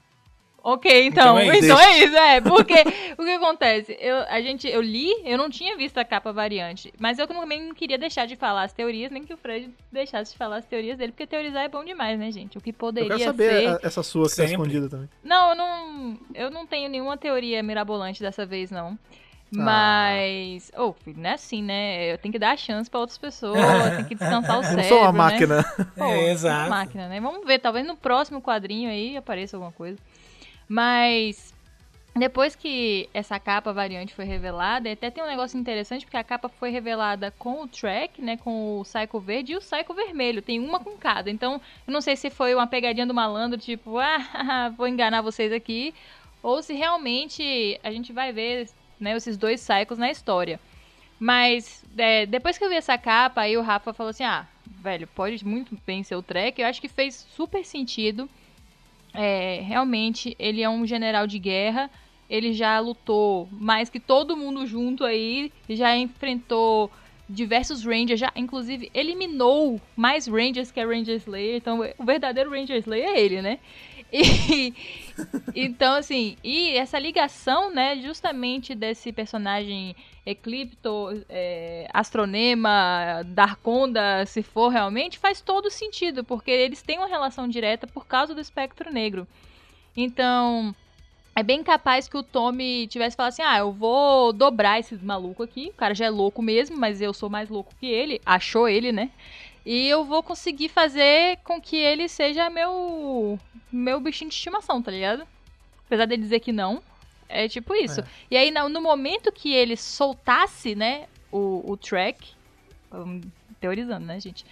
Ok, 0.63 1.07
então, 1.07 1.39
Então 1.39 1.51
é 1.53 1.57
então 1.57 1.79
isso. 1.79 1.87
é 1.89 1.97
isso, 2.05 2.15
é, 2.15 2.39
porque 2.41 2.75
o 3.17 3.23
que 3.23 3.31
acontece? 3.31 3.97
Eu, 3.99 4.17
a 4.29 4.39
gente, 4.41 4.67
eu 4.67 4.79
li, 4.79 5.09
eu 5.25 5.35
não 5.35 5.49
tinha 5.49 5.75
visto 5.75 5.97
a 5.97 6.05
capa 6.05 6.31
variante, 6.31 6.93
mas 6.99 7.17
eu 7.17 7.25
também 7.25 7.65
não 7.67 7.73
queria 7.73 7.97
deixar 7.97 8.27
de 8.27 8.35
falar 8.35 8.61
as 8.65 8.71
teorias, 8.71 9.09
nem 9.11 9.23
que 9.23 9.33
o 9.33 9.37
Fred 9.37 9.71
deixasse 9.91 10.33
de 10.33 10.37
falar 10.37 10.57
as 10.57 10.65
teorias 10.67 10.99
dele, 10.99 11.13
porque 11.13 11.25
teorizar 11.25 11.63
é 11.63 11.67
bom 11.67 11.83
demais, 11.83 12.19
né, 12.19 12.31
gente? 12.31 12.59
O 12.59 12.61
que 12.61 12.69
Eu 12.69 12.73
poderia 12.75 13.09
quero 13.09 13.23
saber 13.23 13.59
ser... 13.61 13.67
a- 13.69 13.79
essa 13.81 14.03
sua 14.03 14.29
que 14.29 14.35
tá 14.35 14.43
escondida 14.45 14.87
também. 14.87 15.09
Não, 15.23 15.49
eu 15.49 15.55
não, 15.55 16.17
eu 16.35 16.51
não 16.51 16.67
tenho 16.67 16.87
nenhuma 16.91 17.17
teoria 17.17 17.63
mirabolante 17.63 18.21
dessa 18.21 18.45
vez, 18.45 18.69
não. 18.69 18.99
Ah. 19.57 19.61
Mas, 19.63 20.71
ô, 20.77 20.93
filho, 20.93 21.19
não 21.19 21.29
é 21.29 21.33
assim, 21.33 21.61
né? 21.61 22.13
Eu 22.13 22.17
tenho 22.17 22.31
que 22.31 22.39
dar 22.39 22.51
a 22.51 22.57
chance 22.57 22.89
pra 22.89 22.99
outras 23.01 23.17
pessoas, 23.17 23.57
tenho 23.97 24.07
que 24.07 24.15
descansar 24.15 24.59
o 24.59 24.63
Eu 24.63 24.63
não 24.63 24.69
cérebro, 24.83 24.87
sou 24.89 24.99
uma 24.99 25.11
né? 25.11 25.17
máquina. 25.17 25.63
Pô, 25.97 26.03
É, 26.05 26.07
uma 26.07 26.29
exato. 26.29 26.69
máquina, 26.69 27.07
né? 27.09 27.19
Vamos 27.19 27.45
ver, 27.45 27.59
talvez 27.59 27.85
no 27.85 27.95
próximo 27.97 28.41
quadrinho 28.41 28.89
aí 28.89 29.17
apareça 29.17 29.57
alguma 29.57 29.71
coisa. 29.73 29.97
Mas 30.69 31.53
depois 32.15 32.55
que 32.55 33.09
essa 33.13 33.39
capa 33.39 33.71
variante 33.73 34.13
foi 34.13 34.25
revelada, 34.25 34.91
até 34.91 35.09
tem 35.09 35.23
um 35.23 35.27
negócio 35.27 35.59
interessante, 35.59 36.05
porque 36.05 36.17
a 36.17 36.23
capa 36.23 36.47
foi 36.49 36.69
revelada 36.69 37.31
com 37.37 37.63
o 37.63 37.67
track, 37.67 38.21
né? 38.21 38.37
Com 38.37 38.79
o 38.79 38.83
Psycho 38.83 39.19
verde 39.19 39.53
e 39.53 39.55
o 39.57 39.59
Psycho 39.59 39.93
vermelho. 39.93 40.41
Tem 40.41 40.59
uma 40.59 40.79
com 40.79 40.91
cada. 40.97 41.29
Então, 41.29 41.59
eu 41.85 41.91
não 41.93 41.99
sei 42.01 42.15
se 42.15 42.29
foi 42.29 42.53
uma 42.55 42.67
pegadinha 42.67 43.05
do 43.05 43.13
malandro, 43.13 43.57
tipo, 43.57 43.97
ah, 43.99 44.71
vou 44.77 44.87
enganar 44.87 45.21
vocês 45.21 45.51
aqui. 45.51 45.93
Ou 46.43 46.63
se 46.63 46.73
realmente 46.73 47.79
a 47.83 47.91
gente 47.91 48.11
vai 48.11 48.31
ver 48.33 48.67
né, 49.01 49.15
esses 49.17 49.35
dois 49.37 49.61
Psychos 49.67 49.97
na 49.97 50.11
história. 50.11 50.59
Mas 51.19 51.83
é, 51.97 52.25
depois 52.25 52.57
que 52.57 52.63
eu 52.63 52.69
vi 52.69 52.75
essa 52.75 52.97
capa, 52.97 53.41
aí 53.41 53.57
o 53.57 53.61
Rafa 53.61 53.93
falou 53.93 54.09
assim: 54.11 54.23
ah, 54.23 54.47
velho, 54.65 55.07
pode 55.07 55.45
muito 55.45 55.77
bem 55.85 56.03
ser 56.03 56.15
o 56.15 56.23
Trek. 56.23 56.59
Eu 56.61 56.67
acho 56.67 56.81
que 56.81 56.87
fez 56.87 57.27
super 57.35 57.63
sentido. 57.65 58.29
É, 59.13 59.61
realmente, 59.63 60.35
ele 60.39 60.63
é 60.63 60.69
um 60.69 60.85
general 60.85 61.27
de 61.27 61.37
guerra. 61.37 61.89
Ele 62.29 62.53
já 62.53 62.79
lutou 62.79 63.47
mais 63.51 63.89
que 63.89 63.99
todo 63.99 64.37
mundo 64.37 64.65
junto 64.65 65.03
aí. 65.03 65.51
Já 65.69 65.95
enfrentou 65.95 66.89
diversos 67.29 67.83
Rangers. 67.83 68.19
Já, 68.19 68.31
inclusive, 68.35 68.89
eliminou 68.93 69.79
mais 69.95 70.27
Rangers 70.27 70.71
que 70.71 70.79
a 70.79 70.85
Ranger 70.85 71.17
Slayer. 71.17 71.57
Então, 71.57 71.81
o 71.97 72.03
verdadeiro 72.03 72.49
Ranger 72.49 72.77
Slayer 72.77 73.09
é 73.09 73.19
ele, 73.19 73.41
né? 73.41 73.59
E, 74.11 74.73
então, 75.55 75.95
assim, 75.95 76.35
e 76.43 76.75
essa 76.75 76.99
ligação, 76.99 77.73
né, 77.73 77.97
justamente 78.01 78.75
desse 78.75 79.11
personagem 79.11 79.95
Eclipto, 80.25 81.23
é, 81.29 81.87
Astronema, 81.93 83.21
Darkonda, 83.25 84.25
se 84.25 84.43
for 84.43 84.69
realmente, 84.69 85.17
faz 85.17 85.41
todo 85.41 85.71
sentido, 85.71 86.23
porque 86.23 86.51
eles 86.51 86.81
têm 86.81 86.97
uma 86.97 87.07
relação 87.07 87.47
direta 87.47 87.87
por 87.87 88.05
causa 88.05 88.35
do 88.35 88.41
espectro 88.41 88.91
negro. 88.91 89.27
Então, 89.95 90.75
é 91.35 91.41
bem 91.41 91.63
capaz 91.63 92.07
que 92.07 92.17
o 92.17 92.23
Tommy 92.23 92.87
tivesse 92.87 93.15
falado 93.15 93.31
assim: 93.31 93.41
ah, 93.41 93.59
eu 93.59 93.71
vou 93.71 94.33
dobrar 94.33 94.79
esse 94.79 94.95
maluco 94.95 95.43
aqui. 95.43 95.69
O 95.69 95.73
cara 95.73 95.95
já 95.95 96.05
é 96.05 96.09
louco 96.09 96.41
mesmo, 96.41 96.77
mas 96.77 97.01
eu 97.01 97.13
sou 97.13 97.29
mais 97.29 97.49
louco 97.49 97.73
que 97.79 97.85
ele. 97.85 98.21
Achou 98.25 98.67
ele, 98.67 98.91
né? 98.91 99.09
E 99.65 99.87
eu 99.87 100.03
vou 100.03 100.23
conseguir 100.23 100.69
fazer 100.69 101.37
com 101.43 101.61
que 101.61 101.75
ele 101.75 102.07
seja 102.07 102.49
meu 102.49 103.39
meu 103.71 103.99
bichinho 103.99 104.29
de 104.29 104.35
estimação, 104.35 104.81
tá 104.81 104.91
ligado? 104.91 105.27
Apesar 105.85 106.05
dele 106.05 106.21
dizer 106.21 106.39
que 106.39 106.51
não. 106.51 106.81
É 107.29 107.47
tipo 107.47 107.73
isso. 107.73 108.01
É. 108.01 108.05
E 108.29 108.37
aí, 108.37 108.51
no 108.51 108.81
momento 108.81 109.31
que 109.31 109.53
ele 109.53 109.77
soltasse, 109.77 110.75
né, 110.75 111.07
o, 111.31 111.63
o 111.65 111.77
track, 111.77 112.33
teorizando, 113.59 114.05
né, 114.05 114.19
gente? 114.19 114.45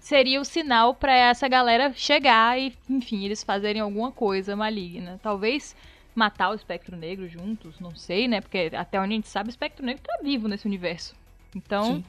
Seria 0.00 0.40
o 0.40 0.44
sinal 0.44 0.94
pra 0.94 1.14
essa 1.14 1.48
galera 1.48 1.92
chegar 1.92 2.58
e, 2.58 2.72
enfim, 2.88 3.24
eles 3.24 3.42
fazerem 3.42 3.82
alguma 3.82 4.12
coisa 4.12 4.54
maligna. 4.54 5.20
Talvez 5.22 5.76
matar 6.14 6.50
o 6.50 6.54
espectro 6.54 6.96
negro 6.96 7.28
juntos, 7.28 7.78
não 7.80 7.94
sei, 7.94 8.28
né? 8.28 8.40
Porque 8.40 8.70
até 8.74 8.98
onde 8.98 9.12
a 9.12 9.16
gente 9.16 9.28
sabe, 9.28 9.48
o 9.48 9.50
espectro 9.50 9.84
negro 9.84 10.02
tá 10.02 10.18
vivo 10.22 10.48
nesse 10.48 10.66
universo. 10.66 11.14
Então, 11.54 11.96
Sim. 11.96 12.04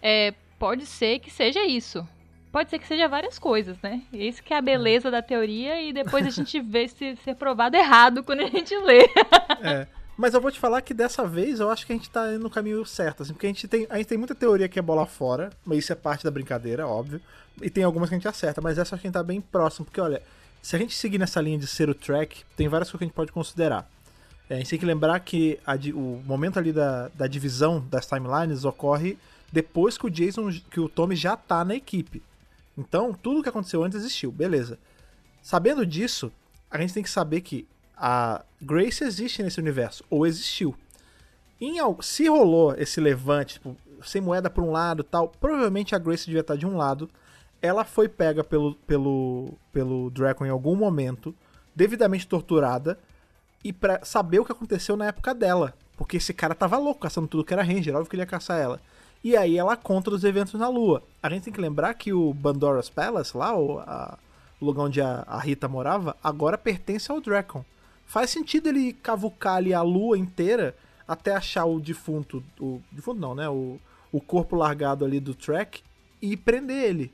é, 0.00 0.32
pode 0.60 0.84
ser 0.84 1.18
que 1.20 1.30
seja 1.30 1.64
isso. 1.64 2.06
Pode 2.52 2.68
ser 2.68 2.78
que 2.78 2.86
seja 2.86 3.08
várias 3.08 3.38
coisas, 3.38 3.80
né? 3.82 4.02
Isso 4.12 4.42
que 4.42 4.52
é 4.52 4.58
a 4.58 4.60
beleza 4.60 5.10
da 5.10 5.22
teoria 5.22 5.80
e 5.80 5.92
depois 5.92 6.26
a 6.26 6.30
gente 6.30 6.60
vê 6.60 6.86
se 6.86 7.16
ser 7.16 7.34
provado 7.34 7.76
errado 7.76 8.22
quando 8.22 8.40
a 8.40 8.48
gente 8.48 8.76
lê. 8.76 9.08
É. 9.62 9.86
Mas 10.16 10.34
eu 10.34 10.40
vou 10.40 10.50
te 10.50 10.58
falar 10.58 10.82
que 10.82 10.92
dessa 10.92 11.26
vez 11.26 11.60
eu 11.60 11.70
acho 11.70 11.86
que 11.86 11.92
a 11.92 11.96
gente 11.96 12.10
tá 12.10 12.34
indo 12.34 12.42
no 12.42 12.50
caminho 12.50 12.84
certo, 12.84 13.22
assim, 13.22 13.32
porque 13.32 13.46
a 13.46 13.48
gente 13.48 13.66
tem, 13.66 13.86
a 13.88 13.96
gente 13.96 14.06
tem 14.06 14.18
muita 14.18 14.34
teoria 14.34 14.68
que 14.68 14.78
é 14.78 14.82
bola 14.82 15.06
fora, 15.06 15.50
mas 15.64 15.78
isso 15.78 15.92
é 15.92 15.96
parte 15.96 16.24
da 16.24 16.30
brincadeira, 16.30 16.86
óbvio. 16.86 17.22
E 17.62 17.70
tem 17.70 17.84
algumas 17.84 18.10
que 18.10 18.14
a 18.14 18.18
gente 18.18 18.28
acerta, 18.28 18.60
mas 18.60 18.76
essa 18.76 18.94
acho 18.94 19.00
que 19.00 19.06
a 19.06 19.08
gente 19.08 19.14
tá 19.14 19.22
bem 19.22 19.40
próximo, 19.40 19.86
porque 19.86 20.00
olha, 20.00 20.20
se 20.60 20.76
a 20.76 20.78
gente 20.78 20.94
seguir 20.94 21.16
nessa 21.16 21.40
linha 21.40 21.56
de 21.56 21.66
ser 21.66 21.88
o 21.88 21.94
track, 21.94 22.44
tem 22.54 22.68
várias 22.68 22.88
coisas 22.90 22.98
que 22.98 23.04
a 23.04 23.06
gente 23.06 23.14
pode 23.14 23.32
considerar. 23.32 23.88
É, 24.50 24.56
a 24.56 24.58
gente 24.58 24.68
tem 24.68 24.78
que 24.78 24.84
lembrar 24.84 25.18
que 25.20 25.58
a 25.66 25.74
o 25.94 26.22
momento 26.26 26.58
ali 26.58 26.72
da, 26.72 27.08
da 27.14 27.26
divisão 27.26 27.82
das 27.88 28.04
timelines 28.04 28.64
ocorre 28.64 29.16
depois 29.52 29.98
que 29.98 30.06
o 30.06 30.10
Jason, 30.10 30.50
que 30.70 30.80
o 30.80 30.88
Tommy 30.88 31.16
já 31.16 31.36
tá 31.36 31.64
na 31.64 31.74
equipe. 31.74 32.22
Então, 32.76 33.12
tudo 33.12 33.42
que 33.42 33.48
aconteceu 33.48 33.82
antes 33.82 33.98
existiu, 33.98 34.30
beleza. 34.30 34.78
Sabendo 35.42 35.84
disso, 35.84 36.32
a 36.70 36.78
gente 36.78 36.94
tem 36.94 37.02
que 37.02 37.10
saber 37.10 37.40
que 37.40 37.66
a 37.96 38.42
Grace 38.60 39.04
existe 39.04 39.42
nesse 39.42 39.60
universo, 39.60 40.04
ou 40.08 40.26
existiu. 40.26 40.74
Em, 41.60 41.76
se 42.00 42.26
rolou 42.28 42.74
esse 42.74 43.00
levante, 43.00 43.54
tipo, 43.54 43.76
sem 44.02 44.20
moeda 44.20 44.48
por 44.48 44.64
um 44.64 44.70
lado 44.70 45.04
tal, 45.04 45.28
provavelmente 45.28 45.94
a 45.94 45.98
Grace 45.98 46.24
devia 46.24 46.40
estar 46.40 46.56
de 46.56 46.66
um 46.66 46.76
lado. 46.76 47.10
Ela 47.60 47.84
foi 47.84 48.08
pega 48.08 48.42
pelo, 48.42 48.74
pelo, 48.86 49.52
pelo 49.72 50.10
Draco 50.10 50.46
em 50.46 50.48
algum 50.48 50.74
momento, 50.74 51.34
devidamente 51.74 52.26
torturada, 52.26 52.98
e 53.62 53.72
pra 53.72 54.02
saber 54.02 54.38
o 54.38 54.44
que 54.44 54.52
aconteceu 54.52 54.96
na 54.96 55.06
época 55.06 55.34
dela. 55.34 55.74
Porque 55.96 56.16
esse 56.16 56.32
cara 56.32 56.54
tava 56.54 56.78
louco 56.78 57.00
caçando 57.00 57.28
tudo 57.28 57.44
que 57.44 57.52
era 57.52 57.62
Ranger, 57.62 57.94
óbvio 57.94 58.08
que 58.08 58.16
ele 58.16 58.22
ia 58.22 58.26
caçar 58.26 58.58
ela. 58.58 58.80
E 59.22 59.36
aí 59.36 59.58
ela 59.58 59.76
conta 59.76 60.10
dos 60.10 60.24
eventos 60.24 60.54
na 60.54 60.68
Lua. 60.68 61.02
A 61.22 61.28
gente 61.28 61.44
tem 61.44 61.52
que 61.52 61.60
lembrar 61.60 61.92
que 61.94 62.12
o 62.12 62.32
Bandora's 62.32 62.88
Palace, 62.88 63.36
lá, 63.36 63.54
o, 63.56 63.78
a- 63.80 64.18
o 64.60 64.64
lugar 64.64 64.84
onde 64.84 65.00
a, 65.00 65.24
a 65.26 65.38
Rita 65.38 65.68
morava, 65.68 66.16
agora 66.22 66.56
pertence 66.58 67.10
ao 67.10 67.20
Dracon. 67.20 67.64
Faz 68.06 68.30
sentido 68.30 68.68
ele 68.68 68.92
cavucar 68.92 69.56
ali 69.56 69.72
a 69.74 69.82
Lua 69.82 70.18
inteira 70.18 70.74
até 71.06 71.34
achar 71.34 71.64
o 71.66 71.78
defunto. 71.80 72.42
O 72.58 72.80
defunto 72.90 73.20
não, 73.20 73.34
né? 73.34 73.48
O, 73.48 73.78
o 74.10 74.20
corpo 74.20 74.56
largado 74.56 75.04
ali 75.04 75.20
do 75.20 75.34
Track 75.34 75.82
e 76.20 76.36
prender 76.36 76.82
ele. 76.84 77.12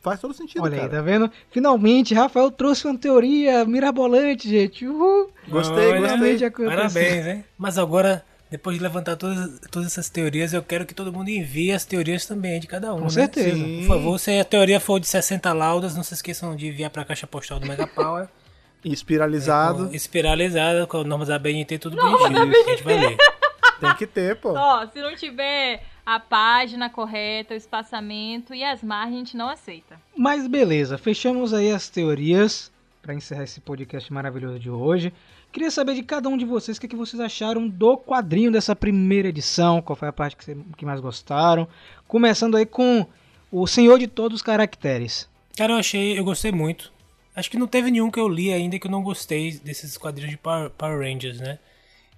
Faz 0.00 0.20
todo 0.20 0.32
sentido, 0.32 0.62
Olha 0.62 0.74
aí, 0.74 0.80
cara. 0.80 0.90
tá 0.92 1.00
vendo? 1.02 1.30
Finalmente, 1.50 2.14
Rafael 2.14 2.50
trouxe 2.50 2.86
uma 2.86 2.96
teoria 2.96 3.64
mirabolante, 3.64 4.48
gente. 4.48 4.86
Uhul. 4.86 5.30
Gostei, 5.48 5.88
Olha, 5.92 6.00
gostei. 6.16 6.50
Parabéns, 6.50 7.26
hein? 7.26 7.44
Mas 7.58 7.76
agora, 7.78 8.24
depois 8.50 8.76
de 8.76 8.82
levantar 8.82 9.16
todas, 9.16 9.60
todas 9.70 9.88
essas 9.88 10.08
teorias, 10.08 10.52
eu 10.52 10.62
quero 10.62 10.86
que 10.86 10.94
todo 10.94 11.12
mundo 11.12 11.28
envie 11.28 11.70
as 11.72 11.84
teorias 11.84 12.26
também 12.26 12.58
de 12.58 12.66
cada 12.66 12.94
um. 12.94 12.98
Com 12.98 13.04
né? 13.04 13.10
certeza. 13.10 13.56
Sim. 13.56 13.80
Por 13.80 13.86
favor, 13.88 14.18
se 14.18 14.38
a 14.38 14.44
teoria 14.44 14.80
for 14.80 14.98
de 14.98 15.06
60 15.06 15.52
laudas, 15.52 15.94
não 15.94 16.02
se 16.02 16.14
esqueçam 16.14 16.56
de 16.56 16.68
enviar 16.68 16.90
pra 16.90 17.04
caixa 17.04 17.26
postal 17.26 17.60
do 17.60 17.66
Mega 17.66 17.86
Power. 17.86 18.28
Espiralizado. 18.84 19.88
com- 19.88 19.94
Espiralizado, 19.94 20.86
com 20.86 21.04
normas 21.04 21.28
da 21.28 21.38
BNT, 21.38 21.78
tudo 21.78 21.96
bonitinho. 21.96 22.50
que 22.50 22.56
a 22.56 22.64
gente 22.70 22.82
vai 22.84 22.98
ler. 22.98 23.16
Tem 23.80 23.94
que 23.94 24.06
ter, 24.06 24.36
pô. 24.36 24.54
Ó, 24.56 24.86
se 24.88 25.00
não 25.00 25.14
tiver 25.14 25.82
a 26.04 26.18
página 26.18 26.90
correta, 26.90 27.54
o 27.54 27.56
espaçamento 27.56 28.52
e 28.54 28.64
as 28.64 28.82
margens, 28.82 29.14
a 29.14 29.18
gente 29.18 29.36
não 29.36 29.48
aceita. 29.48 30.00
Mas 30.16 30.46
beleza, 30.48 30.98
fechamos 30.98 31.54
aí 31.54 31.70
as 31.70 31.88
teorias 31.88 32.72
para 33.00 33.14
encerrar 33.14 33.44
esse 33.44 33.60
podcast 33.60 34.12
maravilhoso 34.12 34.58
de 34.58 34.68
hoje. 34.68 35.12
Queria 35.52 35.70
saber 35.70 35.94
de 35.94 36.02
cada 36.02 36.28
um 36.28 36.36
de 36.36 36.44
vocês 36.44 36.76
o 36.76 36.80
que, 36.80 36.88
que 36.88 36.96
vocês 36.96 37.18
acharam 37.20 37.66
do 37.66 37.96
quadrinho 37.96 38.52
dessa 38.52 38.76
primeira 38.76 39.28
edição, 39.28 39.80
qual 39.80 39.96
foi 39.96 40.08
a 40.08 40.12
parte 40.12 40.36
que, 40.36 40.44
cê- 40.44 40.56
que 40.76 40.84
mais 40.84 41.00
gostaram. 41.00 41.66
Começando 42.06 42.56
aí 42.56 42.66
com 42.66 43.06
o 43.50 43.66
Senhor 43.66 43.98
de 43.98 44.06
Todos 44.06 44.36
os 44.36 44.42
Caracteres. 44.42 45.28
Cara, 45.56 45.72
eu 45.72 45.78
achei, 45.78 46.18
eu 46.18 46.24
gostei 46.24 46.52
muito. 46.52 46.92
Acho 47.34 47.50
que 47.50 47.58
não 47.58 47.66
teve 47.66 47.90
nenhum 47.90 48.10
que 48.10 48.20
eu 48.20 48.28
li 48.28 48.52
ainda 48.52 48.78
que 48.78 48.86
eu 48.86 48.90
não 48.90 49.02
gostei 49.02 49.52
desses 49.60 49.96
quadrinhos 49.96 50.30
de 50.32 50.36
Power, 50.36 50.70
Power 50.70 50.98
Rangers, 51.00 51.40
né? 51.40 51.58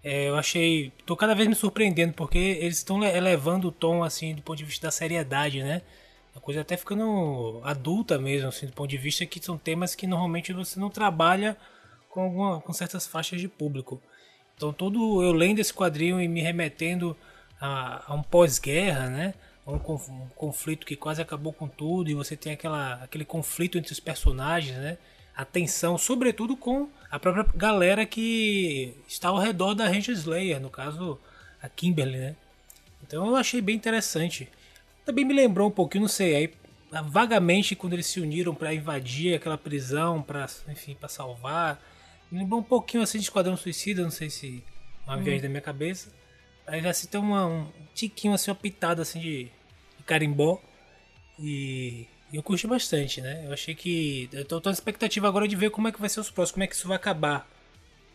É, 0.03 0.29
eu 0.29 0.37
achei. 0.37 0.93
tô 1.07 1.15
cada 1.17 1.35
vez 1.35 1.47
me 1.47 1.55
surpreendendo, 1.55 2.15
porque 2.15 2.39
eles 2.39 2.79
estão 2.79 2.99
le- 2.99 3.15
elevando 3.17 3.69
o 3.69 3.73
tom, 3.73 4.03
assim, 4.03 4.35
do 4.35 4.43
ponto 4.43 4.59
de 4.59 4.65
vista 4.65 4.87
da 4.87 4.91
seriedade, 4.91 5.63
né? 5.63 5.83
A 6.35 6.41
coisa 6.41 6.63
até 6.63 6.77
ficando 6.77 7.61
adulta 7.65 8.19
mesmo, 8.19 8.49
assim, 8.49 8.67
do 8.67 8.73
ponto 8.73 8.89
de 8.89 8.97
vista 8.97 9.27
que 9.27 9.45
são 9.45 9.59
temas 9.59 9.95
que 9.95 10.07
normalmente 10.07 10.53
você 10.53 10.81
não 10.81 10.89
trabalha 10.89 11.57
com, 12.11 12.23
alguma, 12.23 12.61
com 12.61 12.73
certas 12.73 13.07
faixas 13.07 13.41
de 13.41 13.49
público. 13.49 14.03
Então, 14.57 14.73
todo 14.73 15.23
eu 15.23 15.33
lendo 15.33 15.61
esse 15.61 15.73
quadrinho 15.73 16.21
e 16.21 16.29
me 16.29 16.43
remetendo 16.43 17.17
a, 17.59 18.13
a 18.13 18.15
um 18.15 18.23
pós-guerra, 18.23 19.09
né? 19.09 19.35
Um, 19.67 19.75
um 19.75 20.29
conflito 20.35 20.87
que 20.87 20.97
quase 20.97 21.23
acabou 21.23 21.53
com 21.53 21.69
tudo 21.69 22.11
e 22.11 22.15
você 22.15 22.37
tem 22.37 22.53
aquela, 22.53 22.95
aquele 22.95 23.25
conflito 23.25 23.79
entre 23.79 23.93
os 23.93 24.01
personagens, 24.01 24.77
né? 24.77 24.99
A 25.35 25.45
tensão, 25.45 25.97
sobretudo 25.97 26.57
com 26.57 26.89
a 27.11 27.19
própria 27.19 27.47
galera 27.55 28.05
que 28.05 28.95
está 29.09 29.29
ao 29.29 29.39
redor 29.39 29.75
da 29.75 29.87
Ranger 29.87 30.15
Slayer, 30.15 30.61
no 30.61 30.69
caso 30.69 31.19
a 31.63 31.69
Kimberly, 31.69 32.19
né? 32.19 32.37
Então 33.03 33.27
eu 33.27 33.37
achei 33.37 33.61
bem 33.61 33.77
interessante. 33.77 34.49
Também 35.05 35.25
me 35.25 35.33
lembrou 35.33 35.69
um 35.69 35.73
pouquinho, 35.73 36.03
não 36.03 36.09
sei, 36.09 36.37
aí 36.37 36.55
vagamente 37.05 37.77
quando 37.77 37.93
eles 37.93 38.07
se 38.07 38.21
uniram 38.21 38.55
para 38.55 38.75
invadir 38.75 39.35
aquela 39.35 39.57
prisão, 39.57 40.21
para 40.21 40.47
enfim, 40.69 40.95
para 40.95 41.09
salvar. 41.09 41.81
Me 42.31 42.39
lembrou 42.39 42.61
um 42.61 42.65
pouquinho 42.65 43.03
assim 43.03 43.19
de 43.19 43.25
Esquadrão 43.25 43.57
Suicida, 43.57 44.03
não 44.03 44.11
sei 44.11 44.31
se 44.31 44.63
é 45.07 45.11
uma 45.11 45.17
viagem 45.17 45.43
da 45.43 45.49
minha 45.49 45.61
cabeça. 45.61 46.11
Aí 46.67 46.81
já 46.81 46.93
se 46.93 47.09
tem 47.09 47.21
uma, 47.21 47.47
um 47.47 47.67
tiquinho 47.95 48.33
assim, 48.33 48.51
uma 48.51 48.57
pitada 48.57 49.03
assim 49.03 49.19
de, 49.19 49.45
de 49.97 50.05
carimbó. 50.07 50.61
E, 51.39 52.07
e 52.33 52.37
eu 52.37 52.43
curti 52.43 52.67
bastante, 52.67 53.21
né? 53.21 53.45
Eu 53.47 53.53
achei 53.53 53.75
que. 53.75 54.29
Eu 54.33 54.45
tô, 54.45 54.61
tô 54.61 54.69
na 54.69 54.75
expectativa 54.75 55.27
agora 55.27 55.49
de 55.49 55.57
ver 55.57 55.71
como 55.71 55.89
é 55.89 55.93
que 55.93 56.01
vai 56.01 56.09
ser 56.09 56.21
os 56.21 56.31
próximos, 56.31 56.53
como 56.53 56.65
é 56.65 56.67
que 56.67 56.75
isso 56.75 56.87
vai 56.87 56.97
acabar. 56.97 57.49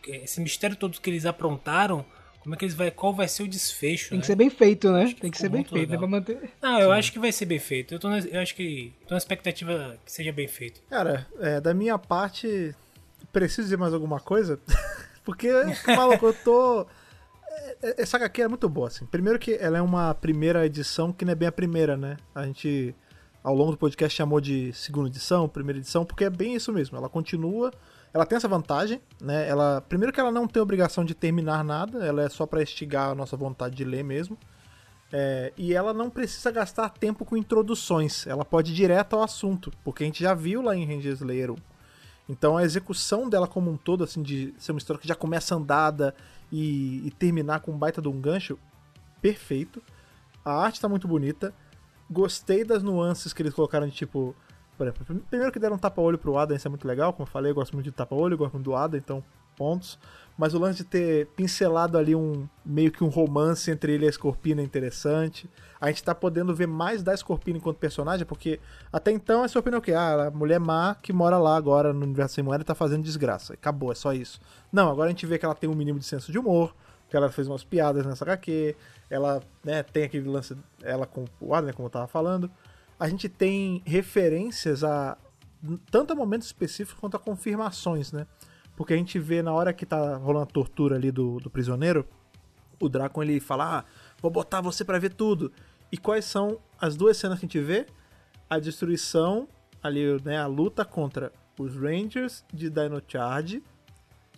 Esse 0.06 0.40
mistério 0.40 0.76
todo 0.76 0.98
que 1.00 1.10
eles 1.10 1.26
aprontaram, 1.26 2.06
como 2.40 2.54
é 2.54 2.58
que 2.58 2.64
eles 2.64 2.74
vai. 2.74 2.90
Qual 2.90 3.12
vai 3.12 3.28
ser 3.28 3.42
o 3.42 3.48
desfecho? 3.48 4.10
Tem 4.10 4.18
né? 4.18 4.20
que 4.20 4.26
ser 4.26 4.36
bem 4.36 4.48
feito, 4.48 4.90
né? 4.90 5.14
Tem 5.20 5.30
que 5.30 5.36
ser 5.36 5.48
bem 5.48 5.64
feito, 5.64 5.74
né? 5.74 5.80
legal. 5.80 5.98
Pra 5.98 6.08
manter. 6.08 6.50
Ah, 6.62 6.80
eu 6.80 6.92
acho 6.92 7.12
que 7.12 7.18
vai 7.18 7.32
ser 7.32 7.44
bem 7.44 7.58
feito. 7.58 7.92
Eu, 7.92 7.98
tô 7.98 8.08
na, 8.08 8.20
eu 8.20 8.40
acho 8.40 8.54
que. 8.54 8.94
tô 9.06 9.14
na 9.14 9.18
expectativa 9.18 9.98
que 10.04 10.10
seja 10.10 10.32
bem 10.32 10.48
feito. 10.48 10.80
Cara, 10.88 11.26
é, 11.40 11.60
da 11.60 11.74
minha 11.74 11.98
parte, 11.98 12.74
preciso 13.40 13.62
dizer 13.64 13.76
mais 13.76 13.92
alguma 13.92 14.18
coisa? 14.18 14.58
Porque, 15.22 15.50
maluco, 15.94 16.26
eu 16.26 16.32
tô. 16.32 16.86
é- 17.50 17.76
é- 17.82 18.02
Essa 18.02 18.16
HQ 18.16 18.42
é 18.42 18.48
muito 18.48 18.66
boa, 18.68 18.88
assim. 18.88 19.04
Primeiro 19.04 19.38
que 19.38 19.52
ela 19.60 19.76
é 19.76 19.82
uma 19.82 20.14
primeira 20.14 20.64
edição 20.64 21.12
que 21.12 21.22
não 21.24 21.32
é 21.32 21.34
bem 21.34 21.46
a 21.48 21.52
primeira, 21.52 21.96
né? 21.98 22.16
A 22.34 22.46
gente, 22.46 22.94
ao 23.42 23.54
longo 23.54 23.72
do 23.72 23.76
podcast, 23.76 24.16
chamou 24.16 24.40
de 24.40 24.72
segunda 24.72 25.08
edição, 25.08 25.46
primeira 25.48 25.78
edição, 25.78 26.04
porque 26.04 26.24
é 26.24 26.30
bem 26.30 26.54
isso 26.54 26.72
mesmo. 26.72 26.96
Ela 26.96 27.08
continua. 27.10 27.70
Ela 28.14 28.24
tem 28.24 28.36
essa 28.36 28.48
vantagem, 28.48 29.02
né? 29.20 29.46
Ela, 29.46 29.82
primeiro 29.86 30.12
que 30.12 30.18
ela 30.18 30.30
não 30.32 30.48
tem 30.48 30.62
obrigação 30.62 31.04
de 31.04 31.14
terminar 31.14 31.62
nada, 31.62 32.06
ela 32.06 32.22
é 32.22 32.28
só 32.30 32.46
pra 32.46 32.62
estigar 32.62 33.10
a 33.10 33.14
nossa 33.14 33.36
vontade 33.36 33.74
de 33.76 33.84
ler 33.84 34.02
mesmo. 34.02 34.38
É, 35.12 35.52
e 35.56 35.74
ela 35.74 35.92
não 35.92 36.08
precisa 36.08 36.50
gastar 36.50 36.88
tempo 36.88 37.24
com 37.26 37.36
introduções, 37.36 38.26
ela 38.26 38.44
pode 38.44 38.72
ir 38.72 38.74
direto 38.74 39.14
ao 39.14 39.22
assunto, 39.22 39.70
porque 39.84 40.02
a 40.02 40.06
gente 40.06 40.20
já 40.22 40.32
viu 40.34 40.62
lá 40.62 40.74
em 40.74 40.84
Ranger 40.86 41.12
Slayer 41.12 41.50
1. 41.52 41.56
Então 42.28 42.56
a 42.56 42.64
execução 42.64 43.28
dela 43.28 43.46
como 43.46 43.70
um 43.70 43.76
todo, 43.76 44.02
assim, 44.02 44.22
de 44.22 44.52
ser 44.58 44.72
uma 44.72 44.78
história 44.78 45.00
que 45.00 45.06
já 45.06 45.14
começa 45.14 45.54
andada 45.54 46.14
e, 46.50 47.06
e 47.06 47.10
terminar 47.12 47.60
com 47.60 47.72
um 47.72 47.78
baita 47.78 48.02
de 48.02 48.08
um 48.08 48.20
gancho, 48.20 48.58
perfeito. 49.22 49.82
A 50.44 50.52
arte 50.52 50.80
tá 50.80 50.88
muito 50.88 51.06
bonita. 51.06 51.54
Gostei 52.10 52.64
das 52.64 52.82
nuances 52.82 53.32
que 53.32 53.42
eles 53.42 53.54
colocaram 53.54 53.86
de 53.86 53.92
tipo. 53.92 54.34
Por 54.76 54.86
exemplo, 54.86 55.04
prim- 55.06 55.22
primeiro 55.30 55.52
que 55.52 55.58
deram 55.58 55.76
um 55.76 55.78
tapa-olho 55.78 56.18
pro 56.18 56.36
Adam, 56.36 56.56
isso 56.56 56.68
é 56.68 56.70
muito 56.70 56.86
legal. 56.86 57.12
Como 57.12 57.26
eu 57.26 57.30
falei, 57.30 57.50
eu 57.50 57.54
gosto 57.54 57.72
muito 57.72 57.86
de 57.86 57.92
tapa-olho, 57.92 58.36
gosto 58.36 58.52
muito 58.54 58.64
do 58.64 58.76
Adam, 58.76 58.98
então 58.98 59.24
pontos. 59.56 59.98
Mas 60.38 60.52
o 60.52 60.58
lance 60.58 60.78
de 60.78 60.84
ter 60.84 61.26
pincelado 61.28 61.96
ali 61.96 62.14
um 62.14 62.46
meio 62.64 62.92
que 62.92 63.02
um 63.02 63.08
romance 63.08 63.70
entre 63.70 63.92
ele 63.92 64.04
e 64.04 64.08
a 64.08 64.12
Scorpina 64.12 64.60
é 64.60 64.64
interessante. 64.64 65.48
A 65.80 65.88
gente 65.88 66.04
tá 66.04 66.14
podendo 66.14 66.54
ver 66.54 66.66
mais 66.66 67.02
da 67.02 67.16
Scorpina 67.16 67.56
enquanto 67.56 67.78
personagem, 67.78 68.26
porque 68.26 68.60
até 68.92 69.10
então 69.10 69.42
a 69.42 69.48
Scorpina 69.48 69.76
é 69.76 69.78
o 69.78 69.82
quê? 69.82 69.94
Ah, 69.94 70.24
é 70.24 70.26
a 70.26 70.30
mulher 70.30 70.60
má 70.60 70.94
que 70.94 71.10
mora 71.12 71.38
lá 71.38 71.56
agora 71.56 71.92
no 71.92 72.04
universo 72.04 72.34
sem 72.34 72.44
moeda 72.44 72.62
tá 72.62 72.74
fazendo 72.74 73.02
desgraça. 73.02 73.54
Acabou, 73.54 73.90
é 73.90 73.94
só 73.94 74.12
isso. 74.12 74.38
Não, 74.70 74.90
agora 74.90 75.08
a 75.08 75.10
gente 75.10 75.24
vê 75.24 75.38
que 75.38 75.44
ela 75.46 75.54
tem 75.54 75.70
um 75.70 75.74
mínimo 75.74 75.98
de 75.98 76.04
senso 76.04 76.30
de 76.30 76.38
humor, 76.38 76.74
que 77.08 77.16
ela 77.16 77.30
fez 77.30 77.48
umas 77.48 77.64
piadas 77.64 78.04
nessa 78.04 78.24
HQ, 78.24 78.76
ela 79.08 79.42
né, 79.64 79.82
tem 79.82 80.04
aquele 80.04 80.28
lance, 80.28 80.54
ela 80.82 81.06
com 81.06 81.24
o 81.40 81.54
Adam, 81.54 81.72
como 81.72 81.86
eu 81.86 81.90
tava 81.90 82.06
falando. 82.06 82.50
A 83.00 83.08
gente 83.08 83.28
tem 83.28 83.82
referências 83.86 84.84
a 84.84 85.16
tanto 85.90 86.12
a 86.12 86.16
momentos 86.16 86.46
específicos 86.46 87.00
quanto 87.00 87.16
a 87.16 87.20
confirmações, 87.20 88.12
né? 88.12 88.26
Porque 88.76 88.92
a 88.92 88.96
gente 88.96 89.18
vê 89.18 89.42
na 89.42 89.52
hora 89.52 89.72
que 89.72 89.86
tá 89.86 90.16
rolando 90.16 90.44
a 90.44 90.52
tortura 90.52 90.96
ali 90.96 91.10
do, 91.10 91.40
do 91.40 91.48
prisioneiro, 91.48 92.06
o 92.80 92.88
Drácon 92.88 93.22
ele 93.22 93.40
fala: 93.40 93.78
ah, 93.78 93.84
vou 94.20 94.30
botar 94.30 94.60
você 94.60 94.84
pra 94.84 94.98
ver 94.98 95.14
tudo. 95.14 95.50
E 95.90 95.96
quais 95.96 96.24
são 96.24 96.58
as 96.78 96.96
duas 96.96 97.16
cenas 97.16 97.38
que 97.38 97.46
a 97.46 97.48
gente 97.48 97.60
vê? 97.60 97.86
A 98.48 98.58
destruição, 98.58 99.48
ali, 99.82 100.20
né, 100.22 100.38
a 100.38 100.46
luta 100.46 100.84
contra 100.84 101.32
os 101.58 101.74
Rangers 101.74 102.44
de 102.52 102.68
Dino 102.68 103.02
Charge 103.06 103.62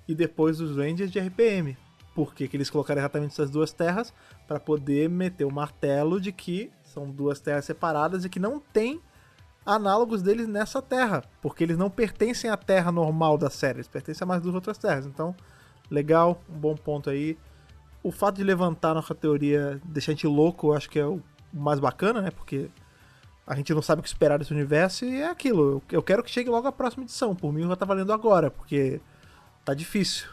e 0.06 0.14
depois 0.14 0.60
os 0.60 0.76
Rangers 0.76 1.10
de 1.10 1.18
RPM. 1.18 1.76
Por 2.14 2.34
que, 2.34 2.48
que 2.48 2.56
eles 2.56 2.70
colocaram 2.70 3.00
exatamente 3.00 3.32
essas 3.32 3.50
duas 3.50 3.72
terras? 3.72 4.12
Para 4.46 4.58
poder 4.58 5.08
meter 5.08 5.44
o 5.44 5.52
martelo 5.52 6.20
de 6.20 6.32
que 6.32 6.70
são 6.82 7.10
duas 7.10 7.40
terras 7.40 7.64
separadas 7.64 8.24
e 8.24 8.28
que 8.28 8.40
não 8.40 8.58
tem 8.58 9.00
análogos 9.68 10.22
deles 10.22 10.48
nessa 10.48 10.80
terra, 10.80 11.22
porque 11.42 11.62
eles 11.62 11.76
não 11.76 11.90
pertencem 11.90 12.48
à 12.48 12.56
terra 12.56 12.90
normal 12.90 13.36
da 13.36 13.50
série, 13.50 13.76
eles 13.76 13.88
pertencem 13.88 14.24
a 14.24 14.26
mais 14.26 14.40
duas 14.40 14.54
outras 14.54 14.78
terras. 14.78 15.04
Então, 15.04 15.36
legal, 15.90 16.40
um 16.48 16.58
bom 16.58 16.74
ponto 16.74 17.10
aí. 17.10 17.36
O 18.02 18.10
fato 18.10 18.36
de 18.36 18.44
levantar 18.44 18.94
nossa 18.94 19.14
teoria, 19.14 19.78
deixar 19.84 20.12
a 20.12 20.14
gente 20.14 20.26
louco, 20.26 20.72
acho 20.72 20.88
que 20.88 20.98
é 20.98 21.04
o 21.04 21.22
mais 21.52 21.78
bacana, 21.78 22.22
né? 22.22 22.30
Porque 22.30 22.70
a 23.46 23.54
gente 23.54 23.74
não 23.74 23.82
sabe 23.82 24.00
o 24.00 24.02
que 24.02 24.08
esperar 24.08 24.38
desse 24.38 24.54
universo 24.54 25.04
e 25.04 25.20
é 25.20 25.28
aquilo. 25.28 25.82
Eu 25.90 26.02
quero 26.02 26.22
que 26.22 26.30
chegue 26.30 26.48
logo 26.48 26.66
a 26.66 26.72
próxima 26.72 27.04
edição. 27.04 27.34
Por 27.34 27.52
mim, 27.52 27.68
já 27.68 27.76
tá 27.76 27.84
valendo 27.84 28.12
agora, 28.12 28.50
porque 28.50 29.02
tá 29.66 29.74
difícil. 29.74 30.28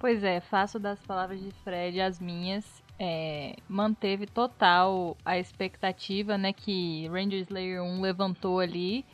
Pois 0.00 0.24
é, 0.24 0.40
faço 0.40 0.80
das 0.80 0.98
palavras 1.00 1.40
de 1.40 1.52
Fred 1.62 2.00
as 2.00 2.18
minhas. 2.18 2.64
É, 2.98 3.56
manteve 3.68 4.26
total 4.26 5.16
a 5.24 5.38
expectativa 5.38 6.38
né, 6.38 6.52
que 6.52 7.06
Ranger 7.08 7.40
Slayer 7.40 7.82
1 7.82 8.00
levantou 8.00 8.60
ali. 8.60 9.04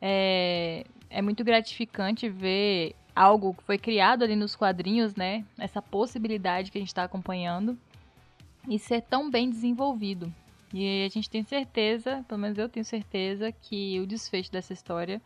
É, 0.00 0.84
é 1.08 1.22
muito 1.22 1.42
gratificante 1.42 2.28
ver 2.28 2.94
algo 3.14 3.54
que 3.54 3.62
foi 3.62 3.78
criado 3.78 4.24
ali 4.24 4.36
nos 4.36 4.56
quadrinhos, 4.56 5.14
né? 5.14 5.44
Essa 5.58 5.80
possibilidade 5.80 6.70
que 6.70 6.78
a 6.78 6.80
gente 6.80 6.88
está 6.88 7.04
acompanhando 7.04 7.78
e 8.68 8.78
ser 8.78 9.02
tão 9.02 9.30
bem 9.30 9.48
desenvolvido. 9.48 10.32
E 10.72 11.04
a 11.04 11.08
gente 11.08 11.30
tem 11.30 11.42
certeza, 11.44 12.24
pelo 12.26 12.40
menos 12.40 12.58
eu 12.58 12.68
tenho 12.68 12.84
certeza, 12.84 13.52
que 13.52 14.00
o 14.00 14.06
desfecho 14.06 14.50
dessa 14.50 14.72
história 14.72 15.22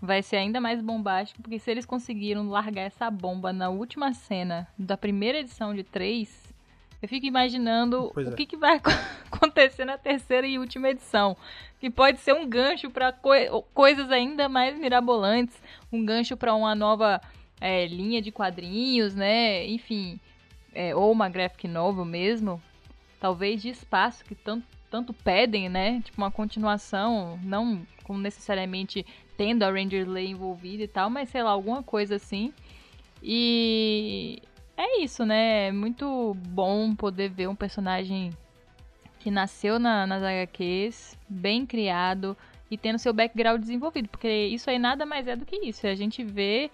vai 0.00 0.22
ser 0.22 0.36
ainda 0.36 0.60
mais 0.60 0.82
bombástico, 0.82 1.40
porque 1.40 1.58
se 1.58 1.70
eles 1.70 1.86
conseguiram 1.86 2.48
largar 2.48 2.82
essa 2.82 3.10
bomba 3.10 3.52
na 3.52 3.70
última 3.70 4.12
cena 4.12 4.66
da 4.76 4.96
primeira 4.96 5.38
edição 5.38 5.72
de 5.72 5.84
3, 5.84 6.41
eu 7.02 7.08
fico 7.08 7.26
imaginando 7.26 8.12
Pois 8.14 8.28
o 8.28 8.30
é. 8.30 8.36
que, 8.36 8.46
que 8.46 8.56
vai 8.56 8.80
acontecer 9.30 9.84
na 9.84 9.98
terceira 9.98 10.46
e 10.46 10.58
última 10.58 10.88
edição. 10.88 11.36
Que 11.80 11.90
pode 11.90 12.20
ser 12.20 12.32
um 12.32 12.48
gancho 12.48 12.88
para 12.90 13.12
coisas 13.74 14.10
ainda 14.12 14.48
mais 14.48 14.78
mirabolantes, 14.78 15.60
um 15.92 16.04
gancho 16.04 16.36
para 16.36 16.54
uma 16.54 16.76
nova 16.76 17.20
é, 17.60 17.86
linha 17.86 18.22
de 18.22 18.30
quadrinhos, 18.30 19.16
né? 19.16 19.66
Enfim, 19.66 20.20
é, 20.72 20.94
ou 20.94 21.10
uma 21.10 21.28
graphic 21.28 21.66
novel 21.66 22.04
mesmo, 22.04 22.62
talvez 23.20 23.60
de 23.60 23.70
espaço 23.70 24.24
que 24.24 24.36
tanto, 24.36 24.64
tanto 24.88 25.12
pedem, 25.12 25.68
né? 25.68 26.00
Tipo 26.04 26.22
uma 26.22 26.30
continuação, 26.30 27.36
não 27.42 27.84
com 28.04 28.16
necessariamente 28.16 29.04
tendo 29.36 29.64
a 29.64 29.70
Ranger 29.70 30.08
Lay 30.08 30.28
envolvida 30.28 30.84
e 30.84 30.88
tal, 30.88 31.10
mas 31.10 31.30
sei 31.30 31.42
lá, 31.42 31.50
alguma 31.50 31.82
coisa 31.82 32.14
assim. 32.14 32.52
E 33.20 34.40
é 34.76 35.02
isso, 35.02 35.24
né? 35.24 35.68
É 35.68 35.72
muito 35.72 36.34
bom 36.48 36.94
poder 36.94 37.30
ver 37.30 37.48
um 37.48 37.54
personagem 37.54 38.30
que 39.20 39.30
nasceu 39.30 39.78
na, 39.78 40.06
nas 40.06 40.22
HQs, 40.22 41.16
bem 41.28 41.64
criado 41.64 42.36
e 42.70 42.76
tendo 42.76 42.98
seu 42.98 43.12
background 43.12 43.60
desenvolvido, 43.60 44.08
porque 44.08 44.28
isso 44.28 44.68
aí 44.68 44.78
nada 44.78 45.06
mais 45.06 45.28
é 45.28 45.36
do 45.36 45.44
que 45.44 45.56
isso. 45.56 45.86
É 45.86 45.90
a 45.90 45.94
gente 45.94 46.24
vê, 46.24 46.70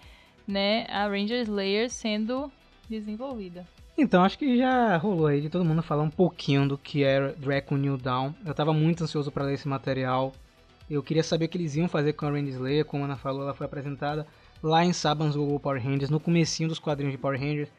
né, 0.47 0.85
a 0.89 1.07
Ranger 1.07 1.41
Slayer 1.41 1.89
sendo 1.89 2.51
desenvolvida. 2.89 3.65
Então, 3.97 4.23
acho 4.23 4.37
que 4.37 4.57
já 4.57 4.95
rolou 4.95 5.27
aí 5.27 5.41
de 5.41 5.49
todo 5.49 5.65
mundo 5.65 5.83
falar 5.83 6.03
um 6.03 6.09
pouquinho 6.09 6.67
do 6.67 6.77
que 6.77 7.03
era 7.03 7.33
Draco 7.33 7.75
New 7.75 7.97
Dawn. 7.97 8.33
Eu 8.45 8.53
tava 8.53 8.73
muito 8.73 9.03
ansioso 9.03 9.29
para 9.29 9.43
ler 9.43 9.55
esse 9.55 9.67
material. 9.67 10.31
Eu 10.89 11.03
queria 11.03 11.21
saber 11.21 11.45
o 11.45 11.49
que 11.49 11.57
eles 11.57 11.75
iam 11.75 11.87
fazer 11.87 12.13
com 12.13 12.25
a 12.25 12.31
Randy 12.31 12.51
Slayer, 12.51 12.85
como 12.85 13.03
a 13.03 13.05
Ana 13.05 13.17
falou, 13.17 13.43
ela 13.43 13.53
foi 13.53 13.65
apresentada 13.65 14.25
lá 14.63 14.83
em 14.83 14.93
Saban's 14.93 15.35
Google 15.35 15.59
Power 15.59 15.83
Rangers, 15.83 16.09
no 16.09 16.19
comecinho 16.19 16.69
dos 16.69 16.79
quadrinhos 16.79 17.11
de 17.11 17.17
Power 17.17 17.39
Rangers, 17.39 17.69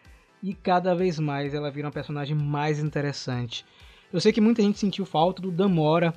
e 0.42 0.54
cada 0.54 0.94
vez 0.94 1.18
mais 1.18 1.54
ela 1.54 1.70
vira 1.70 1.86
uma 1.86 1.92
personagem 1.92 2.36
mais 2.36 2.78
interessante. 2.78 3.64
Eu 4.12 4.20
sei 4.20 4.32
que 4.32 4.40
muita 4.40 4.62
gente 4.62 4.78
sentiu 4.78 5.04
falta 5.06 5.40
do 5.40 5.50
Damora 5.50 6.12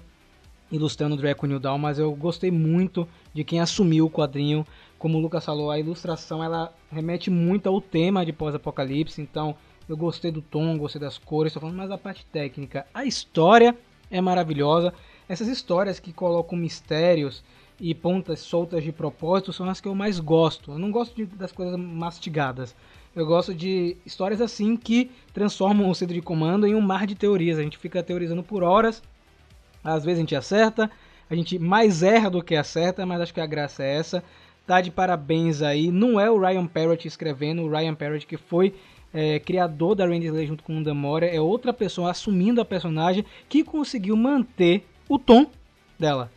ilustrando 0.72 1.14
o 1.14 1.18
Draco 1.18 1.46
New 1.46 1.60
Dawn, 1.60 1.78
mas 1.78 2.00
eu 2.00 2.14
gostei 2.16 2.50
muito 2.50 3.08
de 3.34 3.44
quem 3.44 3.60
assumiu 3.60 4.08
o 4.08 4.10
quadrinho. 4.10 4.66
Como 4.98 5.18
o 5.18 5.22
Lucas 5.22 5.46
falou, 5.46 5.70
a 5.70 5.80
ilustração 5.80 6.44
ela 6.44 6.74
remete 6.92 7.30
muito 7.30 7.68
ao 7.68 7.80
tema 7.80 8.26
de 8.26 8.34
pós-apocalipse, 8.34 9.22
então 9.22 9.56
eu 9.88 9.96
gostei 9.96 10.32
do 10.32 10.42
tom, 10.42 10.78
gostei 10.78 11.00
das 11.00 11.18
cores, 11.18 11.52
estou 11.52 11.62
falando 11.62 11.78
mais 11.78 11.90
da 11.90 11.98
parte 11.98 12.26
técnica. 12.26 12.88
A 12.94 13.06
história 13.06 13.78
é 14.10 14.20
maravilhosa. 14.22 14.94
Essas 15.28 15.48
histórias 15.48 16.00
que 16.00 16.12
colocam 16.14 16.58
mistérios 16.58 17.44
e 17.80 17.94
pontas 17.94 18.40
soltas 18.40 18.84
de 18.84 18.92
propósito 18.92 19.52
são 19.52 19.70
as 19.70 19.82
que 19.82 19.88
eu 19.88 19.94
mais 19.94 20.20
gosto. 20.20 20.72
Eu 20.72 20.80
não 20.80 20.90
gosto 20.90 21.16
de- 21.16 21.26
das 21.26 21.52
coisas 21.52 21.78
mastigadas. 21.78 22.76
Eu 23.16 23.26
gosto 23.26 23.54
de 23.54 23.96
histórias 24.06 24.42
assim 24.42 24.76
que 24.76 25.12
transformam 25.34 25.90
o 25.90 25.96
centro 25.96 26.16
de 26.16 26.22
comando 26.22 26.66
em 26.66 26.74
um 26.74 26.82
mar 26.82 27.06
de 27.06 27.14
teorias. 27.14 27.60
A 27.60 27.62
gente 27.62 27.78
fica 27.78 28.02
teorizando 28.02 28.42
por 28.42 28.64
horas. 28.64 29.04
Às 29.84 30.04
vezes 30.04 30.20
a 30.20 30.22
gente 30.22 30.36
acerta, 30.36 30.90
a 31.30 31.36
gente 31.36 31.60
mais 31.60 32.02
erra 32.02 32.30
do 32.30 32.42
que 32.42 32.56
acerta, 32.56 33.06
mas 33.06 33.22
acho 33.22 33.34
que 33.34 33.42
a 33.42 33.46
graça 33.46 33.84
é 33.84 33.98
essa. 33.98 34.24
Tá 34.66 34.82
de 34.82 34.90
parabéns 34.90 35.62
aí. 35.62 35.92
Não 35.92 36.20
é 36.20 36.32
o 36.32 36.40
Ryan 36.40 36.66
Parrott 36.66 37.08
escrevendo, 37.08 37.64
o 37.64 37.70
Ryan 37.70 37.94
Parrott 37.94 38.26
que 38.26 38.38
foi 38.38 38.74
é, 39.14 39.40
criador 39.40 39.94
da 39.94 40.06
Randy 40.06 40.26
Slay 40.26 40.48
junto 40.48 40.64
com 40.64 40.80
o 40.80 40.84
Damora, 40.84 41.28
é 41.28 41.40
outra 41.40 41.72
pessoa 41.72 42.10
assumindo 42.10 42.60
a 42.60 42.66
personagem 42.66 43.24
que 43.48 43.64
conseguiu 43.64 44.18
manter 44.18 44.86
o 45.08 45.20
tom 45.20 45.46
dela. 46.00 46.32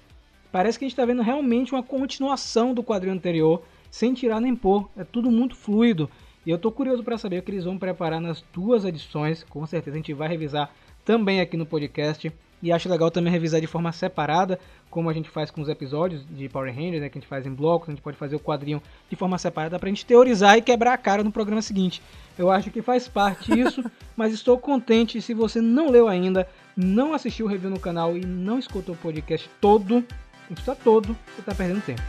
Parece 0.53 0.79
que 0.79 0.85
a 0.85 0.87
gente 0.87 0.93
está 0.93 1.07
vendo 1.07 1.23
realmente 1.23 1.73
uma 1.73 1.83
continuação 1.83 2.75
do 2.75 2.83
quadrinho 2.83 3.15
anterior 3.15 3.63
sem 3.91 4.13
tirar 4.13 4.41
nem 4.41 4.55
pôr. 4.55 4.89
É 4.97 5.05
tudo 5.05 5.31
muito 5.31 5.55
fluido. 5.55 6.11
E 6.47 6.51
eu 6.51 6.59
tô 6.59 6.71
curioso 6.71 7.03
para 7.03 7.19
saber 7.19 7.41
o 7.41 7.43
que 7.43 7.51
eles 7.51 7.65
vão 7.65 7.77
preparar 7.77 8.21
nas 8.21 8.41
duas 8.55 8.85
edições. 8.85 9.43
Com 9.43 9.67
certeza 9.67 9.97
a 9.97 9.99
gente 9.99 10.15
vai 10.15 10.29
revisar 10.29 10.71
também 11.05 11.41
aqui 11.41 11.57
no 11.57 11.67
podcast. 11.67 12.33
E 12.63 12.73
acho 12.73 12.89
legal 12.89 13.11
também 13.11 13.33
revisar 13.33 13.61
de 13.61 13.67
forma 13.67 13.93
separada, 13.93 14.59
como 14.89 15.11
a 15.11 15.13
gente 15.13 15.29
faz 15.29 15.51
com 15.51 15.61
os 15.61 15.69
episódios 15.69 16.25
de 16.31 16.49
Power 16.49 16.75
Rangers, 16.75 17.03
né, 17.03 17.09
que 17.09 17.19
a 17.19 17.21
gente 17.21 17.29
faz 17.29 17.45
em 17.45 17.53
blocos, 17.53 17.89
a 17.89 17.93
gente 17.93 18.01
pode 18.01 18.17
fazer 18.17 18.35
o 18.35 18.41
quadrinho 18.41 18.81
de 19.11 19.17
forma 19.17 19.37
separada 19.37 19.79
pra 19.79 19.91
gente 19.91 20.07
teorizar 20.07 20.57
e 20.57 20.63
quebrar 20.63 20.95
a 20.95 20.97
cara 20.97 21.23
no 21.23 21.31
programa 21.31 21.61
seguinte. 21.61 22.01
Eu 22.39 22.51
acho 22.51 22.71
que 22.71 22.81
faz 22.81 23.09
parte 23.09 23.53
isso, 23.59 23.85
mas 24.17 24.33
estou 24.33 24.57
contente. 24.57 25.21
Se 25.21 25.35
você 25.35 25.61
não 25.61 25.91
leu 25.91 26.09
ainda, 26.09 26.49
não 26.77 27.13
assistiu 27.13 27.45
o 27.45 27.49
review 27.49 27.71
no 27.71 27.81
canal 27.81 28.17
e 28.17 28.25
não 28.25 28.59
escutou 28.59 28.95
o 28.95 28.99
podcast 28.99 29.51
todo, 29.61 30.03
está 30.51 30.75
todo, 30.75 31.09
você 31.09 31.41
está 31.41 31.55
perdendo 31.55 31.85
tempo. 31.85 32.03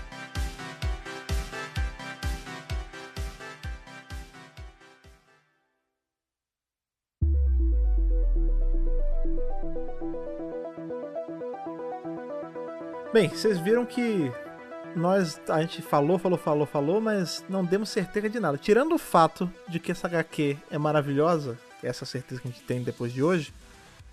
Bem, 13.18 13.30
vocês 13.30 13.58
viram 13.58 13.84
que 13.84 14.32
nós, 14.96 15.42
a 15.50 15.60
gente 15.62 15.82
falou, 15.82 16.20
falou, 16.20 16.38
falou, 16.38 16.68
falou, 16.68 17.02
mas 17.02 17.44
não 17.50 17.66
demos 17.66 17.90
certeza 17.90 18.30
de 18.30 18.40
nada. 18.40 18.60
Tirando 18.60 18.94
o 18.94 19.00
fato 19.00 19.52
de 19.68 19.80
que 19.80 19.92
essa 19.92 20.06
HQ 20.06 20.56
é 20.70 20.78
maravilhosa, 20.78 21.58
essa 21.82 22.06
certeza 22.06 22.40
que 22.40 22.48
a 22.48 22.52
gente 22.52 22.64
tem 22.64 22.84
depois 22.84 23.12
de 23.12 23.24
hoje, 23.24 23.52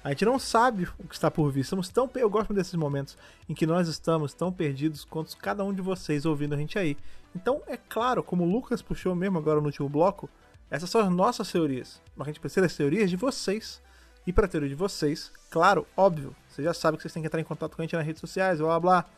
a 0.02 0.08
gente 0.08 0.24
não 0.24 0.38
sabe 0.38 0.88
o 0.98 1.06
que 1.06 1.14
está 1.14 1.30
por 1.30 1.52
vir. 1.52 1.60
Estamos 1.60 1.90
tão, 1.90 2.08
eu 2.14 2.30
gosto 2.30 2.54
desses 2.54 2.72
momentos 2.76 3.14
em 3.46 3.52
que 3.52 3.66
nós 3.66 3.88
estamos 3.88 4.32
tão 4.32 4.50
perdidos 4.50 5.04
quanto 5.04 5.36
cada 5.36 5.62
um 5.62 5.74
de 5.74 5.82
vocês 5.82 6.24
ouvindo 6.24 6.54
a 6.54 6.56
gente 6.56 6.78
aí. 6.78 6.96
Então, 7.36 7.60
é 7.66 7.76
claro, 7.76 8.22
como 8.22 8.44
o 8.44 8.50
Lucas 8.50 8.80
puxou 8.80 9.14
mesmo 9.14 9.36
agora 9.36 9.60
no 9.60 9.66
último 9.66 9.86
bloco, 9.86 10.30
essas 10.70 10.88
são 10.88 11.02
as 11.02 11.10
nossas 11.10 11.52
teorias. 11.52 12.00
Mas 12.16 12.28
a 12.28 12.30
gente 12.30 12.40
precisa 12.40 12.62
das 12.62 12.74
teorias 12.74 13.10
de 13.10 13.16
vocês. 13.16 13.82
E 14.26 14.32
para 14.32 14.46
a 14.46 14.48
teoria 14.48 14.70
de 14.70 14.74
vocês, 14.74 15.30
claro, 15.50 15.86
óbvio, 15.94 16.34
vocês 16.54 16.64
já 16.64 16.72
sabem 16.72 16.96
que 16.96 17.02
vocês 17.02 17.12
têm 17.12 17.20
que 17.20 17.26
entrar 17.26 17.40
em 17.40 17.44
contato 17.44 17.74
com 17.74 17.82
a 17.82 17.84
gente 17.84 17.96
nas 17.96 18.06
redes 18.06 18.20
sociais, 18.20 18.60
blá 18.60 18.78
blá 18.78 18.80
blá. 18.80 19.10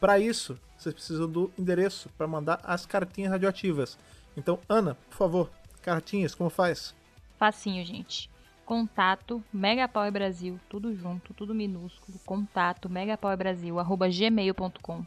Para 0.00 0.18
isso, 0.18 0.58
vocês 0.76 0.92
precisam 0.92 1.30
do 1.30 1.52
endereço 1.56 2.08
para 2.18 2.26
mandar 2.26 2.60
as 2.64 2.84
cartinhas 2.84 3.30
radioativas. 3.30 3.96
Então, 4.36 4.58
Ana, 4.68 4.96
por 5.08 5.16
favor, 5.16 5.50
cartinhas, 5.82 6.34
como 6.34 6.50
faz? 6.50 6.92
Facinho, 7.38 7.84
gente. 7.84 8.28
Contato 8.66 9.42
Megapower 9.52 10.10
Brasil, 10.10 10.58
tudo 10.68 10.94
junto, 10.94 11.32
tudo 11.32 11.54
minúsculo. 11.54 12.18
Contato 12.26 12.88
megapowerbrasil, 12.88 13.78
arroba 13.78 14.08
gmail.com. 14.08 15.06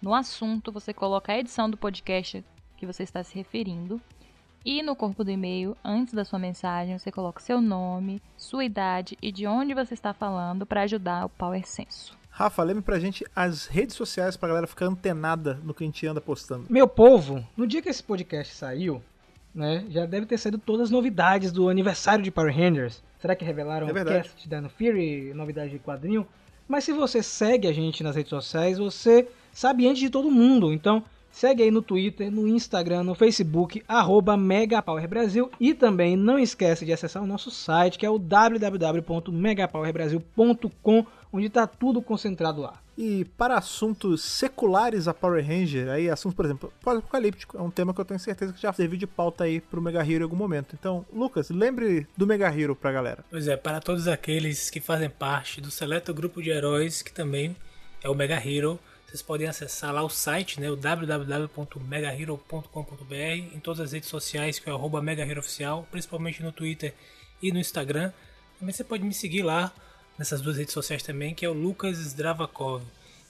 No 0.00 0.14
assunto, 0.14 0.72
você 0.72 0.94
coloca 0.94 1.32
a 1.32 1.38
edição 1.38 1.68
do 1.68 1.76
podcast 1.76 2.42
que 2.76 2.86
você 2.86 3.02
está 3.02 3.22
se 3.22 3.34
referindo. 3.34 4.00
E 4.64 4.82
no 4.82 4.94
corpo 4.94 5.24
do 5.24 5.30
e-mail, 5.30 5.76
antes 5.84 6.14
da 6.14 6.24
sua 6.24 6.38
mensagem, 6.38 6.96
você 6.98 7.10
coloca 7.10 7.40
seu 7.40 7.60
nome, 7.60 8.22
sua 8.36 8.64
idade 8.64 9.18
e 9.20 9.32
de 9.32 9.46
onde 9.46 9.74
você 9.74 9.94
está 9.94 10.12
falando 10.14 10.64
para 10.64 10.82
ajudar 10.82 11.26
o 11.26 11.28
Power 11.28 11.66
Senso. 11.66 12.16
Rafa, 12.30 12.62
lembre 12.62 12.82
pra 12.82 12.98
gente 12.98 13.24
as 13.36 13.66
redes 13.66 13.94
sociais 13.96 14.36
pra 14.36 14.48
galera 14.48 14.66
ficar 14.66 14.86
antenada 14.86 15.58
no 15.64 15.74
que 15.74 15.82
a 15.84 15.86
gente 15.86 16.06
anda 16.06 16.20
postando. 16.20 16.64
Meu 16.70 16.88
povo, 16.88 17.44
no 17.56 17.66
dia 17.66 17.82
que 17.82 17.88
esse 17.88 18.02
podcast 18.02 18.54
saiu, 18.54 19.02
né, 19.54 19.84
já 19.90 20.06
deve 20.06 20.24
ter 20.26 20.38
saído 20.38 20.56
todas 20.58 20.84
as 20.84 20.90
novidades 20.90 21.52
do 21.52 21.68
aniversário 21.68 22.24
de 22.24 22.30
Power 22.30 22.56
Rangers. 22.56 23.02
Será 23.18 23.36
que 23.36 23.44
revelaram 23.44 23.86
É 23.88 23.90
o 23.90 23.94
verdade. 23.94 24.28
cast 24.28 24.48
da 24.48 24.60
No 24.60 24.70
Fury, 24.70 25.32
novidade 25.34 25.70
de 25.72 25.78
quadrinho? 25.78 26.26
Mas 26.66 26.84
se 26.84 26.92
você 26.92 27.22
segue 27.22 27.68
a 27.68 27.72
gente 27.72 28.02
nas 28.02 28.16
redes 28.16 28.30
sociais, 28.30 28.78
você 28.78 29.28
sabe 29.52 29.86
antes 29.86 30.00
de 30.00 30.08
todo 30.08 30.30
mundo. 30.30 30.72
Então, 30.72 31.04
segue 31.32 31.64
aí 31.64 31.70
no 31.70 31.80
Twitter, 31.82 32.30
no 32.30 32.46
Instagram, 32.46 33.02
no 33.02 33.14
Facebook, 33.14 33.82
arroba 33.88 34.36
MegaPowerBrasil. 34.36 35.50
E 35.58 35.72
também 35.74 36.16
não 36.16 36.38
esquece 36.38 36.84
de 36.84 36.92
acessar 36.92 37.22
o 37.22 37.26
nosso 37.26 37.50
site, 37.50 37.98
que 37.98 38.06
é 38.06 38.10
o 38.10 38.18
www.megapowerbrasil.com, 38.18 41.06
onde 41.32 41.46
está 41.46 41.66
tudo 41.66 42.02
concentrado 42.02 42.60
lá. 42.60 42.74
E 42.96 43.24
para 43.38 43.56
assuntos 43.56 44.22
seculares 44.22 45.08
a 45.08 45.14
Power 45.14 45.44
Ranger, 45.44 45.88
aí 45.88 46.08
assuntos, 46.10 46.36
por 46.36 46.44
exemplo, 46.44 46.72
pós-apocalíptico, 46.82 47.56
é 47.56 47.62
um 47.62 47.70
tema 47.70 47.94
que 47.94 48.00
eu 48.00 48.04
tenho 48.04 48.20
certeza 48.20 48.52
que 48.52 48.60
já 48.60 48.70
serviu 48.70 48.98
de 48.98 49.06
pauta 49.06 49.44
aí 49.44 49.60
pro 49.60 49.80
Mega 49.80 50.00
Hero 50.00 50.20
em 50.20 50.24
algum 50.24 50.36
momento. 50.36 50.76
Então, 50.78 51.06
Lucas, 51.10 51.48
lembre 51.48 52.06
do 52.14 52.26
Mega 52.26 52.54
Hero 52.54 52.76
pra 52.76 52.92
galera. 52.92 53.24
Pois 53.30 53.48
é, 53.48 53.56
para 53.56 53.80
todos 53.80 54.06
aqueles 54.06 54.68
que 54.68 54.78
fazem 54.78 55.08
parte 55.08 55.58
do 55.58 55.70
seleto 55.70 56.12
grupo 56.12 56.42
de 56.42 56.50
heróis, 56.50 57.00
que 57.00 57.10
também 57.10 57.56
é 58.02 58.10
o 58.10 58.14
Mega 58.14 58.36
Hero, 58.36 58.78
vocês 59.12 59.20
podem 59.20 59.46
acessar 59.46 59.92
lá 59.92 60.02
o 60.02 60.08
site, 60.08 60.58
né, 60.58 60.70
o 60.70 60.76
www.megahero.com.br, 60.76 63.54
em 63.54 63.60
todas 63.60 63.80
as 63.80 63.92
redes 63.92 64.08
sociais, 64.08 64.58
que 64.58 64.70
é 64.70 64.72
arroba 64.72 65.02
Mega 65.02 65.22
Hero 65.22 65.40
Oficial, 65.40 65.86
principalmente 65.90 66.42
no 66.42 66.50
Twitter 66.50 66.94
e 67.42 67.52
no 67.52 67.58
Instagram. 67.58 68.10
Também 68.58 68.72
você 68.72 68.82
pode 68.82 69.04
me 69.04 69.12
seguir 69.12 69.42
lá, 69.42 69.70
nessas 70.18 70.40
duas 70.40 70.56
redes 70.56 70.72
sociais 70.72 71.02
também, 71.02 71.34
que 71.34 71.44
é 71.44 71.48
o 71.48 71.52
Lucas 71.52 71.98
Zdravakov. 71.98 72.82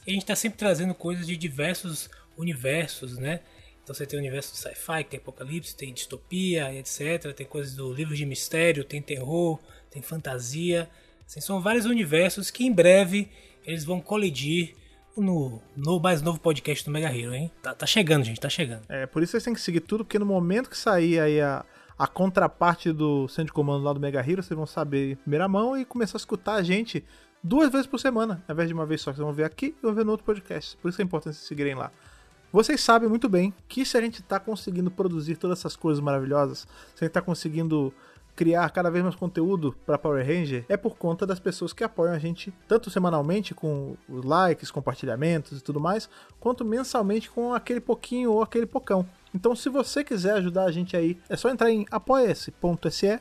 E 0.06 0.10
a 0.10 0.12
gente 0.12 0.22
está 0.22 0.36
sempre 0.36 0.56
trazendo 0.56 0.94
coisas 0.94 1.26
de 1.26 1.36
diversos 1.36 2.08
universos, 2.38 3.18
né? 3.18 3.40
Então 3.82 3.92
você 3.92 4.06
tem 4.06 4.16
o 4.16 4.22
universo 4.22 4.52
do 4.52 4.58
sci-fi, 4.58 5.02
tem 5.02 5.18
apocalipse, 5.18 5.74
tem 5.74 5.92
distopia, 5.92 6.72
etc. 6.72 7.34
Tem 7.34 7.44
coisas 7.44 7.74
do 7.74 7.92
livro 7.92 8.14
de 8.14 8.24
mistério, 8.24 8.84
tem 8.84 9.02
terror, 9.02 9.58
tem 9.90 10.00
fantasia. 10.00 10.88
Assim, 11.26 11.40
são 11.40 11.60
vários 11.60 11.86
universos 11.86 12.52
que 12.52 12.64
em 12.64 12.72
breve 12.72 13.28
eles 13.66 13.84
vão 13.84 14.00
colidir 14.00 14.76
no, 15.16 15.60
no 15.76 16.00
mais 16.00 16.22
novo 16.22 16.40
podcast 16.40 16.84
do 16.84 16.90
Mega 16.90 17.14
Hero, 17.14 17.34
hein? 17.34 17.50
Tá, 17.62 17.74
tá 17.74 17.86
chegando, 17.86 18.24
gente, 18.24 18.40
tá 18.40 18.48
chegando. 18.48 18.82
É, 18.88 19.06
por 19.06 19.22
isso 19.22 19.32
vocês 19.32 19.44
têm 19.44 19.54
que 19.54 19.60
seguir 19.60 19.80
tudo, 19.80 20.04
porque 20.04 20.18
no 20.18 20.26
momento 20.26 20.70
que 20.70 20.76
sair 20.76 21.20
aí 21.20 21.40
a, 21.40 21.64
a 21.98 22.06
contraparte 22.06 22.92
do 22.92 23.28
centro 23.28 23.46
de 23.46 23.52
comando 23.52 23.84
lá 23.84 23.92
do 23.92 24.00
Mega 24.00 24.20
Hero, 24.20 24.42
vocês 24.42 24.56
vão 24.56 24.66
saber 24.66 25.12
em 25.12 25.16
primeira 25.16 25.48
mão 25.48 25.76
e 25.76 25.84
começar 25.84 26.16
a 26.16 26.20
escutar 26.20 26.54
a 26.54 26.62
gente 26.62 27.04
duas 27.42 27.70
vezes 27.70 27.86
por 27.86 27.98
semana, 27.98 28.42
ao 28.48 28.54
invés 28.54 28.68
de 28.68 28.74
uma 28.74 28.86
vez 28.86 29.00
só. 29.00 29.12
Vocês 29.12 29.24
vão 29.24 29.32
ver 29.32 29.44
aqui 29.44 29.74
e 29.78 29.82
vão 29.82 29.94
ver 29.94 30.04
no 30.04 30.12
outro 30.12 30.24
podcast. 30.24 30.76
Por 30.78 30.88
isso 30.88 31.00
é 31.00 31.04
importante 31.04 31.34
vocês 31.34 31.48
seguirem 31.48 31.74
lá. 31.74 31.90
Vocês 32.52 32.82
sabem 32.82 33.08
muito 33.08 33.30
bem 33.30 33.54
que 33.66 33.84
se 33.84 33.96
a 33.96 34.00
gente 34.00 34.22
tá 34.22 34.38
conseguindo 34.38 34.90
produzir 34.90 35.36
todas 35.36 35.58
essas 35.58 35.74
coisas 35.74 36.02
maravilhosas, 36.02 36.66
se 36.94 37.02
a 37.02 37.06
gente 37.06 37.14
tá 37.14 37.22
conseguindo 37.22 37.94
criar 38.34 38.70
cada 38.70 38.90
vez 38.90 39.04
mais 39.04 39.14
conteúdo 39.14 39.74
para 39.84 39.98
Power 39.98 40.26
Ranger, 40.26 40.64
é 40.68 40.76
por 40.76 40.96
conta 40.96 41.26
das 41.26 41.38
pessoas 41.38 41.72
que 41.72 41.84
apoiam 41.84 42.14
a 42.14 42.18
gente, 42.18 42.52
tanto 42.66 42.90
semanalmente 42.90 43.54
com 43.54 43.96
os 44.08 44.24
likes, 44.24 44.70
compartilhamentos 44.70 45.58
e 45.58 45.62
tudo 45.62 45.80
mais, 45.80 46.08
quanto 46.40 46.64
mensalmente 46.64 47.30
com 47.30 47.52
aquele 47.52 47.80
pouquinho 47.80 48.32
ou 48.32 48.42
aquele 48.42 48.66
pocão. 48.66 49.06
Então, 49.34 49.56
se 49.56 49.68
você 49.68 50.04
quiser 50.04 50.34
ajudar 50.34 50.64
a 50.64 50.72
gente 50.72 50.96
aí, 50.96 51.18
é 51.28 51.36
só 51.36 51.48
entrar 51.48 51.70
em 51.70 51.86
apoia-se.se 51.90 53.20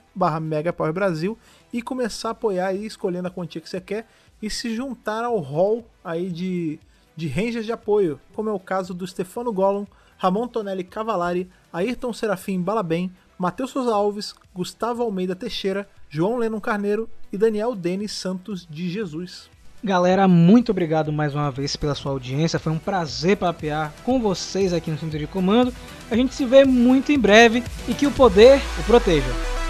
e 1.72 1.82
começar 1.82 2.30
a 2.30 2.32
apoiar 2.32 2.68
aí, 2.68 2.86
escolhendo 2.86 3.28
a 3.28 3.32
quantia 3.32 3.62
que 3.62 3.70
você 3.70 3.80
quer 3.80 4.08
e 4.42 4.50
se 4.50 4.76
juntar 4.76 5.24
ao 5.24 5.40
hall 5.40 5.86
aí 6.04 6.30
de, 6.30 6.80
de 7.16 7.28
Rangers 7.28 7.66
de 7.66 7.72
apoio, 7.72 8.20
como 8.34 8.50
é 8.50 8.54
o 8.54 8.60
caso 8.60 8.94
do 8.94 9.08
Stefano 9.08 9.54
Gollum, 9.54 9.86
Ramon 10.18 10.48
Tonelli 10.48 10.84
Cavalari, 10.84 11.50
Ayrton 11.72 12.12
Serafim 12.12 12.62
Balabem, 12.62 13.12
Matheus 13.42 13.72
Souza 13.72 13.92
Alves, 13.92 14.36
Gustavo 14.54 15.02
Almeida 15.02 15.36
Teixeira, 15.36 15.90
João 16.08 16.38
Lennon 16.38 16.60
Carneiro 16.60 17.10
e 17.34 17.38
Daniel 17.40 17.74
Denis 17.74 18.12
Santos 18.12 18.68
de 18.70 18.88
Jesus. 18.88 19.50
Galera, 19.84 20.28
muito 20.28 20.70
obrigado 20.70 21.12
mais 21.12 21.34
uma 21.34 21.50
vez 21.50 21.76
pela 21.76 21.96
sua 21.96 22.12
audiência. 22.12 22.60
Foi 22.60 22.72
um 22.72 22.78
prazer 22.78 23.38
papear 23.38 23.92
com 24.06 24.22
vocês 24.22 24.74
aqui 24.74 24.92
no 24.92 25.00
Centro 25.00 25.18
de 25.18 25.26
Comando. 25.26 25.74
A 26.12 26.16
gente 26.16 26.36
se 26.36 26.46
vê 26.46 26.64
muito 26.66 27.12
em 27.12 27.18
breve 27.18 27.64
e 27.88 27.96
que 27.96 28.06
o 28.06 28.12
poder 28.12 28.62
o 28.80 28.84
proteja. 28.84 29.61